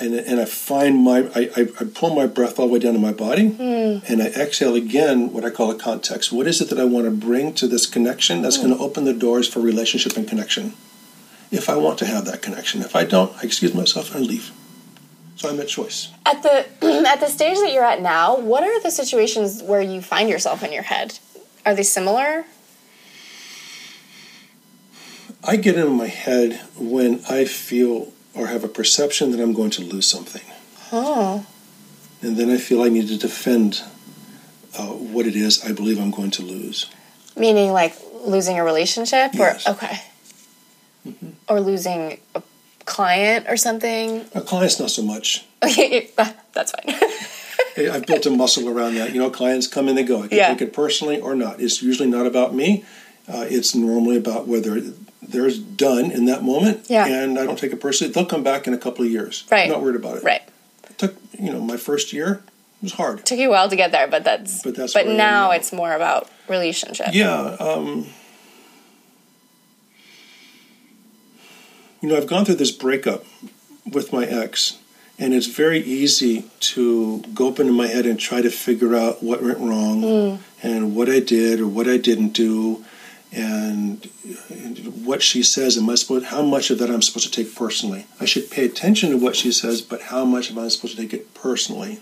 And, 0.00 0.14
and 0.14 0.40
I 0.40 0.46
find 0.46 1.04
my 1.04 1.28
I, 1.34 1.50
I, 1.56 1.60
I 1.80 1.84
pull 1.84 2.14
my 2.14 2.26
breath 2.26 2.58
all 2.58 2.66
the 2.68 2.72
way 2.72 2.78
down 2.78 2.94
to 2.94 2.98
my 2.98 3.12
body 3.12 3.48
Hmm. 3.50 3.98
and 4.10 4.22
I 4.22 4.26
exhale 4.28 4.74
again 4.74 5.32
what 5.32 5.44
I 5.44 5.50
call 5.50 5.70
a 5.70 5.74
context. 5.74 6.32
What 6.32 6.46
is 6.46 6.60
it 6.62 6.70
that 6.70 6.80
I 6.80 6.84
want 6.84 7.04
to 7.04 7.10
bring 7.10 7.52
to 7.54 7.66
this 7.68 7.86
connection 7.86 8.40
that's 8.42 8.56
Hmm. 8.56 8.68
going 8.68 8.78
to 8.78 8.82
open 8.82 9.04
the 9.04 9.12
doors 9.12 9.46
for 9.46 9.60
relationship 9.60 10.16
and 10.16 10.26
connection? 10.26 10.72
If 11.50 11.68
I 11.68 11.76
want 11.76 11.98
to 11.98 12.06
have 12.06 12.24
that 12.26 12.40
connection. 12.42 12.80
If 12.80 12.94
I 12.96 13.04
don't, 13.04 13.32
I 13.36 13.42
excuse 13.42 13.74
myself 13.74 14.14
and 14.14 14.24
I 14.24 14.26
leave. 14.26 14.52
So 15.36 15.48
I'm 15.50 15.58
at 15.60 15.68
choice. 15.68 16.08
At 16.24 16.42
the 16.42 16.66
at 17.08 17.20
the 17.20 17.28
stage 17.28 17.58
that 17.58 17.72
you're 17.72 17.84
at 17.84 18.00
now, 18.00 18.38
what 18.38 18.62
are 18.62 18.80
the 18.80 18.90
situations 18.90 19.62
where 19.62 19.80
you 19.82 20.00
find 20.00 20.28
yourself 20.30 20.62
in 20.62 20.72
your 20.72 20.84
head? 20.84 21.18
Are 21.66 21.74
they 21.74 21.82
similar? 21.82 22.44
I 25.42 25.56
get 25.56 25.76
in 25.76 25.90
my 25.92 26.06
head 26.06 26.60
when 26.78 27.22
I 27.28 27.44
feel 27.46 28.12
or 28.34 28.46
have 28.46 28.64
a 28.64 28.68
perception 28.68 29.30
that 29.32 29.40
I'm 29.40 29.52
going 29.52 29.70
to 29.70 29.82
lose 29.82 30.06
something. 30.06 30.42
Oh. 30.92 31.46
And 32.22 32.36
then 32.36 32.50
I 32.50 32.58
feel 32.58 32.82
I 32.82 32.88
need 32.88 33.08
to 33.08 33.16
defend 33.18 33.82
uh, 34.78 34.86
what 34.86 35.26
it 35.26 35.34
is 35.36 35.64
I 35.64 35.72
believe 35.72 35.98
I'm 35.98 36.10
going 36.10 36.30
to 36.32 36.42
lose. 36.42 36.90
Meaning 37.36 37.72
like 37.72 37.94
losing 38.24 38.58
a 38.58 38.64
relationship 38.64 39.32
Yes. 39.34 39.66
or 39.66 39.72
okay. 39.72 40.00
Or 41.48 41.60
losing 41.60 42.18
a 42.34 42.42
client 42.84 43.46
or 43.48 43.56
something. 43.56 44.24
A 44.34 44.40
client's 44.42 44.78
not 44.78 44.90
so 44.90 45.02
much. 45.02 45.46
Okay, 45.62 46.10
that's 46.52 46.72
fine. 46.72 46.94
I've 47.90 48.04
built 48.04 48.26
a 48.26 48.30
muscle 48.30 48.68
around 48.68 48.96
that. 48.96 49.12
You 49.14 49.20
know, 49.20 49.30
clients 49.30 49.66
come 49.66 49.88
and 49.88 49.96
they 49.96 50.02
go. 50.02 50.22
I 50.22 50.28
can 50.28 50.36
Yeah. 50.38 50.48
take 50.48 50.60
it 50.62 50.72
personally 50.72 51.18
or 51.20 51.34
not. 51.34 51.60
It's 51.60 51.82
usually 51.82 52.08
not 52.10 52.26
about 52.26 52.54
me. 52.54 52.84
Uh, 53.26 53.46
it's 53.48 53.74
normally 53.74 54.16
about 54.18 54.46
whether 54.46 54.82
they're 55.30 55.50
done 55.50 56.10
in 56.10 56.24
that 56.26 56.42
moment. 56.42 56.86
Yeah. 56.88 57.06
And 57.06 57.38
I 57.38 57.44
don't 57.46 57.58
take 57.58 57.72
it 57.72 57.80
personally. 57.80 58.12
They'll 58.12 58.26
come 58.26 58.42
back 58.42 58.66
in 58.66 58.74
a 58.74 58.78
couple 58.78 59.04
of 59.04 59.10
years. 59.10 59.44
Right. 59.50 59.64
I'm 59.66 59.70
not 59.70 59.82
worried 59.82 59.96
about 59.96 60.18
it. 60.18 60.24
right. 60.24 60.42
It 60.88 60.98
took, 60.98 61.16
you 61.38 61.52
know, 61.52 61.60
my 61.60 61.76
first 61.76 62.12
year 62.12 62.42
It 62.78 62.82
was 62.82 62.92
hard. 62.92 63.20
It 63.20 63.26
Took 63.26 63.38
you 63.38 63.48
a 63.48 63.50
while 63.50 63.68
to 63.68 63.76
get 63.76 63.92
there, 63.92 64.06
but 64.08 64.24
that's 64.24 64.62
But 64.62 64.74
that's 64.74 64.92
but 64.92 65.04
where 65.06 65.10
I 65.10 65.14
am 65.14 65.18
now 65.18 65.50
it's 65.52 65.72
more 65.72 65.92
about 65.94 66.28
relationship. 66.48 67.08
Yeah. 67.12 67.56
Um, 67.60 68.06
you 72.00 72.08
know, 72.08 72.16
I've 72.16 72.26
gone 72.26 72.44
through 72.44 72.56
this 72.56 72.72
breakup 72.72 73.24
with 73.90 74.12
my 74.12 74.24
ex, 74.24 74.78
and 75.18 75.34
it's 75.34 75.46
very 75.46 75.80
easy 75.80 76.44
to 76.60 77.20
go 77.34 77.48
up 77.48 77.60
into 77.60 77.72
my 77.72 77.86
head 77.88 78.06
and 78.06 78.18
try 78.18 78.40
to 78.40 78.50
figure 78.50 78.94
out 78.94 79.22
what 79.22 79.42
went 79.42 79.58
wrong 79.58 80.40
and 80.62 80.96
what 80.96 81.08
I 81.10 81.20
did 81.20 81.60
or 81.60 81.66
what 81.66 81.86
I 81.88 81.98
didn't 81.98 82.30
do, 82.30 82.84
and 83.32 84.04
what 85.04 85.22
she 85.22 85.42
says. 85.42 85.78
Am 85.78 85.88
I 85.88 85.94
supposed? 85.94 86.26
How 86.26 86.42
much 86.42 86.70
of 86.70 86.78
that 86.78 86.90
I'm 86.90 87.02
supposed 87.02 87.32
to 87.32 87.44
take 87.44 87.54
personally? 87.54 88.06
I 88.20 88.24
should 88.24 88.50
pay 88.50 88.64
attention 88.64 89.10
to 89.10 89.16
what 89.16 89.36
she 89.36 89.52
says, 89.52 89.82
but 89.82 90.02
how 90.02 90.24
much 90.24 90.50
am 90.50 90.58
I 90.58 90.68
supposed 90.68 90.96
to 90.96 91.02
take 91.02 91.14
it 91.14 91.34
personally? 91.34 92.00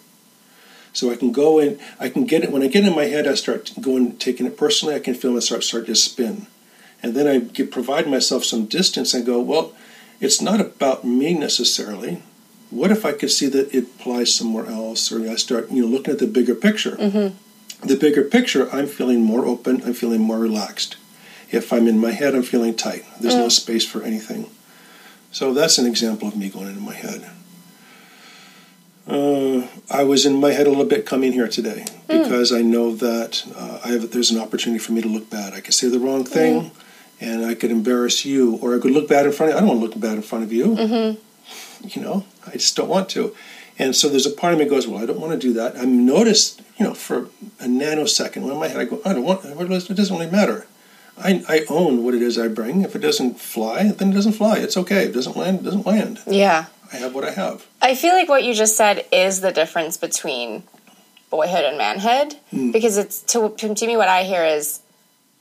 So 0.92 1.10
I 1.10 1.16
can 1.16 1.32
go 1.32 1.58
in, 1.58 1.78
I 2.00 2.08
can 2.08 2.24
get 2.24 2.42
it, 2.42 2.50
when 2.50 2.62
I 2.62 2.66
get 2.66 2.84
in 2.84 2.94
my 2.94 3.04
head, 3.04 3.26
I 3.26 3.34
start 3.34 3.72
going, 3.80 4.16
taking 4.16 4.46
it 4.46 4.56
personally, 4.56 4.94
I 4.94 5.00
can 5.00 5.14
feel 5.14 5.36
it 5.36 5.42
start, 5.42 5.62
start 5.62 5.86
to 5.86 5.94
spin. 5.94 6.46
And 7.02 7.14
then 7.14 7.28
I 7.28 7.38
get, 7.38 7.70
provide 7.70 8.08
myself 8.08 8.44
some 8.44 8.66
distance 8.66 9.14
and 9.14 9.24
go, 9.24 9.40
well, 9.40 9.74
it's 10.20 10.40
not 10.40 10.60
about 10.60 11.04
me 11.04 11.34
necessarily. 11.34 12.22
What 12.70 12.90
if 12.90 13.04
I 13.04 13.12
could 13.12 13.30
see 13.30 13.46
that 13.46 13.72
it 13.72 13.84
applies 13.84 14.34
somewhere 14.34 14.66
else? 14.66 15.12
Or 15.12 15.20
I 15.28 15.36
start, 15.36 15.70
you 15.70 15.82
know, 15.82 15.88
looking 15.88 16.12
at 16.12 16.18
the 16.18 16.26
bigger 16.26 16.54
picture. 16.54 16.96
Mm-hmm. 16.96 17.86
The 17.86 17.96
bigger 17.96 18.24
picture, 18.24 18.68
I'm 18.72 18.88
feeling 18.88 19.22
more 19.22 19.44
open, 19.44 19.82
I'm 19.84 19.94
feeling 19.94 20.20
more 20.20 20.38
relaxed. 20.38 20.96
If 21.50 21.72
I'm 21.72 21.86
in 21.86 21.98
my 21.98 22.10
head, 22.12 22.34
I'm 22.34 22.42
feeling 22.42 22.74
tight. 22.74 23.04
There's 23.20 23.34
no 23.34 23.48
space 23.48 23.86
for 23.86 24.02
anything. 24.02 24.50
So 25.32 25.54
that's 25.54 25.78
an 25.78 25.86
example 25.86 26.28
of 26.28 26.36
me 26.36 26.48
going 26.48 26.68
into 26.68 26.80
my 26.80 26.94
head. 26.94 27.30
Uh, 29.06 29.66
I 29.90 30.02
was 30.04 30.26
in 30.26 30.34
my 30.38 30.52
head 30.52 30.66
a 30.66 30.70
little 30.70 30.84
bit 30.84 31.06
coming 31.06 31.32
here 31.32 31.48
today 31.48 31.86
because 32.06 32.52
I 32.52 32.60
know 32.60 32.94
that 32.96 33.42
uh, 33.56 33.80
I 33.82 33.88
have 33.92 34.10
there's 34.10 34.30
an 34.30 34.38
opportunity 34.38 34.78
for 34.78 34.92
me 34.92 35.00
to 35.00 35.08
look 35.08 35.30
bad. 35.30 35.54
I 35.54 35.60
could 35.60 35.72
say 35.72 35.88
the 35.88 35.98
wrong 35.98 36.24
thing, 36.24 36.70
and 37.18 37.44
I 37.46 37.54
could 37.54 37.70
embarrass 37.70 38.26
you, 38.26 38.56
or 38.56 38.76
I 38.76 38.78
could 38.80 38.90
look 38.90 39.08
bad 39.08 39.24
in 39.24 39.32
front 39.32 39.52
of. 39.52 39.56
I 39.56 39.60
don't 39.60 39.68
want 39.70 39.80
to 39.80 39.86
look 39.86 39.98
bad 40.00 40.16
in 40.16 40.22
front 40.22 40.44
of 40.44 40.52
you. 40.52 40.74
You 41.82 42.02
know, 42.02 42.26
I 42.46 42.52
just 42.52 42.76
don't 42.76 42.88
want 42.90 43.08
to. 43.10 43.34
And 43.78 43.94
so 43.96 44.08
there's 44.08 44.26
a 44.26 44.30
part 44.30 44.52
of 44.52 44.58
me 44.58 44.64
that 44.66 44.70
goes, 44.70 44.86
well, 44.88 45.00
I 45.02 45.06
don't 45.06 45.20
want 45.20 45.32
to 45.32 45.38
do 45.38 45.52
that. 45.54 45.76
I'm 45.78 46.04
noticed, 46.04 46.60
you 46.78 46.84
know, 46.84 46.94
for 46.94 47.28
a 47.60 47.66
nanosecond. 47.66 48.42
When 48.42 48.50
in 48.52 48.58
my 48.58 48.66
head, 48.68 48.80
I 48.80 48.84
go, 48.84 49.00
I 49.04 49.12
don't 49.14 49.22
want. 49.24 49.44
It 49.44 49.94
doesn't 49.96 50.14
really 50.16 50.30
matter. 50.30 50.66
I, 51.20 51.44
I 51.48 51.64
own 51.68 52.04
what 52.04 52.14
it 52.14 52.22
is 52.22 52.38
I 52.38 52.48
bring. 52.48 52.82
If 52.82 52.94
it 52.94 53.00
doesn't 53.00 53.40
fly, 53.40 53.88
then 53.92 54.12
it 54.12 54.14
doesn't 54.14 54.32
fly. 54.32 54.58
It's 54.58 54.76
okay. 54.76 55.04
If 55.04 55.10
it 55.10 55.14
doesn't 55.14 55.36
land, 55.36 55.60
it 55.60 55.64
doesn't 55.64 55.86
land. 55.86 56.20
Yeah. 56.26 56.66
I 56.92 56.96
have 56.96 57.14
what 57.14 57.24
I 57.24 57.32
have. 57.32 57.66
I 57.82 57.94
feel 57.94 58.14
like 58.14 58.28
what 58.28 58.44
you 58.44 58.54
just 58.54 58.76
said 58.76 59.04
is 59.12 59.40
the 59.40 59.52
difference 59.52 59.96
between 59.96 60.62
boyhood 61.30 61.64
and 61.64 61.76
manhood 61.76 62.34
Hmm. 62.50 62.70
because 62.70 62.96
it's 62.96 63.20
to, 63.22 63.50
to 63.50 63.86
me 63.86 63.96
what 63.96 64.08
I 64.08 64.24
hear 64.24 64.44
is 64.44 64.80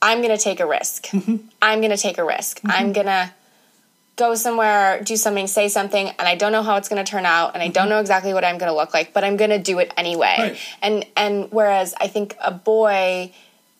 I'm 0.02 0.22
going 0.22 0.36
to 0.36 0.44
take 0.44 0.60
a 0.60 0.66
risk. 0.66 1.08
Mm-hmm. 1.08 1.38
I'm 1.62 1.80
going 1.80 1.92
to 1.92 1.98
take 1.98 2.18
a 2.18 2.26
risk. 2.26 2.60
I'm 2.66 2.94
going 2.94 3.08
to 3.08 3.32
go 4.16 4.36
somewhere, 4.36 5.02
do 5.04 5.16
something, 5.16 5.48
say 5.48 5.70
something, 5.70 6.10
and 6.10 6.28
I 6.28 6.36
don't 6.36 6.52
know 6.52 6.64
how 6.64 6.76
it's 6.76 6.90
going 6.90 7.04
to 7.04 7.10
turn 7.10 7.26
out, 7.26 7.54
and 7.54 7.64
I 7.64 7.68
don't 7.70 7.88
know 7.88 8.00
exactly 8.00 8.34
what 8.34 8.44
I'm 8.44 8.58
going 8.58 8.70
to 8.70 8.76
look 8.76 8.94
like, 8.94 9.14
but 9.14 9.24
I'm 9.24 9.38
going 9.38 9.52
to 9.52 9.60
do 9.60 9.80
it 9.80 9.94
anyway. 9.96 10.36
Mm-hmm. 10.38 10.42
Right. 10.42 10.60
And 10.82 11.06
and 11.16 11.52
whereas 11.52 11.94
I 12.00 12.08
think 12.08 12.36
a 12.44 12.52
boy 12.52 13.32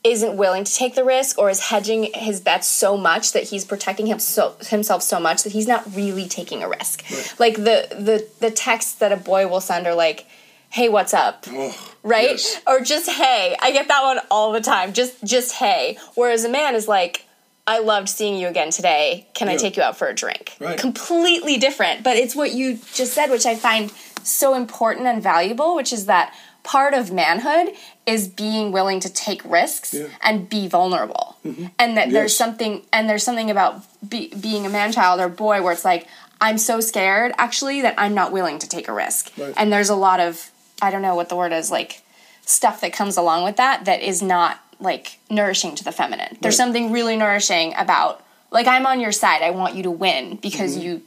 isn't 0.04 0.38
willing 0.38 0.64
to 0.64 0.74
take 0.74 0.96
the 0.96 1.04
risk 1.04 1.38
or 1.38 1.50
is 1.50 1.60
hedging 1.60 2.12
his 2.14 2.40
bets 2.40 2.68
so 2.68 2.98
much 2.98 3.34
that 3.34 3.44
he's 3.44 3.66
protecting 3.66 4.08
him 4.08 4.20
so, 4.20 4.56
himself 4.62 5.04
so 5.04 5.20
much 5.20 5.44
that 5.44 5.52
he's 5.54 5.68
not 5.68 5.84
really 5.96 6.28
taking 6.28 6.64
a 6.64 6.70
risk. 6.70 7.04
Like 7.40 7.56
the 7.56 7.88
the 7.92 8.28
the 8.40 8.52
texts 8.52 8.94
that 8.96 9.12
a 9.12 9.18
boy 9.18 9.48
will 9.48 9.62
send 9.62 9.88
are 9.88 9.96
like, 9.96 10.26
"Hey, 10.70 10.88
what's 10.88 11.14
up?" 11.14 11.46
Oh, 11.50 11.96
right? 12.04 12.32
yes. 12.32 12.62
Or 12.66 12.80
just 12.82 13.10
"Hey." 13.10 13.56
I 13.62 13.72
get 13.72 13.88
that 13.88 14.04
one 14.04 14.20
all 14.32 14.52
the 14.52 14.62
time. 14.62 14.94
Just 14.94 15.24
just 15.24 15.54
"Hey." 15.56 15.98
Whereas 16.16 16.46
a 16.46 16.50
man 16.50 16.76
is 16.76 16.88
like, 16.88 17.26
"I 17.66 17.80
loved 17.80 18.08
seeing 18.08 18.40
you 18.40 18.48
again 18.48 18.72
today. 18.72 19.28
Can 19.34 19.50
I 19.50 19.58
take 19.58 19.76
you 19.78 19.84
out 19.84 19.98
for 19.98 20.08
a 20.08 20.14
drink?" 20.14 20.56
Right. 20.60 20.78
Completely 20.78 21.58
different, 21.58 22.04
but 22.04 22.16
it's 22.16 22.36
what 22.36 22.54
you 22.54 22.80
just 22.94 23.14
said 23.14 23.30
which 23.30 23.46
I 23.46 23.56
find 23.56 23.92
so 24.24 24.54
important 24.54 25.08
and 25.08 25.24
valuable, 25.24 25.76
which 25.76 25.92
is 25.92 26.06
that 26.06 26.34
part 26.68 26.94
of 26.94 27.12
manhood 27.14 27.74
is 28.06 28.28
being 28.28 28.72
willing 28.74 29.00
to 29.00 29.10
take 29.12 29.42
risks 29.46 29.94
Yeah. 29.94 30.08
and 30.22 30.50
be 30.50 30.68
vulnerable. 30.68 31.38
And 31.80 31.96
that 31.98 32.10
there's 32.12 32.36
something 32.36 32.82
and 32.92 33.10
there's 33.10 33.24
something 33.24 33.50
about 33.50 33.74
be, 34.08 34.28
being 34.48 34.66
a 34.66 34.70
man 34.70 34.92
child 34.92 35.22
or 35.22 35.30
boy 35.30 35.62
where 35.64 35.72
it's 35.72 35.86
like 35.86 36.08
I'm 36.42 36.58
so 36.58 36.82
scared 36.82 37.32
actually 37.38 37.82
that 37.84 37.96
I'm 37.98 38.14
not 38.14 38.34
willing 38.34 38.60
to 38.60 38.68
take 38.68 38.90
a 38.90 38.94
risk. 38.94 39.32
Right. 39.38 39.54
And 39.56 39.72
there's 39.72 39.90
a 39.90 39.96
lot 39.96 40.20
of 40.20 40.52
I 40.82 40.92
don't 40.92 41.02
know 41.02 41.16
what 41.16 41.30
the 41.30 41.38
word 41.38 41.54
is 41.54 41.72
like 41.72 42.02
stuff 42.46 42.82
that 42.82 42.92
comes 42.92 43.16
along 43.18 43.46
with 43.46 43.56
that 43.58 43.86
that 43.86 44.02
is 44.02 44.22
not 44.22 44.60
like 44.80 45.20
nourishing 45.30 45.74
to 45.76 45.84
the 45.86 45.92
feminine. 45.94 46.38
There's 46.42 46.54
Right. 46.60 46.66
something 46.66 46.92
really 46.92 47.16
nourishing 47.16 47.74
about 47.78 48.24
like 48.52 48.68
I'm 48.68 48.86
on 48.86 49.00
your 49.00 49.14
side. 49.14 49.42
I 49.42 49.52
want 49.52 49.76
you 49.76 49.84
to 49.84 49.92
win 49.92 50.36
because 50.36 50.76
you 50.78 51.02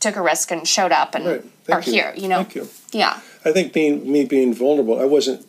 took 0.00 0.16
a 0.16 0.22
risk 0.22 0.50
and 0.50 0.66
showed 0.66 0.92
up 0.92 1.14
and 1.14 1.24
Mm-hmm. 1.24 1.48
Right. 1.72 1.76
are 1.76 1.82
you. 1.86 1.92
here, 1.92 2.12
you 2.16 2.28
know. 2.28 2.42
Thank 2.44 2.54
you. 2.56 2.68
Yeah. 2.92 3.18
I 3.46 3.52
think 3.52 3.72
being 3.72 4.10
me 4.10 4.24
being 4.24 4.52
vulnerable, 4.54 4.98
I 5.00 5.04
wasn't 5.04 5.46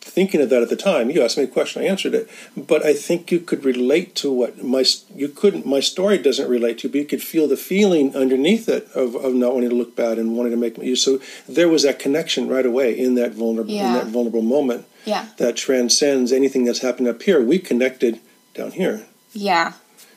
thinking 0.00 0.40
of 0.42 0.50
that 0.50 0.62
at 0.62 0.68
the 0.68 0.76
time. 0.76 1.10
You 1.10 1.22
asked 1.22 1.38
me 1.38 1.44
a 1.44 1.46
question, 1.46 1.80
I 1.82 1.86
answered 1.86 2.12
it. 2.12 2.28
But 2.56 2.84
I 2.84 2.92
think 2.92 3.30
you 3.32 3.38
could 3.40 3.64
relate 3.64 4.14
to 4.16 4.30
what 4.30 4.62
my 4.62 4.84
you 5.14 5.28
couldn't. 5.28 5.64
My 5.64 5.80
story 5.80 6.18
doesn't 6.18 6.48
relate 6.50 6.78
to, 6.80 6.88
but 6.88 6.98
you 6.98 7.04
could 7.06 7.22
feel 7.22 7.46
the 7.48 7.56
feeling 7.56 8.14
underneath 8.16 8.68
it 8.68 8.88
of, 8.94 9.14
of 9.14 9.32
not 9.34 9.54
wanting 9.54 9.70
to 9.70 9.76
look 9.76 9.94
bad 9.96 10.18
and 10.18 10.36
wanting 10.36 10.52
to 10.52 10.58
make 10.58 10.76
you. 10.78 10.96
So 10.96 11.20
there 11.48 11.68
was 11.68 11.82
that 11.84 11.98
connection 11.98 12.48
right 12.48 12.66
away 12.66 12.98
in 12.98 13.14
that 13.14 13.32
vulnerable 13.32 13.70
Yeah. 13.72 13.88
in 13.88 13.92
that 13.94 14.06
vulnerable 14.08 14.42
moment. 14.42 14.86
Yeah. 15.04 15.26
That 15.38 15.56
transcends 15.56 16.32
anything 16.32 16.64
that's 16.64 16.80
happened 16.80 17.08
up 17.08 17.22
here. 17.22 17.40
We 17.42 17.58
connected 17.58 18.20
down 18.54 18.72
here, 18.72 19.06
Yeah. 19.32 19.72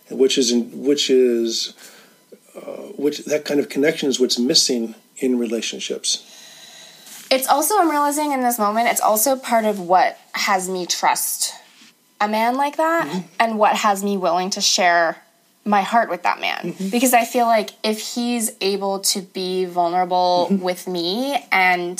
which 0.10 0.38
is 0.38 0.52
in, 0.52 0.84
which 0.84 1.10
is 1.10 1.74
uh, 2.56 2.92
which 2.98 3.20
that 3.26 3.46
kind 3.46 3.60
of 3.60 3.70
connection 3.70 4.10
is 4.10 4.20
what's 4.20 4.38
missing 4.40 4.96
in 5.18 5.38
relationships. 5.40 6.24
It's 7.34 7.48
also, 7.48 7.78
I'm 7.80 7.90
realizing 7.90 8.32
in 8.32 8.42
this 8.42 8.58
moment, 8.60 8.88
it's 8.90 9.02
also 9.02 9.36
part 9.36 9.66
of 9.66 9.80
what 9.80 10.18
has 10.34 10.70
me 10.70 10.86
trust 10.86 11.54
a 12.22 12.28
man 12.28 12.56
like 12.56 12.78
that 12.78 13.08
Mm-hmm. 13.08 13.28
and 13.40 13.60
what 13.60 13.76
has 13.78 14.04
me 14.04 14.16
willing 14.18 14.50
to 14.52 14.62
share 14.62 15.18
my 15.66 15.82
heart 15.82 16.10
with 16.10 16.24
that 16.24 16.40
man. 16.40 16.60
Mm-hmm. 16.74 16.90
Because 16.90 17.14
I 17.14 17.26
feel 17.26 17.46
like 17.46 17.72
if 17.84 18.00
he's 18.16 18.52
able 18.62 19.00
to 19.00 19.22
be 19.22 19.66
vulnerable 19.66 20.48
Mm-hmm. 20.50 20.64
with 20.64 20.88
me 20.88 21.38
and 21.52 21.98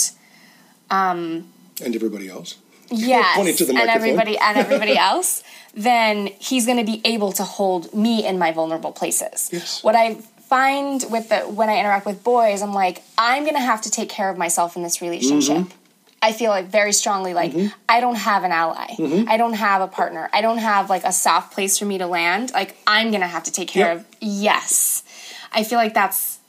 um 0.92 1.52
And 1.84 1.96
everybody 1.96 2.30
else. 2.30 2.56
yes, 2.90 3.36
Pointing 3.36 3.56
to 3.58 3.66
the 3.66 3.70
and 3.72 3.78
microphone. 3.80 3.96
everybody 4.10 4.38
and 4.38 4.58
everybody 4.58 4.98
else, 5.12 5.44
then 5.74 6.28
he's 6.40 6.66
going 6.68 6.78
to 6.78 6.84
be 6.86 7.02
able 7.04 7.32
to 7.34 7.44
hold 7.44 7.94
me 7.94 8.26
in 8.26 8.38
my 8.38 8.52
vulnerable 8.52 8.92
places. 8.92 9.50
Yes. 9.52 9.84
What 9.84 9.96
I 9.96 10.18
find 10.54 11.04
with 11.10 11.30
the 11.30 11.40
when 11.40 11.68
I 11.68 11.80
interact 11.80 12.06
with 12.06 12.24
boys, 12.24 12.62
I'm 12.62 12.74
like, 12.74 13.02
I'm 13.18 13.44
to 13.46 13.60
have 13.60 13.82
to 13.82 13.90
take 13.90 14.10
care 14.10 14.30
of 14.30 14.38
myself 14.38 14.76
in 14.76 14.84
this 14.84 15.02
relationship. 15.02 15.58
Mm-hmm. 15.58 15.78
I 16.22 16.32
feel 16.32 16.52
like 16.52 16.68
very 16.68 16.94
strongly 16.94 17.34
like 17.34 17.54
I 17.90 18.00
don't 18.00 18.16
have 18.16 18.44
an 18.44 18.52
ally. 18.52 18.90
Mm-hmm. 18.98 19.30
I 19.30 19.36
don't 19.38 19.54
have 19.54 19.82
a 19.82 19.88
partner. 19.88 20.30
I 20.32 20.42
don't 20.42 20.60
have 20.60 20.90
like 20.92 21.04
a 21.06 21.12
soft 21.12 21.54
place 21.54 21.80
for 21.80 21.86
me 21.86 21.98
to 21.98 22.06
land. 22.06 22.52
Like 22.54 22.78
I'm 22.86 23.10
going 23.10 23.22
to 23.22 23.28
have 23.28 23.44
to 23.44 23.52
take 23.52 23.68
care 23.68 23.88
Yep. 23.88 23.98
of. 23.98 24.06
Yes. 24.22 25.04
I 25.52 25.64
feel 25.64 25.80
like 25.80 25.96
that's 25.96 26.40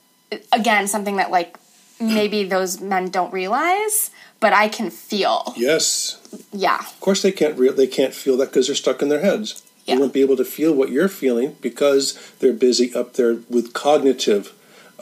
again 0.53 0.87
something 0.87 1.17
that 1.17 1.31
like 1.31 1.57
maybe 1.99 2.43
those 2.43 2.79
men 2.79 3.09
don't 3.09 3.33
realize, 3.33 4.11
but 4.39 4.53
I 4.53 4.67
can 4.69 4.91
feel. 4.91 5.53
Yes. 5.57 6.21
Yeah. 6.53 6.79
Of 6.79 6.99
course, 6.99 7.21
they 7.23 7.31
can't. 7.31 7.57
Re- 7.57 7.69
they 7.71 7.87
can't 7.87 8.13
feel 8.13 8.37
that 8.37 8.49
because 8.49 8.67
they're 8.67 8.75
stuck 8.75 9.01
in 9.01 9.09
their 9.09 9.21
heads. 9.21 9.63
Yeah. 9.85 9.95
They 9.95 10.01
won't 10.01 10.13
be 10.13 10.21
able 10.21 10.37
to 10.37 10.45
feel 10.45 10.73
what 10.73 10.89
you're 10.89 11.07
feeling 11.07 11.55
because 11.61 12.17
they're 12.39 12.53
busy 12.53 12.93
up 12.93 13.13
there 13.13 13.37
with 13.49 13.73
cognitive 13.73 14.53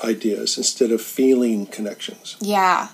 ideas 0.03 0.57
instead 0.57 0.91
of 0.91 1.01
feeling 1.01 1.65
connections. 1.65 2.35
Yeah. 2.41 2.89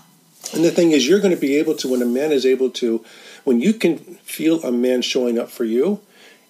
And 0.54 0.64
the 0.64 0.72
thing 0.72 0.92
is, 0.92 1.08
you're 1.08 1.20
going 1.20 1.34
to 1.34 1.40
be 1.40 1.56
able 1.56 1.76
to 1.76 1.88
when 1.88 2.02
a 2.02 2.06
man 2.06 2.32
is 2.32 2.46
able 2.46 2.70
to, 2.72 3.04
when 3.44 3.60
you 3.60 3.74
can 3.74 3.98
feel 3.98 4.64
a 4.64 4.72
man 4.72 5.02
showing 5.02 5.38
up 5.40 5.50
for 5.50 5.64
you, 5.64 6.02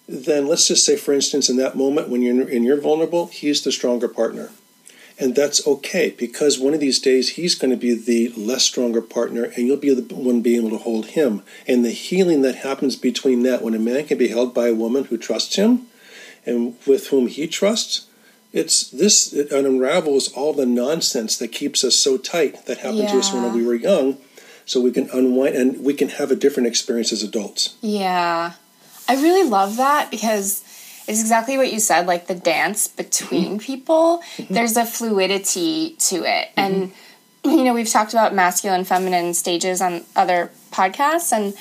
then 0.08 0.46
let's 0.46 0.66
just 0.66 0.84
say, 0.84 0.96
for 0.96 1.12
instance, 1.12 1.48
in 1.48 1.56
that 1.56 1.76
moment 1.76 2.08
when 2.08 2.22
you're 2.22 2.48
and 2.48 2.64
you're 2.64 2.80
vulnerable, 2.80 3.26
he's 3.28 3.62
the 3.62 3.72
stronger 3.72 4.08
partner. 4.08 4.50
And 5.20 5.34
that's 5.34 5.66
okay 5.66 6.14
because 6.18 6.58
one 6.58 6.72
of 6.72 6.80
these 6.80 6.98
days 6.98 7.30
he's 7.30 7.54
going 7.54 7.70
to 7.70 7.76
be 7.76 7.94
the 7.94 8.32
less 8.40 8.64
stronger 8.64 9.02
partner 9.02 9.44
and 9.44 9.66
you'll 9.66 9.76
be 9.76 9.92
the 9.94 10.14
one 10.14 10.40
being 10.40 10.60
able 10.60 10.70
to 10.70 10.82
hold 10.82 11.06
him. 11.08 11.42
And 11.68 11.84
the 11.84 11.90
healing 11.90 12.40
that 12.42 12.56
happens 12.56 12.96
between 12.96 13.42
that, 13.42 13.60
when 13.60 13.74
a 13.74 13.78
man 13.78 14.06
can 14.06 14.16
be 14.16 14.28
held 14.28 14.54
by 14.54 14.68
a 14.68 14.74
woman 14.74 15.04
who 15.04 15.18
trusts 15.18 15.56
him 15.56 15.88
and 16.46 16.74
with 16.86 17.08
whom 17.08 17.26
he 17.26 17.46
trusts, 17.46 18.06
it's 18.52 18.90
this, 18.90 19.32
it 19.34 19.52
unravels 19.52 20.32
all 20.32 20.54
the 20.54 20.66
nonsense 20.66 21.36
that 21.36 21.48
keeps 21.48 21.84
us 21.84 21.96
so 21.96 22.16
tight 22.16 22.64
that 22.64 22.78
happened 22.78 23.10
to 23.10 23.18
us 23.18 23.32
when 23.32 23.52
we 23.52 23.64
were 23.64 23.74
young. 23.74 24.16
So 24.64 24.80
we 24.80 24.90
can 24.90 25.10
unwind 25.10 25.54
and 25.54 25.84
we 25.84 25.94
can 25.94 26.08
have 26.08 26.30
a 26.30 26.36
different 26.36 26.66
experience 26.66 27.12
as 27.12 27.22
adults. 27.22 27.76
Yeah. 27.82 28.54
I 29.06 29.14
really 29.14 29.48
love 29.48 29.76
that 29.76 30.10
because 30.10 30.64
it's 31.10 31.20
exactly 31.20 31.58
what 31.58 31.72
you 31.72 31.80
said 31.80 32.06
like 32.06 32.28
the 32.28 32.36
dance 32.36 32.86
between 32.86 33.44
mm-hmm. 33.44 33.58
people. 33.58 34.22
There's 34.48 34.76
a 34.76 34.86
fluidity 34.86 35.96
to 35.98 36.16
it. 36.18 36.48
Mm-hmm. 36.56 36.60
And, 36.60 36.92
you 37.44 37.64
know, 37.64 37.74
we've 37.74 37.88
talked 37.88 38.12
about 38.12 38.32
masculine, 38.32 38.84
feminine 38.84 39.34
stages 39.34 39.80
on 39.80 40.04
other 40.14 40.52
podcasts, 40.70 41.32
and 41.32 41.54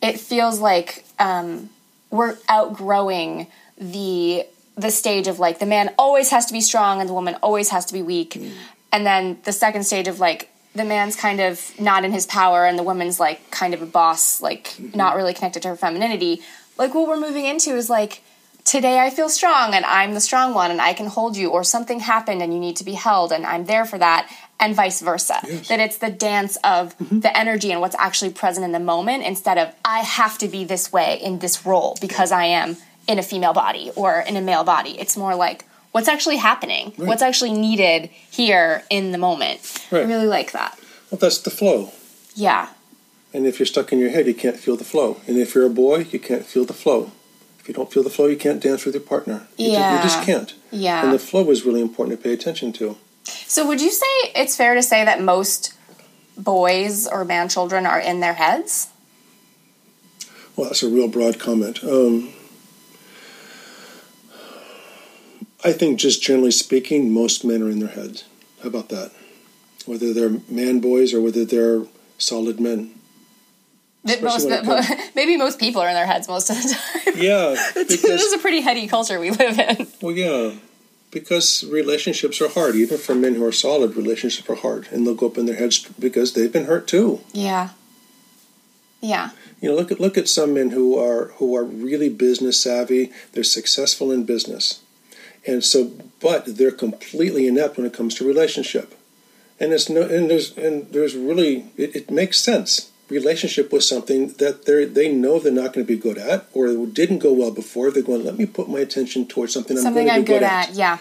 it 0.00 0.18
feels 0.18 0.60
like 0.60 1.04
um, 1.18 1.68
we're 2.10 2.36
outgrowing 2.48 3.48
the 3.78 4.46
the 4.78 4.90
stage 4.90 5.26
of 5.26 5.38
like 5.38 5.58
the 5.58 5.66
man 5.66 5.92
always 5.98 6.30
has 6.30 6.44
to 6.46 6.52
be 6.52 6.60
strong 6.60 7.00
and 7.00 7.08
the 7.08 7.14
woman 7.14 7.34
always 7.42 7.70
has 7.70 7.86
to 7.86 7.92
be 7.92 8.02
weak. 8.02 8.34
Mm-hmm. 8.34 8.52
And 8.92 9.06
then 9.06 9.38
the 9.44 9.52
second 9.52 9.84
stage 9.84 10.06
of 10.08 10.20
like 10.20 10.50
the 10.74 10.84
man's 10.84 11.16
kind 11.16 11.40
of 11.40 11.78
not 11.80 12.04
in 12.04 12.12
his 12.12 12.26
power 12.26 12.66
and 12.66 12.78
the 12.78 12.82
woman's 12.82 13.18
like 13.18 13.50
kind 13.50 13.72
of 13.72 13.80
a 13.80 13.86
boss 13.86 14.42
like 14.42 14.76
not 14.94 15.16
really 15.16 15.32
connected 15.32 15.62
to 15.62 15.68
her 15.68 15.76
femininity. 15.76 16.42
Like 16.78 16.94
what 16.94 17.08
we're 17.08 17.20
moving 17.20 17.46
into 17.46 17.74
is 17.74 17.88
like 17.88 18.22
today 18.66 18.98
i 18.98 19.08
feel 19.08 19.28
strong 19.28 19.72
and 19.74 19.84
i'm 19.86 20.12
the 20.12 20.20
strong 20.20 20.52
one 20.52 20.70
and 20.70 20.80
i 20.80 20.92
can 20.92 21.06
hold 21.06 21.36
you 21.36 21.50
or 21.50 21.64
something 21.64 22.00
happened 22.00 22.42
and 22.42 22.52
you 22.52 22.60
need 22.60 22.76
to 22.76 22.84
be 22.84 22.92
held 22.92 23.32
and 23.32 23.46
i'm 23.46 23.64
there 23.64 23.86
for 23.86 23.98
that 23.98 24.30
and 24.58 24.74
vice 24.74 25.02
versa. 25.02 25.38
That 25.68 25.80
it's 25.80 25.98
the 25.98 26.08
dance 26.08 26.56
of 26.64 26.96
mm-hmm. 26.96 27.20
the 27.20 27.36
energy 27.36 27.72
and 27.72 27.82
what's 27.82 27.96
actually 27.96 28.32
present 28.32 28.64
in 28.64 28.72
the 28.72 28.80
moment 28.80 29.22
instead 29.22 29.58
of 29.58 29.74
i 29.84 30.00
have 30.00 30.36
to 30.38 30.48
be 30.48 30.64
this 30.64 30.92
way 30.92 31.20
in 31.22 31.38
this 31.38 31.64
role 31.64 31.96
because 32.00 32.32
i 32.32 32.44
am 32.44 32.76
in 33.08 33.18
a 33.18 33.22
female 33.22 33.52
body 33.52 33.90
or 33.96 34.20
in 34.20 34.36
a 34.36 34.40
male 34.40 34.64
body. 34.64 34.98
It's 34.98 35.16
more 35.16 35.34
like 35.34 35.64
what's 35.92 36.08
actually 36.08 36.36
happening 36.36 36.92
what's 36.96 37.22
actually 37.22 37.52
needed 37.52 38.10
here 38.30 38.82
in 38.90 39.12
the 39.12 39.18
moment. 39.18 39.86
I 39.90 40.02
really 40.02 40.26
like 40.26 40.52
that. 40.52 40.78
Well, 41.10 41.18
that's 41.18 41.38
the 41.38 41.50
flow. 41.50 41.92
yeah. 42.34 42.68
And 43.32 43.46
if 43.46 43.58
you're 43.58 43.66
stuck 43.66 43.92
in 43.92 43.98
your 43.98 44.08
head, 44.08 44.26
you 44.26 44.34
can't 44.34 44.56
feel 44.56 44.76
the 44.76 44.84
flow. 44.84 45.20
And 45.26 45.36
if 45.36 45.54
you're 45.54 45.66
a 45.66 45.70
boy, 45.70 46.06
you 46.10 46.18
can't 46.18 46.46
feel 46.46 46.64
the 46.64 46.72
flow. 46.72 47.12
If 47.66 47.70
you 47.70 47.74
don't 47.74 47.92
feel 47.92 48.04
the 48.04 48.10
flow, 48.10 48.26
you 48.26 48.36
can't 48.36 48.62
dance 48.62 48.84
with 48.84 48.94
your 48.94 49.02
partner. 49.02 49.48
You, 49.56 49.72
Yeah. 49.72 49.96
you 49.96 50.02
just 50.04 50.22
can't. 50.22 50.54
yeah 50.70 51.02
And 51.02 51.12
the 51.12 51.18
flow 51.18 51.50
is 51.50 51.64
really 51.64 51.80
important 51.80 52.16
to 52.16 52.22
pay 52.22 52.32
attention 52.32 52.72
to. 52.74 52.96
So 53.24 53.66
would 53.66 53.80
you 53.80 53.90
say 53.90 54.06
it's 54.36 54.54
fair 54.56 54.76
to 54.76 54.82
say 54.84 55.04
that 55.04 55.20
most 55.20 55.74
boys 56.38 57.08
or 57.08 57.24
man 57.24 57.48
children 57.48 57.84
are 57.84 57.98
in 57.98 58.20
their 58.20 58.34
heads? 58.34 58.86
Well, 60.54 60.68
that's 60.68 60.84
a 60.84 60.88
real 60.88 61.08
broad 61.08 61.40
comment. 61.40 61.82
Um, 61.82 62.32
I 65.64 65.72
think, 65.72 65.98
just 65.98 66.22
generally 66.22 66.52
speaking, 66.52 67.10
most 67.12 67.44
men 67.44 67.62
are 67.62 67.70
in 67.70 67.80
their 67.80 67.88
heads. 67.88 68.22
How 68.62 68.68
about 68.68 68.90
that? 68.90 69.10
Whether 69.86 70.12
they're 70.14 70.40
man 70.48 70.78
boys 70.78 71.12
or 71.12 71.20
whether 71.20 71.44
they're 71.44 71.82
solid 72.16 72.60
men. 72.60 72.92
That 74.06 74.22
most, 74.22 74.48
when 74.48 74.84
maybe 75.14 75.36
most 75.36 75.58
people 75.58 75.82
are 75.82 75.88
in 75.88 75.94
their 75.94 76.06
heads 76.06 76.28
most 76.28 76.50
of 76.50 76.56
the 76.56 76.74
time. 76.74 77.14
Yeah, 77.16 77.56
this 77.74 78.04
is 78.04 78.32
a 78.32 78.38
pretty 78.38 78.60
heady 78.60 78.86
culture 78.86 79.18
we 79.20 79.30
live 79.30 79.58
in. 79.58 79.86
well, 80.00 80.14
yeah, 80.14 80.52
because 81.10 81.64
relationships 81.64 82.40
are 82.40 82.48
hard. 82.48 82.74
Even 82.74 82.98
for 82.98 83.14
men 83.14 83.34
who 83.34 83.44
are 83.44 83.52
solid, 83.52 83.96
relationships 83.96 84.48
are 84.48 84.54
hard, 84.56 84.88
and 84.90 85.06
they'll 85.06 85.14
go 85.14 85.26
up 85.26 85.38
in 85.38 85.46
their 85.46 85.56
heads 85.56 85.86
because 85.98 86.34
they've 86.34 86.52
been 86.52 86.66
hurt 86.66 86.86
too. 86.86 87.20
Yeah. 87.32 87.70
Yeah. 89.00 89.30
You 89.60 89.70
know, 89.70 89.76
look 89.76 89.90
at 89.90 90.00
look 90.00 90.18
at 90.18 90.28
some 90.28 90.54
men 90.54 90.70
who 90.70 90.98
are 90.98 91.28
who 91.36 91.56
are 91.56 91.64
really 91.64 92.08
business 92.08 92.60
savvy. 92.62 93.12
They're 93.32 93.44
successful 93.44 94.12
in 94.12 94.24
business, 94.24 94.82
and 95.46 95.64
so 95.64 95.92
but 96.20 96.56
they're 96.58 96.70
completely 96.70 97.46
inept 97.46 97.76
when 97.76 97.86
it 97.86 97.94
comes 97.94 98.14
to 98.16 98.26
relationship. 98.26 98.94
And 99.58 99.72
it's 99.72 99.88
no 99.88 100.02
and 100.02 100.30
there's 100.30 100.56
and 100.58 100.92
there's 100.92 101.14
really 101.16 101.66
it, 101.76 101.96
it 101.96 102.10
makes 102.10 102.38
sense. 102.38 102.90
Relationship 103.08 103.72
with 103.72 103.84
something 103.84 104.32
that 104.38 104.64
they 104.66 104.84
they 104.84 105.12
know 105.12 105.38
they're 105.38 105.52
not 105.52 105.72
going 105.72 105.86
to 105.86 105.92
be 105.92 105.96
good 105.96 106.18
at, 106.18 106.48
or 106.52 106.74
didn't 106.86 107.20
go 107.20 107.32
well 107.32 107.52
before. 107.52 107.90
They're 107.92 108.02
going, 108.02 108.24
let 108.24 108.36
me 108.36 108.46
put 108.46 108.68
my 108.68 108.80
attention 108.80 109.26
towards 109.28 109.52
something, 109.54 109.76
Something 109.76 110.10
I'm 110.10 110.16
I'm 110.16 110.24
going 110.24 110.26
to 110.26 110.32
be 110.32 110.38
good 110.38 110.42
at. 110.42 110.74
Yeah. 110.74 110.98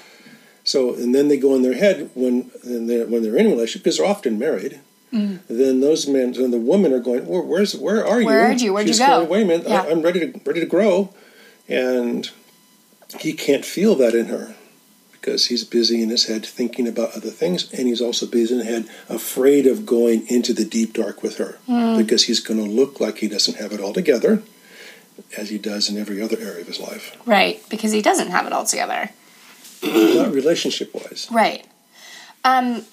so, 0.64 0.94
and 0.94 1.16
then 1.16 1.30
they 1.30 1.38
go 1.38 1.56
in 1.56 1.64
their 1.64 1.74
head 1.74 2.12
when 2.14 2.52
they're, 2.64 3.08
when 3.08 3.24
they're 3.24 3.36
in 3.36 3.48
a 3.48 3.50
relationship 3.50 3.84
because 3.84 3.98
they're 3.98 4.06
often 4.06 4.38
married. 4.38 4.82
Mm. 5.12 5.40
Then 5.48 5.82
those 5.82 6.08
men 6.08 6.36
and 6.36 6.54
the 6.54 6.60
women 6.60 6.94
are 6.94 7.00
going, 7.00 7.26
well, 7.26 7.42
"Where's 7.42 7.76
where 7.76 8.06
are 8.06 8.20
you? 8.20 8.26
Where 8.28 8.46
are 8.46 8.54
you? 8.54 8.74
Where'd 8.74 8.88
you 8.88 8.98
go?" 8.98 9.08
Going, 9.08 9.30
Wait 9.30 9.42
a 9.44 9.46
minute, 9.46 9.68
Yeah. 9.68 9.82
I, 9.82 9.90
I'm 9.90 10.02
ready 10.04 10.20
to 10.32 10.40
ready 10.46 10.60
to 10.60 10.66
grow, 10.68 11.12
and 11.68 12.30
he 13.20 13.34
can't 13.34 13.66
feel 13.66 13.96
that 13.96 14.14
in 14.14 14.28
her 14.28 14.56
because 15.26 15.48
he's 15.48 15.64
busy 15.64 16.04
in 16.04 16.10
his 16.10 16.26
head 16.26 16.46
thinking 16.46 16.88
about 16.88 17.16
other 17.16 17.32
things, 17.32 17.72
and 17.74 17.88
he's 17.88 18.00
also 18.02 18.28
busy 18.28 18.54
in 18.54 18.60
his 18.60 18.68
head 18.70 18.90
afraid 19.10 19.66
of 19.66 19.84
going 19.84 20.28
into 20.28 20.54
the 20.54 20.64
deep 20.64 20.94
dark 20.94 21.24
with 21.24 21.38
her 21.38 21.58
because 21.98 22.26
he's 22.26 22.40
going 22.40 22.64
to 22.64 22.70
look 22.70 23.00
like 23.00 23.18
he 23.18 23.28
doesn't 23.28 23.58
have 23.58 23.72
it 23.72 23.80
all 23.80 23.92
together, 23.92 24.44
as 25.36 25.50
he 25.50 25.58
does 25.58 25.90
in 25.90 25.98
every 25.98 26.22
other 26.22 26.38
area 26.40 26.62
of 26.62 26.68
his 26.68 26.80
life, 26.80 27.18
Right. 27.26 27.60
Because 27.70 27.92
he 27.92 28.04
doesn't 28.04 28.30
have 28.30 28.46
it 28.46 28.54
all 28.54 28.66
together. 28.66 29.10
not 29.84 30.32
relationship 30.32 30.94
wise. 30.94 31.28
Right. 31.32 31.66
Um, 32.44 32.86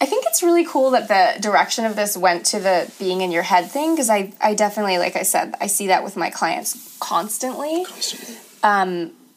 I 0.00 0.06
think 0.06 0.24
it's 0.26 0.42
really 0.42 0.64
cool 0.64 0.92
that 0.92 1.08
the 1.08 1.42
direction 1.42 1.84
of 1.84 1.94
this 1.94 2.16
went 2.16 2.46
to 2.46 2.58
the 2.58 2.90
being 2.98 3.20
in 3.20 3.30
your 3.30 3.42
head 3.42 3.70
thing 3.70 3.94
because 3.94 4.08
I, 4.08 4.32
I 4.40 4.54
definitely, 4.54 4.96
like 4.96 5.14
I 5.14 5.24
said, 5.24 5.54
I 5.60 5.66
see 5.66 5.88
that 5.88 6.02
with 6.02 6.16
my 6.16 6.30
clients 6.30 6.96
constantly. 7.00 7.84
Constantly. 7.84 8.36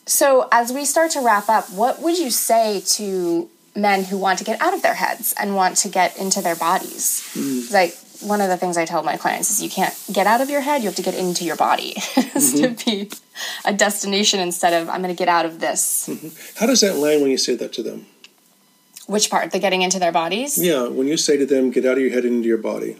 So, 0.05 0.47
as 0.51 0.71
we 0.71 0.85
start 0.85 1.11
to 1.11 1.21
wrap 1.21 1.49
up, 1.49 1.69
what 1.69 2.01
would 2.01 2.17
you 2.17 2.29
say 2.29 2.81
to 2.97 3.49
men 3.75 4.03
who 4.03 4.17
want 4.17 4.39
to 4.39 4.45
get 4.45 4.61
out 4.61 4.73
of 4.73 4.81
their 4.81 4.95
heads 4.95 5.33
and 5.39 5.55
want 5.55 5.77
to 5.77 5.89
get 5.89 6.17
into 6.17 6.41
their 6.41 6.55
bodies? 6.55 7.23
Like, 7.71 7.95
one 8.21 8.41
of 8.41 8.49
the 8.49 8.57
things 8.57 8.77
I 8.77 8.85
tell 8.85 9.03
my 9.03 9.17
clients 9.17 9.49
is 9.51 9.61
you 9.61 9.69
can't 9.69 9.93
get 10.11 10.27
out 10.27 10.41
of 10.41 10.49
your 10.49 10.61
head, 10.61 10.81
you 10.81 10.87
have 10.87 10.95
to 10.95 11.01
get 11.01 11.15
into 11.15 11.45
your 11.45 11.55
body. 11.55 11.93
mm-hmm. 11.97 12.75
to 12.75 12.85
be 12.85 13.09
a 13.65 13.73
destination 13.73 14.39
instead 14.39 14.73
of 14.73 14.89
I'm 14.89 15.01
going 15.01 15.13
to 15.13 15.17
get 15.17 15.29
out 15.29 15.45
of 15.45 15.59
this. 15.59 16.07
Mm-hmm. 16.09 16.59
How 16.59 16.65
does 16.65 16.81
that 16.81 16.95
land 16.95 17.21
when 17.21 17.31
you 17.31 17.37
say 17.37 17.55
that 17.55 17.73
to 17.73 17.83
them? 17.83 18.05
Which 19.07 19.29
part? 19.29 19.51
The 19.51 19.59
getting 19.59 19.81
into 19.81 19.99
their 19.99 20.11
bodies? 20.11 20.57
Yeah, 20.57 20.87
when 20.87 21.07
you 21.07 21.17
say 21.17 21.37
to 21.37 21.45
them, 21.45 21.71
get 21.71 21.85
out 21.85 21.97
of 21.97 21.99
your 21.99 22.11
head 22.11 22.23
and 22.23 22.37
into 22.37 22.47
your 22.47 22.57
body. 22.57 22.97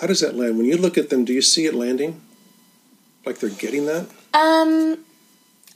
How 0.00 0.06
does 0.06 0.20
that 0.20 0.36
land? 0.36 0.56
When 0.56 0.66
you 0.66 0.76
look 0.76 0.96
at 0.96 1.10
them, 1.10 1.24
do 1.24 1.32
you 1.32 1.42
see 1.42 1.66
it 1.66 1.74
landing? 1.74 2.20
Like 3.24 3.38
they're 3.38 3.50
getting 3.50 3.86
that? 3.86 4.08
Um, 4.34 5.04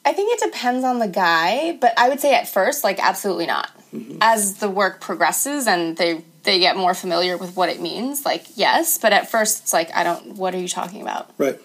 I 0.04 0.12
think 0.12 0.32
it 0.32 0.50
depends 0.50 0.84
on 0.84 0.98
the 0.98 1.08
guy, 1.08 1.76
but 1.80 1.92
I 1.98 2.08
would 2.08 2.20
say 2.20 2.34
at 2.34 2.48
first, 2.48 2.84
like, 2.84 2.98
absolutely 2.98 3.46
not. 3.46 3.70
Mm-hmm. 3.94 4.18
As 4.20 4.56
the 4.56 4.70
work 4.70 5.00
progresses 5.00 5.66
and 5.66 5.96
they 5.96 6.24
they 6.42 6.58
get 6.58 6.76
more 6.76 6.94
familiar 6.94 7.36
with 7.36 7.54
what 7.54 7.68
it 7.68 7.80
means, 7.80 8.24
like, 8.24 8.46
yes, 8.56 8.96
but 8.96 9.12
at 9.12 9.30
first 9.30 9.62
it's 9.62 9.72
like, 9.72 9.94
I 9.94 10.04
don't. 10.04 10.36
What 10.36 10.54
are 10.54 10.58
you 10.58 10.68
talking 10.68 11.02
about? 11.02 11.30
Right, 11.36 11.58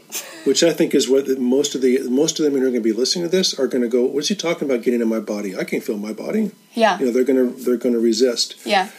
which 0.44 0.64
I 0.64 0.74
think 0.74 0.94
is 0.94 1.08
what 1.08 1.28
the, 1.28 1.40
most 1.40 1.76
of 1.76 1.82
the 1.82 2.10
most 2.10 2.40
of 2.40 2.46
them 2.46 2.54
who 2.54 2.60
are 2.60 2.72
going 2.72 2.74
to 2.74 2.82
be 2.82 2.92
listening 2.92 3.26
to 3.26 3.30
this 3.30 3.58
are 3.58 3.68
going 3.68 3.84
to 3.84 3.88
go. 3.88 4.06
What's 4.06 4.28
he 4.28 4.36
talking 4.36 4.70
about? 4.70 4.84
Getting 4.84 5.02
in 5.02 5.08
my 5.08 5.20
body? 5.20 5.56
I 5.56 5.64
can't 5.64 5.84
feel 5.84 5.98
my 5.98 6.14
body. 6.14 6.52
Yeah, 6.74 7.00
you 7.00 7.06
know, 7.06 7.12
they're 7.12 7.24
going 7.24 7.54
to 7.54 7.64
they're 7.64 7.78
going 7.78 7.94
to 7.94 8.02
resist. 8.02 8.56
Yeah. 8.66 8.90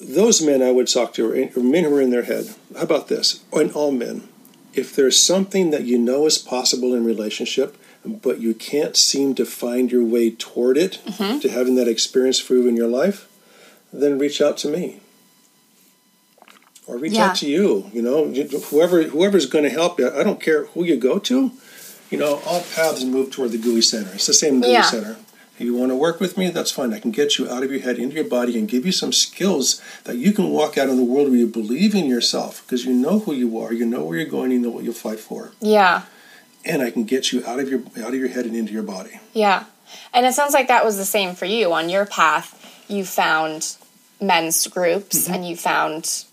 Those 0.00 0.40
men 0.40 0.62
I 0.62 0.70
would 0.70 0.86
talk 0.86 1.12
to 1.14 1.32
are 1.32 1.60
men 1.60 1.84
who 1.84 1.96
are 1.96 2.00
in 2.00 2.10
their 2.10 2.22
head. 2.22 2.54
How 2.76 2.82
about 2.82 3.08
this? 3.08 3.42
And 3.52 3.72
all 3.72 3.90
men, 3.90 4.28
if 4.74 4.94
there's 4.94 5.18
something 5.18 5.70
that 5.70 5.84
you 5.84 5.98
know 5.98 6.26
is 6.26 6.38
possible 6.38 6.94
in 6.94 7.04
relationship 7.04 7.76
but 8.16 8.40
you 8.40 8.54
can't 8.54 8.96
seem 8.96 9.34
to 9.34 9.44
find 9.44 9.90
your 9.92 10.04
way 10.04 10.30
toward 10.30 10.76
it, 10.76 11.00
mm-hmm. 11.04 11.38
to 11.40 11.48
having 11.48 11.74
that 11.76 11.88
experience 11.88 12.38
for 12.38 12.54
you 12.54 12.68
in 12.68 12.76
your 12.76 12.88
life, 12.88 13.28
then 13.92 14.18
reach 14.18 14.40
out 14.40 14.56
to 14.58 14.68
me. 14.68 15.00
Or 16.86 16.96
reach 16.96 17.12
yeah. 17.12 17.26
out 17.26 17.36
to 17.36 17.48
you. 17.48 17.90
You 17.92 18.02
know, 18.02 18.32
whoever 18.70 19.02
whoever's 19.02 19.46
going 19.46 19.64
to 19.64 19.70
help 19.70 19.98
you. 19.98 20.10
I 20.10 20.22
don't 20.22 20.40
care 20.40 20.66
who 20.66 20.84
you 20.84 20.96
go 20.96 21.18
to. 21.18 21.52
You 22.10 22.18
know, 22.18 22.40
all 22.46 22.62
paths 22.74 23.04
move 23.04 23.30
toward 23.30 23.52
the 23.52 23.58
GUI 23.58 23.82
center. 23.82 24.10
It's 24.14 24.26
the 24.26 24.32
same 24.32 24.62
GUI 24.62 24.72
yeah. 24.72 24.82
center. 24.82 25.16
If 25.58 25.64
you 25.64 25.74
want 25.74 25.90
to 25.90 25.96
work 25.96 26.20
with 26.20 26.38
me, 26.38 26.48
that's 26.48 26.70
fine. 26.70 26.94
I 26.94 27.00
can 27.00 27.10
get 27.10 27.36
you 27.36 27.50
out 27.50 27.62
of 27.62 27.70
your 27.70 27.80
head 27.80 27.98
into 27.98 28.14
your 28.14 28.24
body 28.24 28.56
and 28.56 28.68
give 28.68 28.86
you 28.86 28.92
some 28.92 29.12
skills 29.12 29.82
that 30.04 30.16
you 30.16 30.32
can 30.32 30.50
walk 30.50 30.78
out 30.78 30.88
in 30.88 30.96
the 30.96 31.04
world 31.04 31.28
where 31.28 31.36
you 31.36 31.48
believe 31.48 31.94
in 31.94 32.06
yourself 32.06 32.62
because 32.64 32.84
you 32.84 32.94
know 32.94 33.18
who 33.18 33.34
you 33.34 33.58
are, 33.58 33.72
you 33.72 33.84
know 33.84 34.04
where 34.04 34.18
you're 34.18 34.28
going, 34.28 34.52
you 34.52 34.60
know 34.60 34.70
what 34.70 34.84
you'll 34.84 34.94
fight 34.94 35.18
for. 35.18 35.50
Yeah 35.60 36.04
and 36.68 36.82
I 36.82 36.90
can 36.90 37.04
get 37.04 37.32
you 37.32 37.44
out 37.46 37.58
of 37.58 37.68
your 37.68 37.80
out 38.04 38.14
of 38.14 38.14
your 38.14 38.28
head 38.28 38.44
and 38.44 38.54
into 38.54 38.72
your 38.72 38.82
body. 38.82 39.20
Yeah. 39.32 39.64
And 40.12 40.26
it 40.26 40.34
sounds 40.34 40.52
like 40.52 40.68
that 40.68 40.84
was 40.84 40.98
the 40.98 41.04
same 41.04 41.34
for 41.34 41.46
you 41.46 41.72
on 41.72 41.88
your 41.88 42.06
path. 42.06 42.54
You 42.88 43.04
found 43.04 43.76
men's 44.20 44.66
groups 44.66 45.24
mm-hmm. 45.24 45.34
and 45.34 45.48
you 45.48 45.56
found 45.56 46.24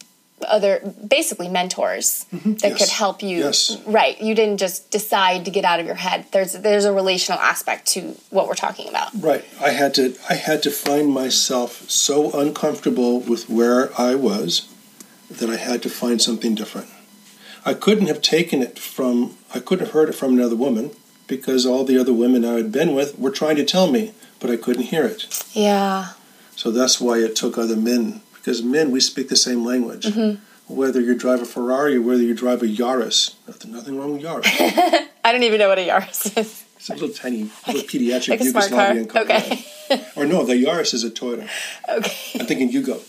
other 0.47 0.93
basically 1.07 1.47
mentors 1.47 2.25
mm-hmm. 2.33 2.53
that 2.55 2.71
yes. 2.71 2.79
could 2.79 2.89
help 2.89 3.23
you 3.23 3.37
yes. 3.39 3.81
right 3.85 4.19
you 4.21 4.35
didn't 4.35 4.57
just 4.57 4.91
decide 4.91 5.45
to 5.45 5.51
get 5.51 5.63
out 5.63 5.79
of 5.79 5.85
your 5.85 5.95
head 5.95 6.25
there's 6.31 6.53
there's 6.53 6.83
a 6.83 6.91
relational 6.91 7.39
aspect 7.39 7.87
to 7.87 8.01
what 8.31 8.47
we're 8.47 8.53
talking 8.53 8.89
about 8.89 9.09
right 9.15 9.45
i 9.61 9.69
had 9.69 9.93
to 9.93 10.15
i 10.29 10.33
had 10.33 10.61
to 10.61 10.69
find 10.69 11.09
myself 11.09 11.89
so 11.89 12.37
uncomfortable 12.37 13.21
with 13.21 13.49
where 13.49 13.89
i 13.99 14.13
was 14.13 14.71
that 15.31 15.49
i 15.49 15.55
had 15.55 15.81
to 15.81 15.89
find 15.89 16.21
something 16.21 16.53
different 16.53 16.89
I 17.65 17.73
couldn't 17.73 18.07
have 18.07 18.21
taken 18.21 18.61
it 18.61 18.77
from, 18.77 19.35
I 19.53 19.59
couldn't 19.59 19.85
have 19.85 19.93
heard 19.93 20.09
it 20.09 20.13
from 20.13 20.33
another 20.33 20.55
woman 20.55 20.91
because 21.27 21.65
all 21.65 21.83
the 21.83 21.97
other 21.97 22.13
women 22.13 22.45
I 22.45 22.53
had 22.53 22.71
been 22.71 22.93
with 22.93 23.17
were 23.17 23.31
trying 23.31 23.55
to 23.55 23.65
tell 23.65 23.89
me, 23.89 24.13
but 24.39 24.51
I 24.51 24.57
couldn't 24.57 24.83
hear 24.83 25.05
it. 25.05 25.43
Yeah. 25.53 26.09
So 26.55 26.69
that's 26.69 27.01
why 27.01 27.17
it 27.17 27.35
took 27.35 27.57
other 27.57 27.75
men, 27.75 28.21
because 28.35 28.61
men, 28.61 28.91
we 28.91 28.99
speak 28.99 29.29
the 29.29 29.35
same 29.35 29.65
language. 29.65 30.05
Mm-hmm. 30.05 30.41
Whether 30.73 31.01
you 31.01 31.15
drive 31.15 31.41
a 31.41 31.45
Ferrari 31.45 31.97
or 31.97 32.01
whether 32.01 32.21
you 32.23 32.33
drive 32.33 32.61
a 32.63 32.67
Yaris, 32.67 33.35
nothing, 33.47 33.71
nothing 33.71 33.97
wrong 33.99 34.13
with 34.13 34.23
Yaris. 34.23 34.45
I 35.23 35.31
don't 35.31 35.43
even 35.43 35.59
know 35.59 35.67
what 35.67 35.79
a 35.79 35.87
Yaris 35.87 36.37
is. 36.37 36.65
It's 36.75 36.89
a 36.89 36.93
little 36.93 37.09
tiny, 37.09 37.49
little 37.65 37.81
pediatric 37.81 38.29
like 38.29 38.39
Yugoslavian 38.41 39.09
car. 39.09 39.25
car. 39.25 39.37
Okay. 39.41 39.65
or 40.15 40.25
no, 40.25 40.43
the 40.43 40.53
Yaris 40.53 40.93
is 40.93 41.03
a 41.03 41.09
Toyota. 41.09 41.49
Okay. 41.89 42.39
I'm 42.39 42.45
thinking 42.45 42.71
Yugo. 42.71 43.01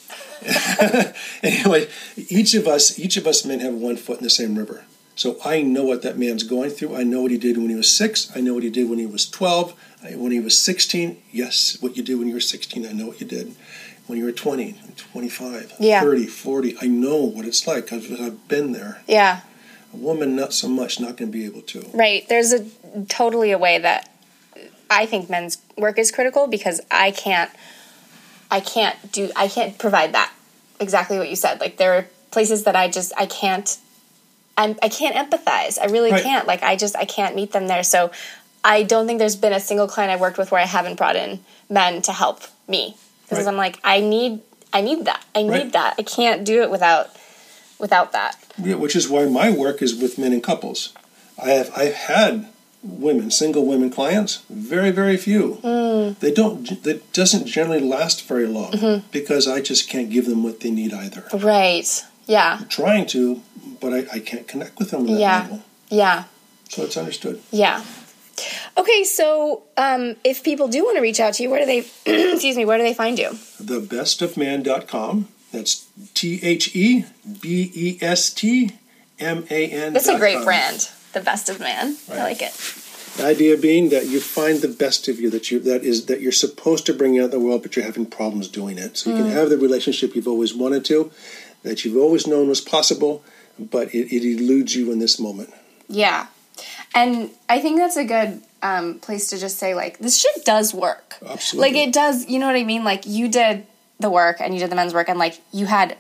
anyway, 1.43 1.89
each 2.17 2.55
of 2.55 2.67
us, 2.67 2.99
each 2.99 3.17
of 3.17 3.27
us 3.27 3.45
men 3.45 3.61
have 3.61 3.75
one 3.75 3.97
foot 3.97 4.19
in 4.19 4.25
the 4.25 4.31
same 4.31 4.57
river. 4.57 4.85
So 5.17 5.39
I 5.45 5.63
know 5.63 5.85
what 5.85 6.03
that 6.03 6.19
man's 6.19 6.43
going 6.43 6.71
through. 6.71 6.95
I 6.95 7.03
know 7.03 7.23
what 7.23 7.31
he 7.31 7.39
did 7.39 7.57
when 7.57 7.71
he 7.71 7.75
was 7.75 7.91
six. 7.91 8.31
I 8.37 8.41
know 8.41 8.53
what 8.53 8.63
he 8.63 8.71
did 8.71 8.89
when 8.91 8.99
he 8.99 9.07
was 9.07 9.29
12. 9.29 9.75
When 10.15 10.31
he 10.31 10.41
was 10.41 10.59
16, 10.59 11.21
yes, 11.33 11.79
what 11.81 11.97
you 11.97 12.03
did 12.03 12.19
when 12.19 12.29
you 12.29 12.35
were 12.35 12.41
16, 12.41 12.87
I 12.87 12.93
know 12.93 13.07
what 13.07 13.21
you 13.21 13.27
did. 13.27 13.55
When 14.07 14.19
you 14.19 14.25
were 14.25 14.33
20, 14.33 14.77
25, 15.13 15.73
yeah. 15.81 16.01
30, 16.03 16.27
40, 16.27 16.77
I 16.81 16.87
know 16.87 17.17
what 17.17 17.45
it's 17.45 17.67
like 17.67 17.85
because 17.85 18.21
I've 18.21 18.47
been 18.47 18.73
there. 18.73 19.03
Yeah. 19.09 19.41
A 19.93 19.97
woman, 19.97 20.37
not 20.37 20.53
so 20.53 20.69
much, 20.69 21.01
not 21.01 21.17
going 21.17 21.33
to 21.33 21.39
be 21.39 21.47
able 21.47 21.63
to. 21.63 21.91
Right. 21.95 22.29
There's 22.29 22.53
a 22.53 22.67
totally 23.09 23.51
a 23.51 23.59
way 23.59 23.79
that 23.79 24.11
I 24.91 25.07
think 25.07 25.31
men's 25.31 25.59
work 25.77 25.99
is 25.99 26.13
critical 26.13 26.47
because 26.47 26.81
I 26.91 27.11
can't 27.11 27.51
I 28.51 28.61
can't 28.61 29.13
do 29.13 29.31
I 29.37 29.49
can't 29.49 29.79
provide 29.79 30.13
that. 30.15 30.33
Exactly 30.81 31.19
what 31.19 31.29
you 31.29 31.37
said. 31.37 31.61
Like 31.61 31.77
there 31.77 31.95
are 31.95 32.07
places 32.31 32.65
that 32.65 32.77
I 32.77 32.89
just 32.89 33.13
I 33.17 33.27
can't 33.27 33.79
I'm 34.57 34.77
I 34.83 34.89
can't 34.89 35.15
empathize. 35.15 35.79
I 35.81 35.87
really 35.87 36.13
right. 36.13 36.23
can't. 36.23 36.47
Like 36.47 36.63
I 36.63 36.77
just 36.77 36.97
I 36.97 37.05
can't 37.05 37.35
meet 37.35 37.53
them 37.53 37.67
there. 37.67 37.83
So 37.83 38.11
I 38.65 38.83
don't 38.83 39.07
think 39.07 39.19
there's 39.19 39.37
been 39.37 39.53
a 39.53 39.61
single 39.61 39.89
client 39.89 40.13
I 40.13 40.17
worked 40.17 40.39
with 40.39 40.51
where 40.51 40.61
I 40.61 40.67
haven't 40.67 40.97
brought 40.97 41.17
in 41.17 41.41
men 41.69 42.03
to 42.03 42.13
help 42.13 42.43
me. 42.69 42.97
Because 43.23 43.45
right. 43.45 43.49
I'm 43.49 43.57
like 43.57 43.81
I 43.85 44.01
need 44.01 44.41
I 44.73 44.81
need 44.81 45.05
that. 45.07 45.25
I 45.35 45.43
need 45.43 45.51
right. 45.51 45.73
that. 45.73 45.95
I 45.99 46.03
can't 46.03 46.45
do 46.45 46.63
it 46.63 46.71
without 46.71 47.11
without 47.79 48.13
that. 48.13 48.37
Yeah, 48.59 48.77
which 48.77 48.97
is 48.97 49.09
why 49.09 49.27
my 49.27 49.51
work 49.51 49.83
is 49.83 49.95
with 49.95 50.19
men 50.19 50.33
and 50.33 50.43
couples. 50.43 50.93
I 51.43 51.51
have 51.51 51.71
I've 51.77 51.95
had 51.95 52.49
women, 52.87 53.31
single 53.31 53.67
women 53.67 53.91
clients, 53.91 54.43
very 54.49 54.91
very 54.91 55.17
few. 55.17 55.59
Mm. 55.63 56.19
They 56.19 56.33
don't. 56.33 56.83
That 56.85 57.13
doesn't 57.13 57.47
generally 57.47 57.81
last 57.81 58.27
very 58.27 58.47
long 58.47 58.73
mm-hmm. 58.73 59.07
because 59.11 59.49
I 59.49 59.61
just 59.61 59.89
can't 59.89 60.11
give 60.11 60.27
them 60.27 60.43
what 60.43 60.61
they 60.61 60.71
need 60.71 60.93
either. 60.93 61.25
Right. 61.33 62.05
Yeah. 62.27 62.59
I'm 62.61 62.69
trying 62.69 63.07
to, 63.07 63.43
but 63.81 63.93
I, 63.93 64.07
I 64.13 64.19
can't 64.19 64.47
connect 64.47 64.79
with 64.79 64.91
them 64.91 65.07
that 65.07 65.19
yeah. 65.19 65.41
level. 65.43 65.63
Yeah. 65.89 66.25
So 66.69 66.83
it's 66.83 66.97
understood. 66.97 67.41
Yeah. 67.51 67.85
Okay, 68.77 69.05
so 69.05 69.63
um, 69.79 70.17
if 70.23 70.43
people 70.43 70.69
do 70.69 70.85
want 70.85 70.97
to 70.97 71.01
reach 71.01 71.21
out 71.21 71.35
to 71.35 71.43
you, 71.43 71.51
where 71.51 71.61
do 71.61 71.67
they? 71.67 71.79
excuse 72.33 72.57
me. 72.57 72.65
Where 72.65 72.77
do 72.77 72.85
they 72.85 72.93
find 72.93 73.19
you? 73.19 73.31
Thebestofman.com. 73.31 75.29
That's 75.53 75.87
T 76.13 76.41
H 76.43 76.77
E 76.77 77.07
B 77.41 77.71
E 77.75 77.99
S 78.03 78.31
T 78.31 78.73
M 79.19 79.47
A 79.49 79.69
N. 79.69 79.93
That's 79.95 80.09
a 80.09 80.19
great 80.19 80.45
brand 80.45 80.91
the 81.17 81.23
best 81.23 81.49
of 81.49 81.59
man. 81.59 81.97
Right. 82.09 82.19
I 82.19 82.23
like 82.25 82.43
it. 82.43 82.53
The 83.17 83.25
idea 83.25 83.57
being 83.57 83.89
that 83.89 84.07
you 84.07 84.21
find 84.21 84.61
the 84.61 84.69
best 84.69 85.09
of 85.09 85.19
you 85.19 85.31
that 85.31 85.51
you 85.51 85.59
that 85.61 85.83
is 85.83 86.07
that 86.07 86.21
you're 86.21 86.31
supposed 86.31 86.85
to 86.87 86.93
bring 86.93 87.19
out 87.19 87.31
the 87.31 87.41
world, 87.41 87.63
but 87.63 87.75
you're 87.75 87.87
having 87.87 88.05
problems 88.05 88.49
doing 88.49 88.77
it. 88.77 88.99
So 88.99 89.11
you 89.11 89.17
mm. 89.17 89.21
can 89.21 89.31
have 89.31 89.49
the 89.49 89.57
relationship 89.57 90.15
you've 90.15 90.29
always 90.29 90.55
wanted 90.55 90.85
to, 90.87 91.11
that 91.63 91.83
you've 91.83 91.97
always 91.97 92.27
known 92.27 92.49
was 92.49 92.61
possible, 92.61 93.25
but 93.59 93.95
it, 93.95 94.15
it 94.15 94.23
eludes 94.23 94.77
you 94.77 94.93
in 94.93 94.99
this 94.99 95.19
moment. 95.19 95.55
Yeah, 95.89 96.27
and 96.95 97.31
I 97.49 97.61
think 97.61 97.79
that's 97.79 97.97
a 97.97 98.05
good 98.05 98.43
um, 98.63 98.99
place 98.99 99.31
to 99.31 99.39
just 99.39 99.57
say 99.57 99.75
like 99.75 99.99
this 99.99 100.19
shit 100.19 100.45
does 100.45 100.75
work. 100.75 101.17
Absolutely, 101.27 101.73
like 101.73 101.89
it 101.89 101.95
does. 101.95 102.29
You 102.29 102.39
know 102.39 102.47
what 102.47 102.57
I 102.57 102.65
mean? 102.65 102.85
Like 102.85 103.07
you 103.07 103.29
did 103.29 103.67
the 103.99 104.11
work 104.11 104.43
and 104.43 104.53
you 104.53 104.61
did 104.61 104.71
the 104.71 104.77
men's 104.77 104.93
work, 104.93 105.09
and 105.09 105.19
like 105.19 105.41
you 105.53 105.65
had 105.65 105.97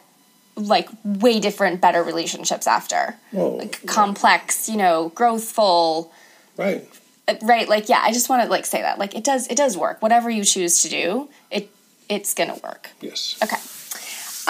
like 0.56 0.88
way 1.04 1.38
different, 1.38 1.80
better 1.80 2.02
relationships 2.02 2.66
after. 2.66 3.16
Like 3.32 3.80
yeah. 3.82 3.92
complex, 3.92 4.68
you 4.68 4.76
know, 4.76 5.12
growthful. 5.14 6.10
Right. 6.56 6.88
Uh, 7.28 7.34
right. 7.42 7.68
Like 7.68 7.88
yeah, 7.88 8.00
I 8.02 8.12
just 8.12 8.28
want 8.28 8.42
to 8.42 8.48
like 8.48 8.66
say 8.66 8.80
that 8.80 8.98
like 8.98 9.14
it 9.14 9.24
does 9.24 9.46
it 9.48 9.56
does 9.56 9.76
work. 9.76 10.02
Whatever 10.02 10.30
you 10.30 10.44
choose 10.44 10.82
to 10.82 10.88
do, 10.88 11.28
it 11.50 11.70
it's 12.08 12.34
gonna 12.34 12.58
work. 12.64 12.90
Yes. 13.00 13.38
Okay. 13.42 13.56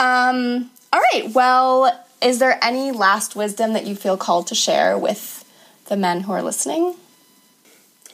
Um. 0.01 0.71
All 0.93 1.01
right. 1.13 1.31
Well, 1.35 2.05
is 2.23 2.39
there 2.39 2.59
any 2.63 2.93
last 2.93 3.35
wisdom 3.35 3.73
that 3.73 3.87
you 3.87 3.97
feel 3.97 4.17
called 4.17 4.47
to 4.49 4.55
share 4.55 4.97
with 4.97 5.45
the 5.89 5.97
men 5.97 6.23
who 6.23 6.33
are 6.33 6.43
listening? 6.43 6.95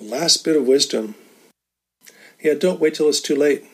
Last 0.01 0.45
bit 0.45 0.57
of 0.57 0.67
wisdom. 0.67 1.15
Yeah, 2.41 2.55
don't 2.55 2.81
wait 2.81 2.95
till 2.95 3.09
it's 3.09 3.21
too 3.21 3.37
late. 3.37 3.65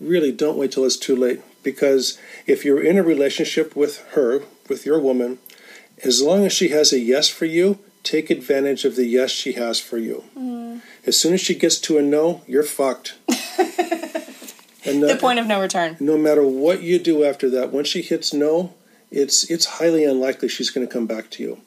Really, 0.00 0.32
don't 0.32 0.56
wait 0.56 0.72
till 0.72 0.84
it's 0.84 0.96
too 0.96 1.16
late 1.16 1.42
because 1.72 2.18
if 2.46 2.64
you're 2.64 2.82
in 2.82 2.96
a 2.96 3.02
relationship 3.02 3.76
with 3.76 3.98
her, 4.12 4.40
with 4.70 4.86
your 4.86 4.98
woman, 4.98 5.38
as 6.02 6.22
long 6.22 6.46
as 6.46 6.52
she 6.52 6.68
has 6.68 6.94
a 6.94 6.98
yes 6.98 7.28
for 7.28 7.44
you, 7.44 7.78
take 8.02 8.30
advantage 8.30 8.86
of 8.86 8.96
the 8.96 9.04
yes 9.04 9.30
she 9.30 9.52
has 9.52 9.78
for 9.78 9.98
you. 9.98 10.24
Mm. 10.34 10.80
As 11.04 11.20
soon 11.20 11.34
as 11.34 11.42
she 11.42 11.54
gets 11.54 11.78
to 11.80 11.98
a 11.98 12.02
no, 12.02 12.40
you're 12.46 12.62
fucked. 12.62 13.16
and 13.28 15.02
the, 15.02 15.08
the 15.08 15.18
point 15.20 15.38
of 15.38 15.46
no 15.46 15.60
return. 15.60 15.98
No 16.00 16.16
matter 16.16 16.42
what 16.42 16.82
you 16.82 16.98
do 16.98 17.22
after 17.22 17.50
that, 17.50 17.70
once 17.70 17.88
she 17.88 18.00
hits 18.00 18.32
no, 18.32 18.72
it's 19.10 19.44
it's 19.50 19.66
highly 19.78 20.04
unlikely 20.04 20.48
she's 20.48 20.70
going 20.70 20.86
to 20.86 20.92
come 20.92 21.06
back 21.06 21.28
to 21.32 21.42
you. 21.42 21.60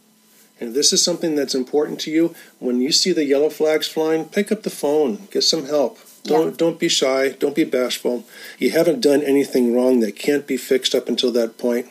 And 0.60 0.70
if 0.70 0.76
this 0.76 0.94
is 0.94 1.04
something 1.04 1.36
that's 1.36 1.56
important 1.56 2.00
to 2.02 2.12
you, 2.12 2.34
when 2.58 2.82
you 2.82 2.92
see 2.92 3.12
the 3.12 3.26
yellow 3.26 3.50
flags 3.50 3.88
flying, 3.88 4.26
pick 4.26 4.52
up 4.52 4.64
the 4.64 4.70
phone, 4.70 5.28
get 5.32 5.44
some 5.44 5.66
help. 5.66 6.00
Don't 6.24 6.50
yeah. 6.52 6.56
don't 6.58 6.80
be 6.80 6.88
shy. 6.88 7.30
Don't 7.30 7.56
be 7.56 7.64
bashful. 7.64 8.26
You 8.60 8.72
haven't 8.72 9.02
done 9.02 9.22
anything 9.24 9.74
wrong 9.76 10.00
that 10.02 10.16
can't 10.16 10.46
be 10.46 10.58
fixed 10.58 10.94
up 10.94 11.10
until 11.10 11.32
that 11.32 11.58
point. 11.58 11.88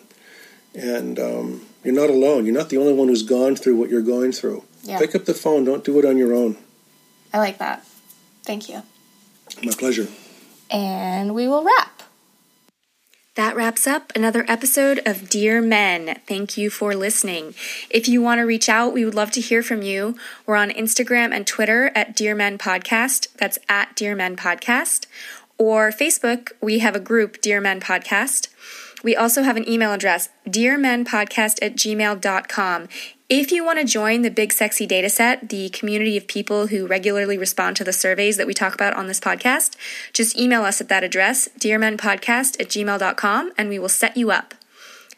and 0.75 1.19
um, 1.19 1.67
you're 1.85 1.95
not 1.95 2.11
alone. 2.11 2.47
You're 2.47 2.55
not 2.55 2.69
the 2.69 2.77
only 2.77 2.93
one 2.93 3.09
who's 3.09 3.23
gone 3.23 3.57
through 3.57 3.77
what 3.77 3.91
you're 3.91 4.03
going 4.03 4.33
through. 4.33 4.63
Yeah. 4.85 4.99
Pick 4.99 5.15
up 5.15 5.25
the 5.25 5.35
phone. 5.35 5.65
Don't 5.65 5.85
do 5.85 5.99
it 5.99 6.05
on 6.05 6.17
your 6.17 6.35
own. 6.35 6.57
I 7.33 7.39
like 7.39 7.59
that. 7.59 7.85
Thank 8.45 8.69
you. 8.69 8.83
My 9.63 9.73
pleasure. 9.73 10.07
And 10.71 11.35
we 11.35 11.49
will 11.49 11.65
wrap. 11.65 12.00
That 13.37 13.55
wraps 13.55 13.87
up 13.87 14.13
another 14.17 14.45
episode 14.49 15.01
of 15.07 15.29
Dear 15.29 15.63
Men. 15.63 16.19
Thank 16.27 16.57
you 16.57 16.69
for 16.69 16.97
listening. 16.97 17.55
If 17.89 18.09
you 18.09 18.21
want 18.21 18.41
to 18.41 18.43
reach 18.43 18.69
out, 18.69 18.93
we 18.93 19.05
would 19.05 19.15
love 19.15 19.31
to 19.33 19.41
hear 19.41 19.63
from 19.63 19.83
you. 19.83 20.17
We're 20.47 20.57
on 20.57 20.71
Instagram 20.71 21.33
and 21.33 21.47
Twitter 21.47 21.93
at 21.95 22.17
Dear 22.17 22.35
Men 22.35 22.59
Podcast. 22.59 23.29
That's 23.37 23.57
at 23.69 23.95
Dear 23.95 24.17
Men 24.17 24.35
Podcast. 24.35 25.07
Or 25.59 25.91
Facebook, 25.91 26.51
we 26.61 26.81
have 26.81 26.97
a 26.97 27.01
group, 27.01 27.41
Dear 27.41 27.61
Men 27.61 27.81
Podcast. 27.81 28.49
We 29.03 29.17
also 29.17 29.43
have 29.43 29.57
an 29.57 29.69
email 29.69 29.93
address, 29.93 30.29
dearmenpodcast 30.47 31.59
at 31.63 31.77
gmail.com. 31.77 32.89
If 33.29 33.53
you 33.53 33.65
want 33.65 33.79
to 33.79 33.85
join 33.85 34.23
the 34.23 34.31
Big 34.31 34.53
Sexy 34.53 34.89
Dataset, 34.89 35.49
the 35.49 35.69
community 35.69 36.17
of 36.17 36.27
people 36.27 36.67
who 36.67 36.87
regularly 36.87 37.39
respond 37.39 37.77
to 37.77 37.85
the 37.85 37.93
surveys 37.93 38.37
that 38.37 38.47
we 38.47 38.55
talk 38.55 38.75
about 38.75 38.95
on 38.95 39.07
this 39.07 39.21
podcast, 39.21 39.77
just 40.13 40.37
email 40.37 40.65
us 40.65 40.81
at 40.81 40.89
that 40.89 41.05
address, 41.05 41.49
dearmenpodcast 41.59 42.61
at 42.61 42.69
gmail.com, 42.69 43.53
and 43.57 43.69
we 43.69 43.79
will 43.79 43.89
set 43.89 44.17
you 44.17 44.31
up. 44.31 44.55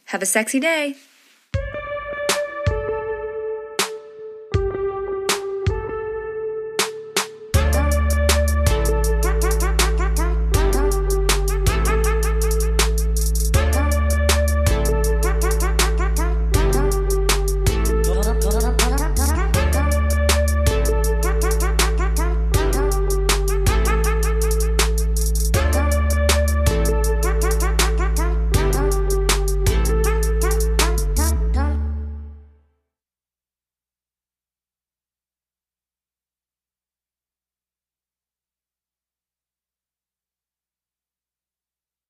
Have 0.07 0.23
a 0.23 0.27
sexy 0.27 0.61
day. 0.61 0.97